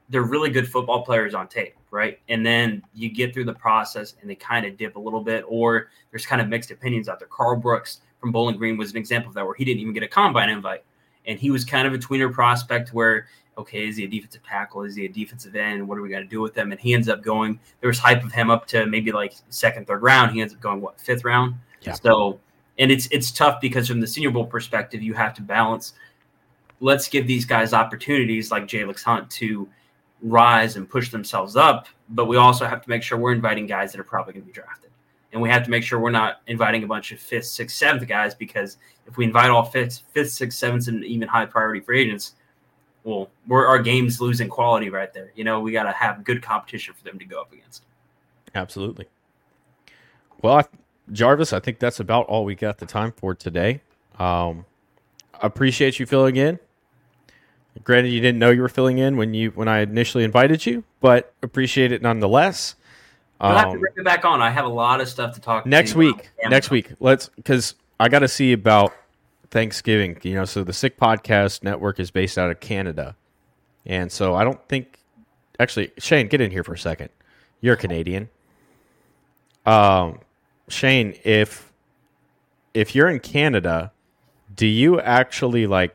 [0.08, 2.18] they're really good football players on tape, right?
[2.28, 5.44] And then you get through the process and they kind of dip a little bit,
[5.46, 7.28] or there's kind of mixed opinions out there.
[7.28, 10.02] Carl Brooks from Bowling Green was an example of that, where he didn't even get
[10.02, 10.82] a combine invite,
[11.26, 13.26] and he was kind of a tweener prospect where.
[13.58, 14.84] Okay, is he a defensive tackle?
[14.84, 15.86] Is he a defensive end?
[15.86, 16.70] What do we got to do with him?
[16.70, 17.58] And he ends up going.
[17.80, 20.30] There was hype of him up to maybe like second, third round.
[20.32, 21.56] He ends up going what fifth round.
[21.82, 21.94] Yeah.
[21.94, 22.38] So,
[22.78, 25.94] and it's it's tough because from the Senior Bowl perspective, you have to balance.
[26.80, 29.68] Let's give these guys opportunities like Jalyx Hunt to
[30.22, 33.92] rise and push themselves up, but we also have to make sure we're inviting guys
[33.92, 34.90] that are probably going to be drafted,
[35.32, 38.06] and we have to make sure we're not inviting a bunch of fifth, sixth, seventh
[38.08, 42.02] guys because if we invite all fifth, fifth, sixth, seventh, and even high priority free
[42.02, 42.34] agents,
[43.08, 45.32] well, we're our game's losing quality right there.
[45.34, 47.84] You know, we got to have good competition for them to go up against.
[48.54, 49.06] Absolutely.
[50.42, 50.64] Well, I,
[51.12, 53.80] Jarvis, I think that's about all we got the time for today.
[54.18, 54.66] Um,
[55.40, 56.58] appreciate you filling in.
[57.82, 60.84] Granted, you didn't know you were filling in when you when I initially invited you,
[61.00, 62.74] but appreciate it nonetheless.
[63.40, 64.42] We'll have to Um, bring it back on.
[64.42, 67.30] I have a lot of stuff to talk to next you week, next week, let's
[67.36, 68.92] because I got to see about
[69.50, 70.18] Thanksgiving.
[70.22, 73.16] You know, so the Sick Podcast Network is based out of Canada,
[73.86, 74.98] and so I don't think
[75.58, 77.10] actually Shane, get in here for a second.
[77.60, 78.28] You're Canadian.
[79.66, 80.20] Um,
[80.68, 81.72] Shane, if
[82.74, 83.92] if you're in Canada,
[84.54, 85.94] do you actually like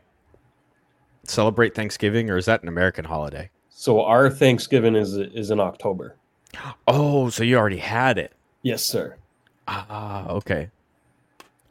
[1.24, 3.50] celebrate Thanksgiving, or is that an American holiday?
[3.70, 6.16] So our Thanksgiving is is in October.
[6.86, 8.32] Oh, so you already had it.
[8.62, 9.16] Yes, sir.
[9.66, 10.70] Ah, okay.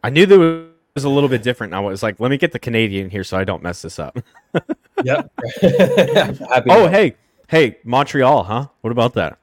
[0.03, 1.73] I knew there was a little bit different.
[1.73, 4.17] I was like, let me get the Canadian here so I don't mess this up.
[5.03, 5.31] Yep.
[6.69, 7.15] Oh, hey,
[7.49, 8.67] hey, Montreal, huh?
[8.81, 9.37] What about that?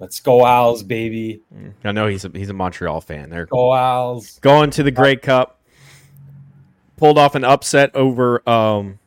[0.00, 1.42] Let's go Owls, baby.
[1.84, 3.28] I know he's a he's a Montreal fan.
[3.30, 4.38] They're Go Owls.
[4.40, 5.60] going to the Grey Cup.
[6.96, 8.98] Pulled off an upset over um,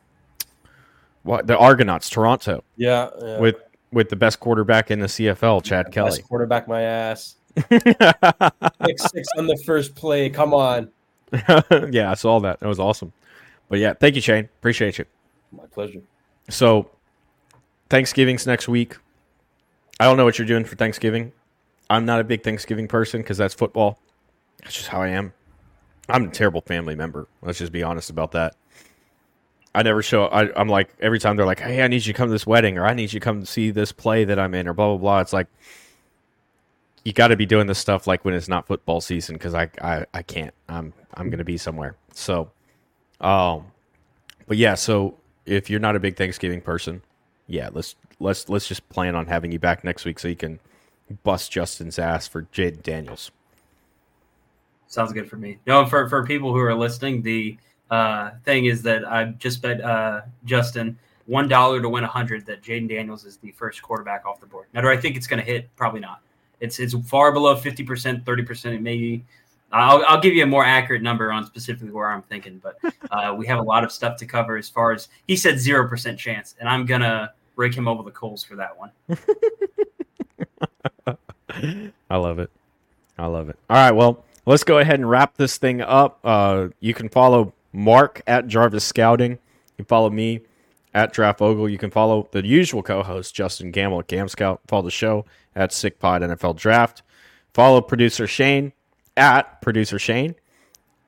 [1.24, 3.10] what the Argonauts, Toronto, Yeah.
[3.20, 3.38] yeah.
[3.40, 3.56] with
[3.92, 6.22] with the best quarterback in the CFL, Chad Best Kelly.
[6.22, 7.34] quarterback my ass.
[7.70, 10.30] Six six on the first play.
[10.30, 10.88] Come on.
[11.90, 12.60] yeah, I saw that.
[12.60, 13.12] That was awesome.
[13.68, 14.44] But yeah, thank you, Shane.
[14.58, 15.04] Appreciate you.
[15.52, 16.00] My pleasure.
[16.48, 16.90] So,
[17.88, 18.96] Thanksgiving's next week.
[19.98, 21.32] I don't know what you're doing for Thanksgiving.
[21.88, 23.98] I'm not a big Thanksgiving person because that's football.
[24.62, 25.32] That's just how I am.
[26.08, 27.28] I'm a terrible family member.
[27.42, 28.56] Let's just be honest about that.
[29.74, 30.26] I never show.
[30.26, 32.46] I, I'm like every time they're like, "Hey, I need you to come to this
[32.46, 34.88] wedding," or "I need you to come see this play that I'm in," or blah
[34.88, 35.20] blah blah.
[35.20, 35.46] It's like
[37.10, 39.68] you got to be doing this stuff like when it's not football season because I,
[39.82, 40.54] I I can't.
[40.68, 41.96] I'm I'm gonna be somewhere.
[42.14, 42.52] So,
[43.20, 43.66] um,
[44.46, 44.74] but yeah.
[44.74, 47.02] So if you're not a big Thanksgiving person,
[47.48, 50.60] yeah, let's let's let's just plan on having you back next week so you can
[51.24, 53.32] bust Justin's ass for Jayden Daniels.
[54.86, 55.58] Sounds good for me.
[55.66, 57.58] No, for for people who are listening, the
[57.90, 60.96] uh, thing is that I just bet uh, Justin
[61.26, 64.46] one dollar to win a hundred that Jayden Daniels is the first quarterback off the
[64.46, 64.68] board.
[64.72, 65.74] Now, do I think it's going to hit?
[65.74, 66.20] Probably not.
[66.60, 69.24] It's it's far below fifty percent, thirty percent, maybe.
[69.72, 72.76] I'll, I'll give you a more accurate number on specifically where I'm thinking, but
[73.10, 75.88] uh, we have a lot of stuff to cover as far as he said zero
[75.88, 78.90] percent chance, and I'm gonna rake him over the coals for that one.
[82.10, 82.50] I love it.
[83.18, 83.56] I love it.
[83.68, 86.18] All right, well, let's go ahead and wrap this thing up.
[86.24, 89.32] Uh, you can follow Mark at Jarvis Scouting.
[89.32, 89.38] You
[89.76, 90.40] can follow me
[90.94, 91.68] at Draft Ogle.
[91.68, 94.60] You can follow the usual co-host Justin Gamble at Gam Scout.
[94.66, 97.02] Follow the show at SickPod NFL Draft.
[97.54, 98.72] Follow producer Shane
[99.16, 100.34] at producer Shane.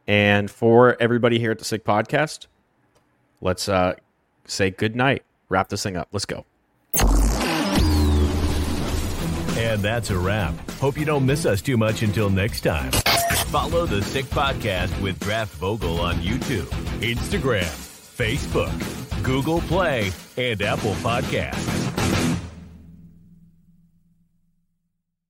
[0.07, 2.47] And for everybody here at the Sick Podcast,
[3.41, 3.95] let's uh,
[4.45, 5.23] say good night.
[5.49, 6.09] Wrap this thing up.
[6.13, 6.45] Let's go.
[9.59, 10.55] And that's a wrap.
[10.73, 12.91] Hope you don't miss us too much until next time.
[13.53, 16.67] Follow the Sick Podcast with Draft Vogel on YouTube,
[17.01, 17.65] Instagram,
[18.17, 22.32] Facebook, Google Play, and Apple Podcasts.